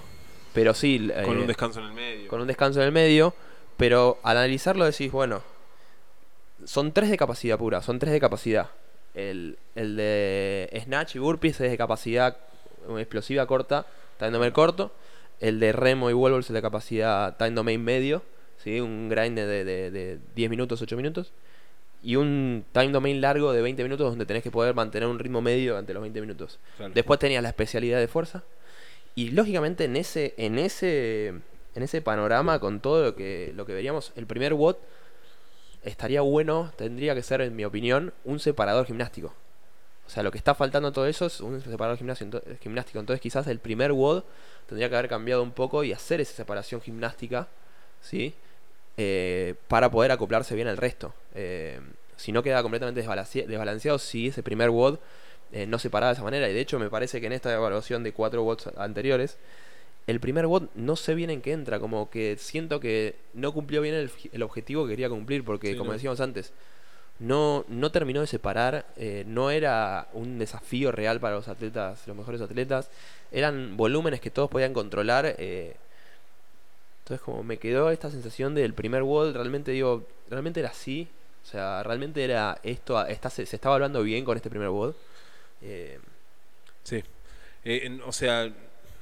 pero 0.54 0.74
sí... 0.74 1.10
Con 1.26 1.38
eh, 1.38 1.42
un 1.42 1.48
descanso 1.48 1.80
en 1.80 1.86
el 1.88 1.94
medio. 1.94 2.28
con 2.30 2.42
un 2.42 2.48
descanso 2.48 2.80
en 2.82 2.86
el 2.88 2.92
medio, 2.92 3.34
pero 3.78 4.20
al 4.24 4.38
analizarlo 4.38 4.86
decís, 4.86 5.12
bueno, 5.12 5.42
son 6.66 6.92
tres 6.92 7.10
de 7.10 7.18
capacidad 7.18 7.58
pura, 7.58 7.82
son 7.82 8.00
tres 8.00 8.12
de 8.14 8.20
capacidad. 8.20 8.70
El, 9.16 9.58
el 9.76 9.96
de 9.96 10.82
Snatch 10.84 11.16
y 11.16 11.20
Burpees 11.20 11.60
es 11.62 11.72
de 11.72 11.78
capacidad 11.78 12.38
eh, 12.90 13.00
explosiva 13.00 13.46
corta, 13.48 13.86
time 14.20 14.32
domain 14.32 14.52
corto. 14.52 14.92
El 15.40 15.60
de 15.60 15.72
Remo 15.72 16.10
y 16.10 16.14
Wall 16.14 16.40
es 16.40 16.50
de 16.50 16.62
capacidad 16.62 17.38
time 17.38 17.52
domain 17.52 17.84
medio, 17.84 18.22
¿sí? 18.58 18.82
un 18.82 19.10
grind 19.10 19.38
de, 19.38 19.48
de, 19.48 19.90
de 19.90 20.20
10 20.36 20.50
minutos, 20.50 20.82
8 20.82 20.96
minutos. 20.98 21.32
Y 22.04 22.16
un 22.18 22.66
time 22.72 22.90
domain 22.90 23.20
largo 23.20 23.52
de 23.52 23.62
20 23.62 23.82
minutos 23.84 24.10
donde 24.10 24.26
tenés 24.26 24.44
que 24.44 24.52
poder 24.52 24.76
mantener 24.76 25.08
un 25.08 25.18
ritmo 25.18 25.42
medio 25.42 25.78
ante 25.78 25.94
los 25.94 26.02
20 26.02 26.22
minutos. 26.22 26.60
Claro. 26.78 26.94
Después 26.94 27.20
tenías 27.20 27.42
la 27.42 27.50
especialidad 27.50 28.00
de 28.00 28.08
fuerza. 28.08 28.44
Y 29.16 29.32
lógicamente 29.32 29.86
en 29.86 29.96
ese, 29.96 30.34
en 30.38 30.60
ese, 30.60 31.28
en 31.76 31.84
ese 31.84 32.02
panorama, 32.02 32.60
con 32.60 32.80
todo 32.80 33.04
lo 33.04 33.16
que, 33.16 33.52
lo 33.56 33.66
que 33.66 33.74
veríamos, 33.74 34.14
el 34.16 34.28
primer 34.28 34.54
WOT 34.54 34.78
estaría 35.84 36.22
bueno, 36.22 36.72
tendría 36.78 37.16
que 37.16 37.24
ser, 37.24 37.42
en 37.42 37.56
mi 37.56 37.66
opinión, 37.66 38.14
un 38.24 38.40
separador 38.40 38.86
gimnástico. 38.86 39.34
O 40.10 40.12
sea, 40.12 40.24
lo 40.24 40.32
que 40.32 40.40
está 40.40 40.56
faltando 40.56 40.92
todo 40.92 41.06
eso 41.06 41.28
es 41.28 41.40
un 41.40 41.62
ento- 41.62 42.42
gimnástico. 42.62 42.98
Entonces 43.00 43.22
quizás 43.22 43.46
el 43.46 43.60
primer 43.60 43.92
WOD 43.92 44.24
tendría 44.68 44.90
que 44.90 44.96
haber 44.96 45.08
cambiado 45.08 45.44
un 45.44 45.52
poco 45.52 45.84
y 45.84 45.94
hacer 45.94 46.20
esa 46.20 46.34
separación 46.34 46.82
gimnástica, 46.82 47.48
¿sí? 48.02 48.34
Eh, 48.98 49.54
para 49.68 49.92
poder 49.92 50.12
acoplarse 50.12 50.56
bien 50.56 50.68
al 50.68 50.78
resto. 50.78 51.14
Eh, 51.36 51.80
si 52.18 52.32
no 52.32 52.42
queda 52.42 52.64
completamente 52.64 53.02
desbalanceado 53.48 54.00
si 54.00 54.28
ese 54.30 54.42
primer 54.42 54.72
WOD 54.72 54.98
eh, 55.52 55.68
no 55.68 55.78
se 55.78 55.92
paraba 55.92 56.12
de 56.12 56.16
esa 56.16 56.24
manera. 56.24 56.50
Y 56.50 56.54
de 56.54 56.60
hecho 56.62 56.80
me 56.80 56.90
parece 56.90 57.22
que 57.22 57.28
en 57.28 57.34
esta 57.34 57.54
evaluación 57.54 58.02
de 58.04 58.12
cuatro 58.12 58.42
WODs 58.44 58.72
anteriores, 58.78 59.38
el 60.08 60.20
primer 60.20 60.48
WOD 60.48 60.70
no 60.74 60.96
sé 60.96 61.14
bien 61.14 61.30
en 61.30 61.42
qué 61.44 61.52
entra. 61.52 61.80
Como 61.80 62.10
que 62.10 62.36
siento 62.40 62.80
que 62.80 63.14
no 63.36 63.54
cumplió 63.54 63.82
bien 63.82 63.94
el, 63.94 64.10
el 64.34 64.42
objetivo 64.42 64.86
que 64.86 64.94
quería 64.94 65.08
cumplir. 65.10 65.44
Porque 65.46 65.74
Sí, 65.74 65.78
como 65.78 65.92
no. 65.92 65.94
decíamos 65.94 66.20
antes, 66.20 66.52
no, 67.20 67.66
no 67.68 67.92
terminó 67.92 68.22
de 68.22 68.28
separar. 68.28 68.86
eh, 68.98 69.24
no 69.28 69.52
era 69.52 70.08
un 70.14 70.40
desafío 70.40 70.92
real 70.92 71.20
para 71.20 71.36
los 71.36 71.48
atletas, 71.48 72.08
los 72.08 72.16
mejores 72.18 72.42
atletas. 72.42 72.90
Eran 73.32 73.78
volúmenes 73.78 74.22
que 74.22 74.32
todos 74.32 74.50
podían 74.50 74.74
controlar. 74.74 75.36
eh, 75.38 75.76
entonces 77.04 77.26
como 77.26 77.44
me 77.44 77.58
quedó 77.58 77.90
esta 77.90 78.12
sensación 78.12 78.54
del 78.54 78.74
primer 78.74 79.02
WOD, 79.04 79.34
realmente 79.34 79.72
digo, 79.72 80.08
realmente 80.30 80.60
era 80.60 80.70
así. 80.70 81.08
O 81.44 81.48
sea, 81.48 81.82
realmente 81.84 82.24
era 82.24 82.60
esto, 82.64 83.04
está, 83.08 83.30
se, 83.32 83.44
estaba 83.44 83.76
hablando 83.76 84.04
bien 84.04 84.26
con 84.26 84.38
este 84.38 84.50
primer 84.50 84.70
WOD. 84.70 84.94
Eh, 85.62 86.00
Sí. 86.84 87.04
O 88.06 88.12
sea, 88.12 88.52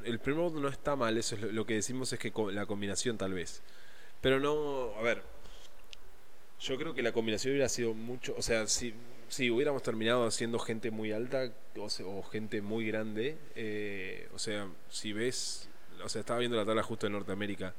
el 0.04 0.20
primer 0.20 0.42
voto 0.42 0.60
no 0.60 0.68
está 0.68 0.96
mal, 0.96 1.18
eso 1.18 1.36
es 1.36 1.42
lo, 1.42 1.66
que 1.66 1.76
decimos 1.76 2.12
es 2.12 2.20
que 2.20 2.34
la 2.52 2.66
combinación 2.66 3.18
tal 3.18 3.34
vez. 3.34 3.62
Pero 4.22 4.40
no, 4.40 4.94
a 4.98 5.02
ver, 5.02 5.22
yo 6.60 6.78
creo 6.78 6.94
que 6.94 7.02
la 7.02 7.12
combinación 7.12 7.52
hubiera 7.54 7.70
sido 7.70 7.94
mucho, 7.94 8.34
o 8.38 8.42
sea, 8.42 8.68
si, 8.68 8.94
si 9.30 9.52
hubiéramos 9.52 9.84
terminado 9.84 10.30
siendo 10.32 10.60
gente 10.60 10.92
muy 10.92 11.12
alta 11.12 11.52
o, 11.78 11.90
se- 11.90 12.04
o 12.04 12.24
gente 12.24 12.62
muy 12.62 12.88
grande, 12.88 13.38
eh, 13.56 14.28
o 14.34 14.40
sea, 14.40 14.68
si 14.90 15.14
ves, 15.14 15.70
o 16.04 16.10
sea, 16.10 16.22
estaba 16.22 16.40
viendo 16.40 16.58
la 16.58 16.66
tabla 16.66 16.84
justo 16.84 17.06
de 17.08 17.12
Norteamérica. 17.12 17.74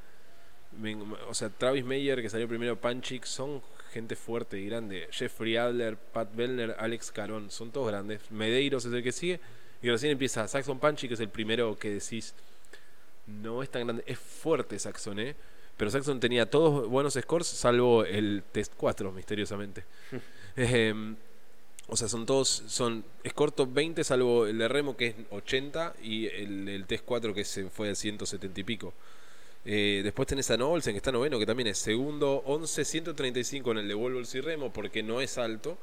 O 1.29 1.35
sea, 1.35 1.49
Travis 1.49 1.85
Meyer, 1.85 2.21
que 2.21 2.29
salió 2.29 2.47
primero, 2.47 2.79
Panchik, 2.79 3.25
son 3.25 3.63
gente 3.91 4.15
fuerte 4.15 4.59
y 4.61 4.67
grande. 4.67 5.09
Jeffrey 5.11 5.57
Adler, 5.57 5.97
Pat 5.97 6.35
Bellner, 6.35 6.77
Alex 6.79 7.11
Caron, 7.11 7.51
son 7.51 7.73
todos 7.73 7.89
grandes. 7.89 8.21
Medeiros 8.31 8.85
es 8.85 8.93
el 8.93 9.03
que 9.03 9.11
sigue. 9.13 9.41
Y 9.83 9.89
recién 9.89 10.13
empieza 10.13 10.47
Saxon 10.47 10.79
Panchik, 10.79 11.09
que 11.09 11.15
es 11.15 11.21
el 11.21 11.31
primero 11.31 11.79
que 11.79 11.91
decís, 11.91 12.35
no 13.27 13.63
es 13.63 13.71
tan 13.71 13.87
grande. 13.87 14.05
Es 14.07 14.19
fuerte 14.19 14.79
Saxon, 14.79 15.19
¿eh? 15.21 15.37
Pero 15.79 15.91
Saxon 15.93 16.21
tenía 16.21 16.51
todos 16.51 16.89
buenos 16.89 17.15
scores, 17.15 17.47
salvo 17.47 18.05
el 18.05 18.43
test 18.53 18.75
4, 18.77 19.13
misteriosamente. 19.13 19.85
Ejem, 20.57 21.17
o 21.87 21.97
sea, 21.97 22.09
son 22.09 22.27
todos, 22.27 22.65
son, 22.67 23.05
es 23.23 23.33
corto 23.33 23.67
20, 23.67 24.03
salvo 24.05 24.47
el 24.47 24.59
de 24.59 24.69
Remo, 24.69 24.97
que 24.97 25.07
es 25.07 25.15
80, 25.31 25.95
y 26.03 26.27
el, 26.27 26.69
el 26.69 26.85
test 26.87 27.05
4, 27.07 27.33
que 27.33 27.45
se 27.45 27.71
fue 27.71 27.91
a 27.91 27.95
170 27.95 28.61
y 28.61 28.65
pico. 28.65 28.93
Eh, 29.65 30.01
después 30.03 30.27
tenés 30.27 30.51
a 30.51 30.57
No 30.57 30.69
Olsen, 30.71 30.95
que 30.95 30.99
está 30.99 31.13
noveno, 31.13 31.39
que 31.39 31.47
también 31.47 31.69
es 31.69 31.79
segundo, 31.79 32.43
11, 32.45 32.85
135 32.85 33.71
en 33.71 33.79
el 33.79 33.89
de 33.89 33.95
Wolves 33.95 34.35
y 34.35 34.41
Remo, 34.41 34.73
porque 34.73 35.05
no 35.05 35.21
es 35.21 35.39
alto, 35.39 35.79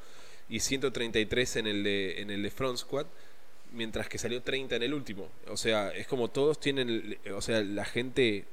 y 0.50 0.60
133 0.60 1.56
en 1.56 1.68
el 1.68 1.84
de, 1.84 2.22
en 2.22 2.30
el 2.32 2.44
de 2.44 2.52
Front 2.52 2.80
Squad, 2.80 3.06
mientras 3.72 4.10
que 4.10 4.18
salió 4.18 4.42
30 4.42 4.76
en 4.76 4.84
el 4.84 4.94
último. 4.94 5.30
O 5.48 5.56
sea, 5.56 5.90
es 5.90 6.06
como 6.06 6.30
todos 6.30 6.60
tienen, 6.60 7.18
o 7.34 7.42
sea, 7.42 7.62
la 7.64 7.86
gente... 7.86 8.46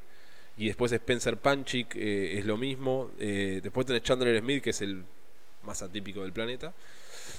Y 0.56 0.66
después 0.66 0.92
Spencer 0.92 1.36
Panchik 1.38 1.94
eh, 1.96 2.38
es 2.38 2.44
lo 2.44 2.56
mismo. 2.56 3.10
Eh, 3.18 3.60
después 3.62 3.86
tenés 3.86 4.02
Chandler 4.02 4.38
Smith, 4.40 4.62
que 4.62 4.70
es 4.70 4.82
el 4.82 5.02
más 5.62 5.82
atípico 5.82 6.22
del 6.22 6.32
planeta. 6.32 6.72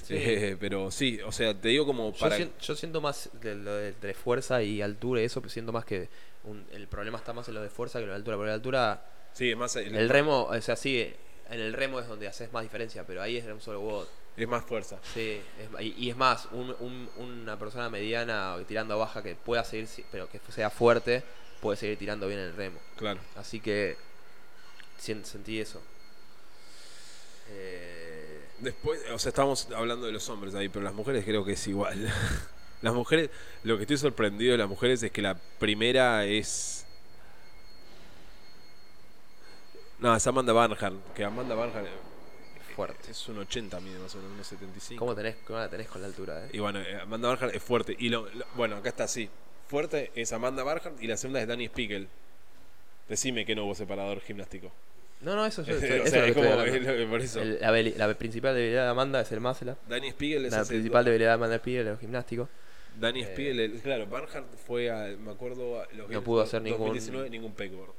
Sí. 0.04 0.16
Eh, 0.18 0.58
pero 0.60 0.92
sí, 0.92 1.20
o 1.26 1.32
sea, 1.32 1.54
te 1.54 1.70
digo 1.70 1.86
como 1.86 2.12
Yo, 2.12 2.20
para... 2.20 2.38
sien- 2.38 2.52
yo 2.60 2.76
siento 2.76 3.00
más 3.02 3.30
de 3.42 3.56
lo 3.56 3.74
de, 3.76 3.94
de 3.94 4.14
fuerza 4.14 4.62
y 4.62 4.82
altura 4.82 5.22
y 5.22 5.26
eso, 5.26 5.42
siento 5.48 5.72
más 5.72 5.86
que 5.86 6.10
un- 6.44 6.66
el 6.72 6.88
problema 6.88 7.18
está 7.18 7.32
más 7.34 7.48
en 7.48 7.54
lo 7.54 7.62
de 7.62 7.70
fuerza 7.70 8.00
que 8.00 8.04
en 8.04 8.08
lo 8.08 8.14
de 8.14 8.18
altura. 8.18 8.36
Porque 8.38 8.48
la 8.50 8.54
altura, 8.56 9.06
Sí, 9.34 9.52
es 9.52 9.58
más, 9.58 9.76
el 9.78 10.10
remo, 10.10 10.44
o 10.44 10.62
sea, 10.62 10.76
sí, 10.76 11.00
en 11.50 11.60
el 11.60 11.74
remo 11.74 12.00
es 12.00 12.08
donde 12.08 12.28
haces 12.28 12.52
más 12.52 12.64
diferencia, 12.64 13.06
pero 13.06 13.22
ahí 13.22 13.38
es 13.38 13.46
un 13.46 13.62
solo 13.62 13.80
WOD. 13.82 14.08
es 14.36 14.48
más 14.48 14.66
fuerza. 14.66 15.00
Sí, 15.14 15.40
es- 15.60 15.82
y, 15.86 15.94
y 16.06 16.10
es 16.10 16.18
más, 16.18 16.48
un- 16.52 16.76
un- 16.80 17.10
una 17.18 17.58
persona 17.58 17.90
mediana 17.90 18.58
tirando 18.68 18.96
a 18.96 18.98
baja 18.98 19.22
que 19.24 19.36
pueda 19.36 19.64
seguir, 19.64 19.88
pero 20.12 20.28
que 20.30 20.40
sea 20.50 20.70
fuerte, 20.70 21.24
puede 21.64 21.78
seguir 21.78 21.98
tirando 21.98 22.28
bien 22.28 22.40
en 22.40 22.46
el 22.48 22.56
remo. 22.56 22.80
Claro. 22.98 23.20
Así 23.36 23.60
que 23.60 23.96
sentí 25.00 25.60
eso. 25.60 25.82
Eh, 27.50 28.42
Después, 28.60 29.02
o 29.12 29.18
sea, 29.20 29.30
estamos 29.30 29.68
hablando 29.76 30.06
de 30.06 30.12
los 30.14 30.28
hombres 30.30 30.54
ahí, 30.56 30.70
pero 30.70 30.84
las 30.86 30.94
mujeres 30.94 31.26
creo 31.26 31.44
que 31.44 31.54
es 31.54 31.68
igual. 31.68 32.08
Las 32.82 32.94
mujeres, 32.94 33.30
lo 33.64 33.78
que 33.78 33.84
estoy 33.84 33.98
sorprendido 33.98 34.52
de 34.52 34.58
las 34.58 34.68
mujeres 34.68 35.02
es 35.04 35.10
que 35.10 35.22
la 35.22 35.36
primera 35.58 36.26
es. 36.26 36.86
No, 40.00 40.14
es 40.14 40.28
Amanda 40.28 40.52
Barnhart. 40.52 40.94
Que 41.16 41.24
Amanda 41.24 41.56
Barnhart 41.56 41.88
fuerte. 42.76 43.12
es 43.12 43.28
un 43.30 43.38
80, 43.38 43.80
mide 43.80 44.00
más 44.00 44.14
o 44.16 44.18
menos, 44.18 44.34
unos 44.34 44.48
75. 44.48 45.00
¿Cómo, 45.00 45.16
tenés, 45.16 45.38
¿Cómo 45.48 45.60
la 45.60 45.70
tenés 45.70 45.88
con 45.88 46.02
la 46.02 46.08
altura? 46.08 46.44
Eh? 46.46 46.50
Y 46.54 46.60
bueno, 46.60 46.82
eh, 46.82 47.00
Amanda 47.02 47.30
Barnhart 47.30 47.56
es 47.56 47.64
fuerte. 47.64 47.96
Y 47.98 48.10
lo, 48.10 48.28
lo- 48.34 48.46
bueno, 48.56 48.76
acá 48.76 48.90
está 48.90 49.06
así. 49.06 49.30
Fuerte 49.68 50.12
es 50.16 50.32
Amanda 50.34 50.64
Barnhart 50.64 51.02
y 51.02 51.08
la 51.08 51.18
segunda 51.18 51.42
es 51.42 51.48
Danny 51.48 51.68
Spiegel. 51.68 52.08
Decime 53.10 53.46
que 53.46 53.56
no 53.56 53.66
hubo 53.66 53.76
separador 53.76 54.22
gimnástico. 54.22 54.72
No, 55.22 55.36
no, 55.36 55.46
eso 55.46 55.64
yo 55.64 55.74
o 55.76 55.78
eso 55.78 56.08
sea, 56.08 56.26
es 56.28 56.34
como 56.34 56.50
por 57.10 57.22
eso. 57.22 57.42
El- 57.42 57.60
la, 57.98 58.14
principal 58.16 58.56
debilidad 58.56 58.84
de 58.84 58.90
Amanda 58.90 59.22
es 59.22 59.32
el 59.32 59.40
up. 59.70 59.78
Danny 59.88 60.10
Spiegel 60.12 60.46
es 60.46 60.52
La 60.54 60.66
principal 60.66 61.06
debilidad 61.06 61.30
de 61.32 61.34
Amanda 61.36 61.58
Spiegel 61.58 61.88
es 61.88 61.94
el 61.94 62.00
gimnástico. 62.00 62.50
Danny 63.00 63.22
Eh, 63.22 63.26
Spiegel, 63.26 63.60
el- 63.60 63.82
claro, 63.82 64.06
Barnhart 64.08 64.46
fue 64.68 64.90
a, 64.92 65.16
me 65.18 65.32
acuerdo, 65.32 65.82
a 65.82 65.88
los 65.94 66.10
No 66.10 66.24
pudo 66.24 66.42
hacer 66.42 66.62
ningún- 66.62 66.80
2019 66.88 67.30
ningún 67.30 67.54
pegboard. 67.54 67.92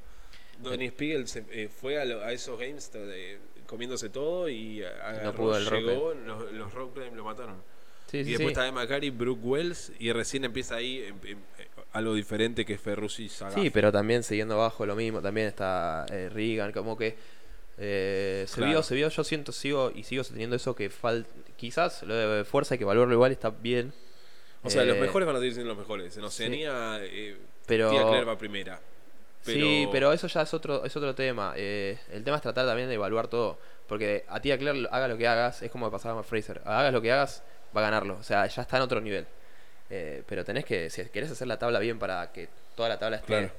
Danny 0.62 0.89
Spiegel 0.89 1.27
se, 1.27 1.45
eh, 1.51 1.69
fue 1.69 2.01
a, 2.01 2.05
lo- 2.05 2.23
a 2.23 2.33
esos 2.33 2.59
games 2.59 2.91
eh, 2.95 3.39
comiéndose 3.67 4.09
todo 4.09 4.49
y 4.49 4.83
eh, 4.83 4.87
agarró, 4.87 5.35
pudo 5.35 5.57
el 5.57 5.67
rock 5.67 5.81
llegó, 5.83 6.15
los, 6.15 6.53
los 6.53 6.73
rock 6.75 6.97
lo 7.15 7.25
mataron. 7.25 7.57
Sí, 8.07 8.19
y 8.19 8.25
sí, 8.25 8.31
después 8.31 8.49
sí. 8.49 8.53
está 8.53 8.69
Emma 8.69 8.85
Brooke 9.11 9.43
Wells 9.43 9.93
y 9.99 10.12
recién 10.12 10.45
empieza 10.45 10.77
ahí 10.77 11.03
em- 11.03 11.17
em, 11.25 11.39
eh, 11.39 11.54
algo 11.95 12.14
diferente 12.14 12.64
que 12.66 12.76
Ferrucci 12.76 13.28
Saga. 13.28 13.55
Sí, 13.55 13.70
pero 13.70 13.90
también 13.90 14.22
siguiendo 14.22 14.55
abajo 14.55 14.84
lo 14.84 14.95
mismo, 14.95 15.22
también 15.22 15.47
está 15.47 16.05
eh, 16.11 16.28
Regan, 16.28 16.72
como 16.72 16.97
que 16.99 17.16
eh, 17.78 18.45
se 18.47 18.57
Claro. 18.57 18.70
vio, 18.72 18.82
se 18.82 18.95
vio, 18.95 19.09
yo 19.09 19.24
siento, 19.24 19.51
sigo 19.53 19.90
y 19.95 20.05
sigo 20.05 20.22
teniendo 20.24 20.55
eso 20.57 20.74
que 20.76 20.90
falta, 20.90 21.28
quizás 21.57 22.03
lo 22.03 22.14
de 22.14 22.45
fuerza 22.45 22.74
hay 22.74 22.78
que 22.78 22.84
evaluarlo 22.84 23.14
igual, 23.14 23.32
está 23.32 23.51
bien. 23.51 23.92
O 24.62 24.70
sea, 24.70 24.84
los 24.84 24.97
Eh, 24.97 25.01
mejores 25.01 25.26
van 25.26 25.36
a 25.36 25.38
seguir 25.40 25.55
siendo 25.55 25.70
los 25.74 25.78
mejores. 25.78 26.16
En 26.16 26.24
Oceanía, 26.24 26.99
eh, 27.03 27.36
Pero- 27.66 27.90
Tia 27.90 28.03
Claire 28.03 28.24
va 28.24 28.38
primera. 28.38 28.80
Sí, 29.42 29.86
pero 29.92 30.11
eso 30.12 30.26
ya 30.26 30.40
es 30.42 30.55
otro, 30.55 30.84
es 30.86 30.97
otro 30.97 31.14
tema. 31.14 31.53
Eh, 31.57 31.99
el 32.11 32.24
tema 32.24 32.36
es 32.38 32.42
tratar 32.42 32.64
también 32.66 32.88
de 32.88 32.95
evaluar 32.95 33.28
todo. 33.28 33.59
Porque 33.86 34.24
a 34.28 34.40
ti, 34.40 34.51
a 34.51 34.57
Claire, 34.57 34.88
haga 34.90 35.07
lo 35.07 35.18
que 35.18 35.28
hagas, 35.28 35.61
es 35.62 35.70
como 35.70 35.90
pasaba 35.90 36.14
con 36.14 36.24
Fraser. 36.24 36.62
Hagas 36.64 36.92
lo 36.95 37.03
que 37.03 37.12
hagas, 37.12 37.42
va 37.76 37.82
a 37.82 37.84
ganarlo. 37.84 38.16
O 38.18 38.22
sea, 38.22 38.47
ya 38.47 38.62
está 38.62 38.78
en 38.78 38.82
otro 38.84 39.03
nivel. 39.03 39.26
Eh, 39.97 40.24
pero 40.26 40.45
tenés 40.45 40.64
que, 40.64 40.90
si 40.90 41.05
querés 41.05 41.30
hacer 41.30 41.47
la 41.47 41.57
tabla 41.57 41.78
bien 41.78 42.01
para 42.01 42.32
que 42.32 42.49
toda 42.74 42.88
la 42.88 42.99
tabla 42.99 43.18
esté 43.18 43.26
Claro. 43.28 43.51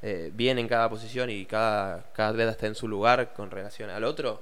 eh, 0.00 0.30
bien 0.32 0.58
en 0.58 0.66
cada 0.66 0.88
posición 0.88 1.28
y 1.28 1.44
cada, 1.44 2.10
cada 2.14 2.30
atleta 2.30 2.52
esté 2.52 2.66
en 2.68 2.74
su 2.74 2.88
lugar 2.88 3.34
con 3.34 3.50
relación 3.50 3.90
al 3.90 4.02
otro, 4.04 4.40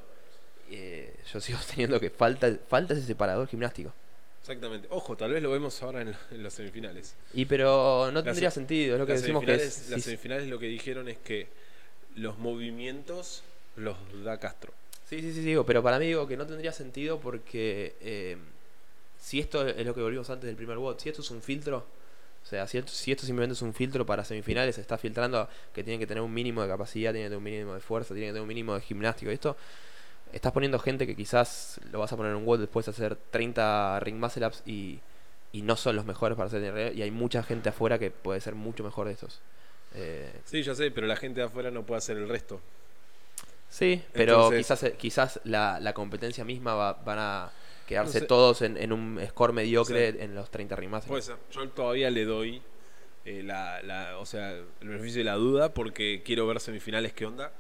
eh, 0.70 1.12
yo 1.32 1.40
sigo 1.40 1.58
teniendo 1.68 1.98
que 1.98 2.08
falta, 2.10 2.48
falta 2.68 2.94
ese 2.94 3.02
separador 3.02 3.48
gimnástico. 3.48 3.92
Exactamente. 4.40 4.86
Ojo, 4.92 5.16
tal 5.16 5.32
vez 5.32 5.42
lo 5.42 5.50
vemos 5.50 5.82
ahora 5.82 6.02
en, 6.02 6.14
en 6.30 6.42
las 6.44 6.54
semifinales. 6.54 7.16
Y 7.34 7.46
pero 7.46 8.06
no 8.12 8.20
Las- 8.20 8.24
tendría 8.24 8.50
sentido, 8.52 8.94
es 8.94 9.00
lo 9.00 9.06
que 9.06 9.12
decimos 9.14 9.44
que 9.44 9.54
es. 9.54 9.88
las 9.90 10.02
semifinales 10.02 10.46
lo 10.46 10.58
que 10.60 10.66
dijeron 10.66 11.08
es 11.08 11.18
que 11.18 11.48
los 12.14 12.38
movimientos 12.38 13.42
los 13.74 13.96
da 14.24 14.38
Castro. 14.38 14.72
Sí, 15.08 15.20
sí, 15.20 15.32
sí, 15.32 15.40
digo, 15.40 15.66
pero 15.66 15.82
para 15.82 15.98
mí 15.98 16.06
digo 16.06 16.28
que 16.28 16.36
no 16.36 16.46
tendría 16.46 16.70
sentido 16.72 17.18
porque 17.18 17.96
eh, 18.00 18.36
si 19.20 19.38
esto 19.38 19.66
es 19.68 19.86
lo 19.86 19.94
que 19.94 20.00
volvimos 20.02 20.28
antes 20.30 20.46
del 20.48 20.56
primer 20.56 20.78
WOD, 20.78 20.98
si 20.98 21.08
esto 21.10 21.20
es 21.22 21.30
un 21.30 21.42
filtro, 21.42 21.86
o 22.42 22.46
sea, 22.46 22.66
si 22.66 22.78
esto, 22.78 22.90
si 22.90 23.12
esto 23.12 23.26
simplemente 23.26 23.52
es 23.52 23.62
un 23.62 23.74
filtro 23.74 24.04
para 24.06 24.24
semifinales, 24.24 24.74
se 24.76 24.80
está 24.80 24.96
filtrando 24.98 25.48
que 25.74 25.84
tienen 25.84 26.00
que 26.00 26.06
tener 26.06 26.22
un 26.22 26.32
mínimo 26.34 26.62
de 26.62 26.68
capacidad, 26.68 27.12
tienen 27.12 27.26
que 27.26 27.36
tener 27.36 27.38
un 27.38 27.44
mínimo 27.44 27.74
de 27.74 27.80
fuerza, 27.80 28.14
tienen 28.14 28.30
que 28.30 28.32
tener 28.32 28.42
un 28.42 28.48
mínimo 28.48 28.74
de 28.74 28.80
gimnástico 28.80 29.30
y 29.30 29.34
esto, 29.34 29.56
estás 30.32 30.50
poniendo 30.52 30.78
gente 30.78 31.06
que 31.06 31.14
quizás 31.14 31.78
lo 31.92 31.98
vas 32.00 32.12
a 32.12 32.16
poner 32.16 32.32
en 32.32 32.38
un 32.38 32.46
WOD 32.46 32.60
después 32.60 32.86
de 32.86 32.90
hacer 32.92 33.16
30 33.30 34.00
ring 34.00 34.16
muscle 34.18 34.46
ups 34.46 34.62
y, 34.64 34.98
y 35.52 35.62
no 35.62 35.76
son 35.76 35.96
los 35.96 36.06
mejores 36.06 36.34
para 36.36 36.46
hacer 36.46 36.62
TNR, 36.62 36.94
y 36.96 37.02
hay 37.02 37.10
mucha 37.10 37.42
gente 37.42 37.68
afuera 37.68 37.98
que 37.98 38.10
puede 38.10 38.40
ser 38.40 38.54
mucho 38.54 38.82
mejor 38.84 39.06
de 39.06 39.12
estos. 39.12 39.40
Eh, 39.94 40.32
Sí, 40.46 40.62
ya 40.62 40.74
sé, 40.74 40.90
pero 40.92 41.06
la 41.06 41.16
gente 41.16 41.40
de 41.40 41.46
afuera 41.46 41.70
no 41.70 41.84
puede 41.84 41.98
hacer 41.98 42.16
el 42.16 42.28
resto. 42.28 42.60
Sí, 43.68 44.02
pero 44.12 44.34
Entonces- 44.34 44.58
quizás 44.58 44.82
eh, 44.84 44.94
quizás 44.98 45.40
la, 45.44 45.78
la 45.80 45.92
competencia 45.92 46.44
misma 46.44 46.74
va- 46.74 46.92
van 46.94 47.18
a 47.18 47.50
quedarse 47.90 48.18
No 48.18 48.20
sé. 48.20 48.26
todos 48.26 48.62
en, 48.62 48.76
en 48.78 48.92
un 48.92 49.20
score 49.28 49.52
mediocre 49.52 50.22
en 50.22 50.34
los 50.34 50.50
30 50.50 50.76
rimas. 50.76 51.04
Puede 51.04 51.22
ser. 51.22 51.36
Yo 51.52 51.68
todavía 51.68 52.08
le 52.10 52.24
doy 52.24 52.62
eh, 53.24 53.42
la, 53.44 53.82
la- 53.82 54.16
o 54.18 54.24
sea, 54.24 54.52
el 54.52 54.88
beneficio 54.88 55.18
de 55.20 55.24
la 55.24 55.34
duda 55.34 55.74
porque 55.74 56.22
quiero 56.24 56.46
ver 56.46 56.58
semifinales 56.60 57.12
qué 57.12 57.26
onda. 57.26 57.52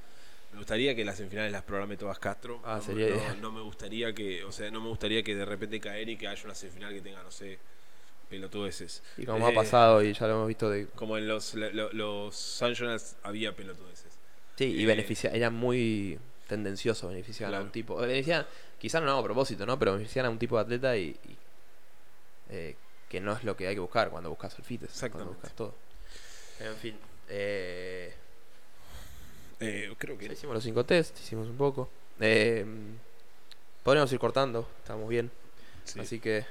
Me 0.52 0.58
gustaría 0.58 0.94
que 0.96 1.04
las 1.04 1.16
semifinales 1.16 1.52
las 1.52 1.62
programe 1.62 1.96
todas 1.96 2.18
Castro. 2.18 2.60
Ah, 2.64 2.76
no, 2.76 2.82
sería 2.82 3.08
no- 3.08 3.14
ideal. 3.16 3.40
no 3.40 3.52
me 3.52 3.60
gustaría 3.60 4.12
que, 4.14 4.42
o 4.44 4.50
sea, 4.52 4.70
no 4.70 4.80
me 4.80 4.88
gustaría 4.88 5.22
que 5.22 5.34
de 5.36 5.44
repente 5.44 5.78
caer 5.80 6.08
y 6.08 6.16
que 6.16 6.26
haya 6.28 6.42
una 6.44 6.54
semifinal 6.54 6.92
que 6.94 7.00
tenga, 7.00 7.22
no 7.22 7.30
sé, 7.30 7.58
pelotudeces. 8.28 9.02
Y 9.16 9.26
como 9.26 9.46
ha 9.46 9.50
Eh, 9.50 9.54
pasado 9.54 10.02
y 10.02 10.12
ya 10.12 10.26
lo 10.26 10.34
hemos 10.34 10.48
visto 10.48 10.70
de... 10.70 10.86
Como 10.88 11.16
en 11.18 11.26
los, 11.28 11.54
los 11.54 12.34
Sunshoners 12.36 13.16
había 13.22 13.54
pelotudeces. 13.54 14.12
Sí, 14.56 14.64
y 14.66 14.82
eh, 14.82 14.86
beneficia, 14.86 15.30
era 15.30 15.50
muy 15.50 16.18
tendencioso 16.46 17.08
beneficiar 17.08 17.54
a 17.54 17.60
un 17.60 17.70
tipo. 17.70 17.96
Beneficiaban, 17.96 18.46
quizás 18.80 19.02
no 19.02 19.16
a 19.16 19.22
propósito, 19.22 19.64
¿no? 19.66 19.78
Pero 19.78 19.92
beneficiar 19.92 20.26
a 20.26 20.30
un 20.30 20.38
tipo 20.38 20.56
de 20.56 20.62
atleta 20.62 20.96
y... 20.96 21.10
y, 21.10 21.36
eh, 22.50 22.76
que 23.08 23.20
no 23.20 23.32
es 23.32 23.42
lo 23.44 23.56
que 23.56 23.66
hay 23.66 23.74
que 23.74 23.80
buscar 23.80 24.08
cuando 24.10 24.30
buscas 24.30 24.56
el 24.58 24.64
fitness. 24.64 24.90
Cuando 24.92 25.06
Exactamente. 25.06 25.34
buscas 25.34 25.52
todo. 25.54 25.74
En 26.60 26.76
fin. 26.76 26.98
Eh, 27.28 28.14
Eh, 29.60 29.92
creo 29.98 30.16
que 30.16 30.26
ya 30.26 30.32
hicimos 30.32 30.54
los 30.54 30.64
cinco 30.64 30.84
test, 30.84 31.18
hicimos 31.18 31.48
un 31.48 31.56
poco. 31.56 31.90
Eh, 32.20 32.64
podríamos 33.82 34.10
ir 34.12 34.18
cortando, 34.18 34.66
estamos 34.78 35.08
bien. 35.08 35.30
sí. 35.84 36.00
Así 36.00 36.18
que. 36.20 36.46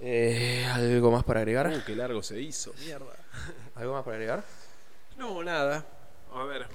eh, 0.00 0.66
¿Algo 0.72 1.10
más 1.12 1.24
para 1.24 1.40
agregar? 1.40 1.68
Uh, 1.68 1.82
qué 1.86 1.94
largo 1.94 2.22
se 2.22 2.40
hizo, 2.40 2.72
mierda. 2.84 3.14
¿Algo 3.76 3.92
más 3.94 4.04
para 4.04 4.16
agregar? 4.16 4.44
No, 5.16 5.42
nada. 5.44 5.84
A 6.34 6.44
ver. 6.44 6.66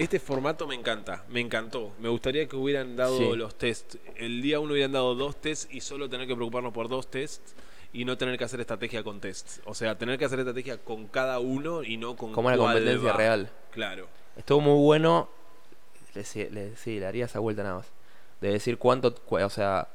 Este 0.00 0.18
formato 0.18 0.66
me 0.66 0.74
encanta, 0.74 1.24
me 1.28 1.40
encantó. 1.40 1.92
Me 2.00 2.08
gustaría 2.08 2.46
que 2.48 2.56
hubieran 2.56 2.96
dado 2.96 3.18
Sí. 3.18 3.36
los 3.36 3.54
tests. 3.56 3.98
El 4.16 4.40
día 4.42 4.58
uno 4.60 4.72
hubieran 4.72 4.92
dado 4.92 5.14
dos 5.14 5.36
tests 5.40 5.68
y 5.70 5.80
solo 5.80 6.08
tener 6.08 6.26
que 6.26 6.34
preocuparnos 6.34 6.72
por 6.72 6.88
dos 6.88 7.10
tests 7.10 7.54
y 7.92 8.04
no 8.04 8.16
tener 8.16 8.38
que 8.38 8.44
hacer 8.44 8.60
estrategia 8.60 9.02
con 9.02 9.20
tests. 9.20 9.60
O 9.64 9.74
sea, 9.74 9.98
tener 9.98 10.18
que 10.18 10.24
hacer 10.24 10.38
estrategia 10.38 10.78
con 10.78 11.06
cada 11.08 11.38
uno 11.38 11.82
y 11.82 11.96
no 11.96 12.16
con 12.16 12.32
Como 12.32 12.50
la 12.50 12.56
competencia 12.56 13.10
va. 13.12 13.16
real. 13.16 13.50
Claro. 13.72 14.08
Estuvo 14.36 14.60
muy 14.60 14.82
bueno. 14.84 15.28
Le, 16.14 16.24
sí, 16.24 16.46
le- 16.50 16.76
sí, 16.76 16.98
le 16.98 17.06
haría 17.06 17.26
esa 17.26 17.38
vuelta 17.38 17.62
nada 17.62 17.76
más. 17.76 17.86
De 18.40 18.50
decir 18.50 18.78
cuánto. 18.78 19.14
cu- 19.14 19.36
o 19.36 19.50
sea, 19.50 19.88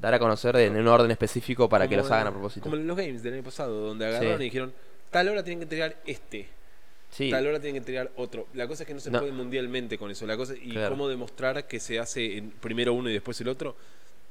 dar 0.00 0.14
a 0.14 0.18
conocer 0.18 0.56
en 0.56 0.76
un 0.76 0.88
orden 0.88 1.10
específico 1.10 1.68
para 1.68 1.88
que 1.88 1.96
los 1.96 2.10
hagan 2.10 2.26
a 2.26 2.30
propósito. 2.32 2.64
Como 2.64 2.76
en 2.76 2.86
los 2.86 2.96
games 2.96 3.22
del 3.22 3.34
año 3.34 3.42
pasado, 3.44 3.80
donde 3.86 4.06
agarraron 4.06 4.36
Sí. 4.38 4.42
y 4.42 4.44
dijeron, 4.46 4.72
tal 5.10 5.28
hora 5.28 5.42
tienen 5.44 5.60
que 5.60 5.64
entregar 5.64 5.96
este. 6.06 6.48
Sí, 7.10 7.30
Tal 7.30 7.46
hora 7.46 7.58
tienen 7.58 7.74
que 7.74 7.78
entregar 7.78 8.10
otro. 8.16 8.46
La 8.54 8.68
cosa 8.68 8.82
es 8.82 8.86
que 8.86 8.92
no 8.94 9.00
se 9.00 9.10
No. 9.10 9.18
puede 9.20 9.32
mundialmente 9.32 9.96
con 9.98 10.10
eso. 10.10 10.26
La 10.26 10.36
cosa 10.36 10.54
y 10.60 10.72
Claro. 10.72 10.90
cómo 10.90 11.08
demostrar 11.08 11.66
que 11.66 11.80
se 11.80 11.98
hace 11.98 12.36
en 12.36 12.50
primero 12.50 12.92
uno 12.92 13.08
y 13.08 13.14
después 13.14 13.40
el 13.40 13.48
otro. 13.48 13.74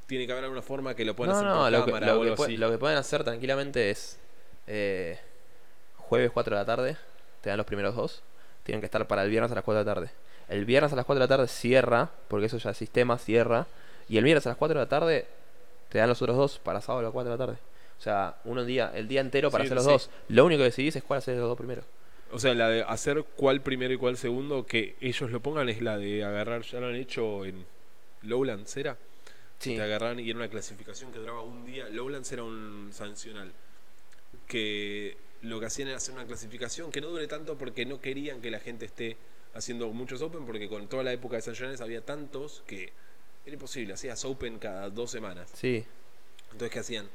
Tiene 0.05 0.25
que 0.25 0.31
haber 0.31 0.43
alguna 0.45 0.61
forma 0.61 0.95
que 0.95 1.03
lo 1.03 1.15
puedan 1.15 1.33
no, 1.33 1.37
hacer 1.39 1.49
no, 1.49 1.61
por 1.63 1.71
lo 1.71 1.85
que, 1.85 1.91
cámara 1.91 2.07
lo 2.07 2.13
o 2.19 2.21
que 2.23 2.29
algo 2.29 2.43
pue- 2.43 2.45
así. 2.45 2.57
lo 2.57 2.71
que 2.71 2.77
pueden 2.77 2.97
hacer 2.97 3.23
tranquilamente 3.23 3.89
es. 3.89 4.19
eh, 4.67 5.17
jueves 5.97 6.29
4 6.31 6.55
de 6.55 6.61
la 6.61 6.65
tarde, 6.65 6.97
te 7.41 7.49
dan 7.49 7.57
los 7.57 7.65
primeros 7.65 7.95
dos. 7.95 8.21
Tienen 8.63 8.79
que 8.81 8.85
estar 8.85 9.05
para 9.07 9.23
el 9.23 9.29
viernes 9.29 9.51
a 9.51 9.55
las 9.55 9.63
4 9.63 9.79
de 9.79 9.85
la 9.85 9.93
tarde. 9.95 10.09
El 10.49 10.65
viernes 10.65 10.93
a 10.93 10.95
las 10.95 11.05
4 11.05 11.19
de 11.19 11.23
la 11.25 11.27
tarde 11.27 11.47
cierra, 11.47 12.09
porque 12.27 12.45
eso 12.45 12.57
ya 12.57 12.69
es 12.71 12.77
sistema, 12.77 13.17
cierra. 13.17 13.65
Y 14.09 14.17
el 14.17 14.23
viernes 14.23 14.45
a 14.45 14.49
las 14.49 14.57
4 14.57 14.77
de 14.79 14.85
la 14.85 14.89
tarde 14.89 15.25
te 15.89 15.97
dan 15.97 16.07
los 16.09 16.21
otros 16.21 16.37
dos 16.37 16.59
para 16.59 16.79
sábado 16.81 16.99
a 16.99 17.03
las 17.03 17.11
4 17.11 17.31
de 17.31 17.37
la 17.37 17.45
tarde. 17.45 17.59
O 17.99 18.01
sea, 18.01 18.35
uno 18.45 18.63
día, 18.63 18.91
el 18.93 19.07
día 19.07 19.21
entero 19.21 19.49
para 19.51 19.63
Sí, 19.63 19.67
hacer 19.67 19.75
los 19.75 19.85
sí. 19.85 19.91
dos. 19.91 20.09
Lo 20.29 20.45
único 20.45 20.59
que 20.59 20.65
decidís 20.65 20.95
es 20.95 21.03
cuál 21.03 21.17
hacer 21.19 21.35
los 21.37 21.47
dos 21.49 21.57
primero. 21.57 21.81
O 22.31 22.39
sea, 22.39 22.53
la 22.53 22.69
de 22.69 22.81
hacer 22.83 23.23
cuál 23.35 23.61
primero 23.61 23.93
y 23.93 23.97
cuál 23.97 24.17
segundo, 24.17 24.65
que 24.65 24.95
ellos 24.99 25.31
lo 25.31 25.41
pongan, 25.41 25.69
es 25.69 25.81
la 25.81 25.97
de 25.97 26.23
agarrar, 26.23 26.63
ya 26.63 26.79
lo 26.79 26.87
han 26.87 26.95
hecho 26.95 27.45
en 27.45 27.65
Lowlands, 28.23 28.75
¿era? 28.77 28.97
Sí. 29.59 29.75
Te 29.75 29.81
agarran 29.81 30.19
y 30.19 30.29
era 30.29 30.37
una 30.37 30.49
clasificación 30.49 31.11
que 31.11 31.19
duraba 31.19 31.41
un 31.41 31.65
día. 31.65 31.89
Lowlands 31.89 32.31
era 32.31 32.43
un 32.43 32.89
sancional. 32.91 33.51
Que 34.47 35.17
lo 35.41 35.59
que 35.59 35.65
hacían 35.65 35.87
era 35.87 35.97
hacer 35.97 36.13
una 36.13 36.25
clasificación 36.25 36.91
que 36.91 37.01
no 37.01 37.07
dure 37.07 37.27
tanto 37.27 37.57
porque 37.57 37.85
no 37.85 37.99
querían 38.01 38.41
que 38.41 38.51
la 38.51 38.59
gente 38.59 38.85
esté 38.85 39.17
haciendo 39.53 39.87
muchos 39.89 40.21
Open, 40.21 40.45
porque 40.45 40.67
con 40.67 40.87
toda 40.87 41.03
la 41.03 41.13
época 41.13 41.37
de 41.37 41.41
sancionales 41.41 41.81
había 41.81 42.01
tantos 42.01 42.63
que 42.67 42.91
era 43.45 43.53
imposible. 43.53 43.93
Hacías 43.93 44.23
Open 44.25 44.59
cada 44.59 44.89
dos 44.89 45.09
semanas. 45.09 45.49
Sí. 45.53 45.83
Entonces, 46.51 46.71
¿qué 46.71 46.79
hacían? 46.79 47.09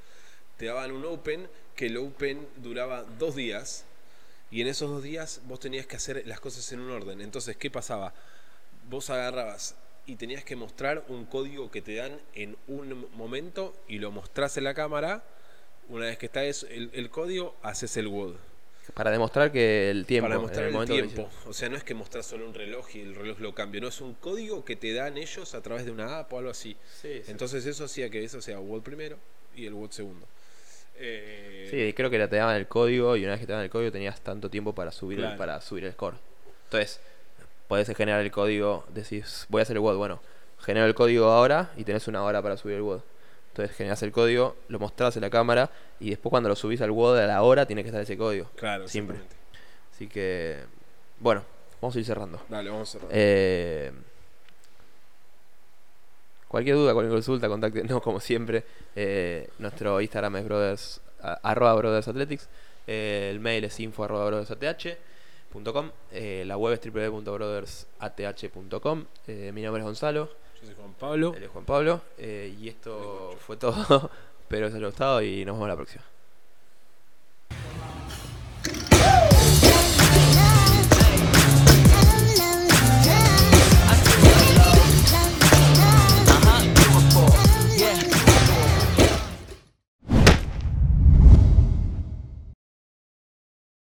Te 0.56 0.66
daban 0.66 0.92
un 0.92 1.04
Open, 1.04 1.48
que 1.76 1.86
el 1.86 1.96
Open 1.96 2.46
duraba 2.56 3.02
dos 3.02 3.36
días, 3.36 3.84
y 4.53 4.61
en 4.61 4.68
esos 4.68 4.90
dos 4.90 5.03
días 5.03 5.40
vos 5.46 5.59
tenías 5.59 5.86
que 5.86 5.96
hacer 5.96 6.22
las 6.26 6.38
cosas 6.38 6.70
en 6.72 6.80
un 6.80 6.90
orden. 6.90 7.22
Entonces, 7.22 7.57
¿qué 7.57 7.70
pasaba? 7.70 8.12
Vos 8.90 9.09
agarrabas 9.09 9.74
y 10.05 10.16
tenías 10.16 10.44
que 10.44 10.57
mostrar 10.57 11.05
un 11.09 11.24
código 11.24 11.70
que 11.70 11.80
te 11.80 11.94
dan 11.94 12.20
en 12.34 12.57
un 12.68 13.09
momento 13.14 13.74
y 13.88 13.98
lo 13.98 14.11
mostrás 14.11 14.59
en 14.59 14.64
la 14.64 14.74
cámara. 14.74 15.24
Una 15.88 16.07
vez 16.07 16.18
que 16.18 16.26
está 16.26 16.44
eso, 16.44 16.66
el, 16.66 16.90
el 16.92 17.09
código, 17.09 17.57
haces 17.62 17.96
el 17.96 18.09
WOD. 18.09 18.34
Para 18.92 19.11
demostrar 19.11 19.50
que 19.53 19.90
el 19.90 20.05
tiempo. 20.05 20.28
para 20.28 20.36
demostrar 20.36 20.66
el, 20.66 20.86
tiempo. 20.86 21.30
O 21.46 21.55
sea, 21.55 21.70
no 21.70 21.76
es 21.76 21.84
que 21.84 21.94
mostrás 21.94 22.26
solo 22.26 22.46
un 22.46 22.53
reloj 22.53 22.94
y 22.94 23.00
el 23.00 23.14
reloj 23.14 23.38
lo 23.38 23.55
cambia. 23.55 23.80
No, 23.80 23.88
es 23.88 24.03
un 24.03 24.12
código 24.14 24.66
que 24.66 24.76
te 24.76 24.92
dan 24.92 25.16
ellos 25.16 25.55
a 25.55 25.62
través 25.62 25.86
de 25.86 25.92
una 25.92 26.18
app 26.18 26.32
o 26.32 26.38
algo 26.38 26.50
así. 26.50 26.76
hicieron. 27.00 27.18
Sí, 27.18 27.24
sí. 27.24 27.30
Entonces 27.30 27.64
eso 27.64 27.84
hacía 27.84 28.11
que 28.11 28.22
eso 28.22 28.42
sea 28.42 28.59
WOD 28.59 28.82
primero 28.82 29.18
y 29.57 29.64
el 29.64 29.72
WOD 29.72 29.92
segundo. 29.92 30.26
Eh, 31.03 31.68
Sí, 31.70 31.92
creo 31.94 32.11
que 32.11 32.18
te 32.28 32.36
daban 32.36 32.57
el 32.57 32.66
código 32.68 33.16
y 33.16 33.22
una 33.22 33.32
vez 33.32 33.40
que 33.40 33.46
te 33.46 33.53
daban 33.53 33.64
el 33.64 33.70
código 33.70 33.90
tenías 33.90 34.20
tanto 34.20 34.50
tiempo 34.50 34.74
para 34.74 34.92
subir 34.92 35.20
el, 35.20 35.36
para 35.36 35.59
subir 35.62 35.84
el 35.84 35.92
score. 35.92 36.16
Entonces, 36.64 37.00
podés 37.66 37.88
generar 37.96 38.20
el 38.20 38.30
código, 38.30 38.84
decís, 38.92 39.46
voy 39.48 39.61
a 39.61 39.62
hacer 39.62 39.76
el 39.76 39.80
WOD, 39.80 39.96
bueno, 39.96 40.20
genero 40.61 40.84
el 40.84 40.94
código 40.94 41.30
ahora 41.30 41.70
y 41.78 41.84
tenés 41.84 42.07
una 42.09 42.22
hora 42.22 42.42
para 42.42 42.59
subir 42.59 42.76
el 42.76 42.82
WOD. 42.82 43.00
Entonces 43.48 43.74
generás 43.74 44.03
el 44.03 44.12
código, 44.12 44.57
lo 44.68 44.78
mostrás 44.78 45.16
en 45.16 45.22
la 45.22 45.30
cámara 45.30 45.70
y 45.98 46.11
después 46.11 46.30
cuando 46.30 46.50
lo 46.50 46.57
subís 46.57 46.82
al 46.82 46.90
WOD 46.90 47.18
a 47.20 47.26
la 47.26 47.42
hora 47.42 47.64
tiene 47.64 47.82
que 47.82 47.88
estar 47.88 48.03
ese 48.03 48.18
código. 48.18 48.50
Claro, 48.57 48.86
Siempre. 48.86 49.18
Así 49.94 50.09
que, 50.09 50.59
bueno, 51.20 51.42
vamos 51.80 51.96
a 51.96 51.98
ir 51.98 52.05
cerrando. 52.05 52.40
Dale, 52.50 52.68
vamos 52.68 52.88
a 52.88 52.92
cerrar. 52.92 53.09
Eh, 53.12 53.92
Cualquier 56.53 56.76
duda, 56.76 56.92
cualquier 56.92 57.14
consulta, 57.14 57.48
contáctenos 57.48 58.00
como 58.03 58.20
siempre. 58.20 58.62
Eh, 58.94 59.48
nuestro 59.59 60.03
Instagram 60.03 60.36
es 60.36 60.44
brothers, 60.44 61.00
arroba 61.22 61.72
brothersatletics. 61.76 62.46
Eh, 62.86 63.30
el 63.32 63.40
mail 63.40 63.64
es 63.64 63.80
info 63.80 64.05
arroba 64.05 64.26
brothersath.com. 64.26 65.90
Eh, 66.11 66.44
la 66.46 66.59
web 66.59 66.74
es 66.74 66.80
www.brothersath.com. 66.92 69.05
Eh, 69.28 69.50
mi 69.55 69.62
nombre 69.62 69.80
es 69.80 69.86
Gonzalo. 69.86 70.28
Yo 70.61 70.66
soy 70.66 70.74
Juan 70.74 70.92
Pablo. 70.92 71.32
Él 71.34 71.44
es 71.44 71.48
Juan 71.48 71.64
Pablo. 71.64 72.03
Eh, 72.18 72.55
y 72.61 72.68
esto 72.68 73.34
fue 73.40 73.57
todo. 73.57 73.72
Espero 74.42 74.66
que 74.66 74.72
os 74.72 74.74
haya 74.74 74.86
gustado 74.88 75.22
y 75.22 75.46
nos 75.46 75.55
vemos 75.55 75.68
la 75.68 75.76
próxima. 75.76 76.05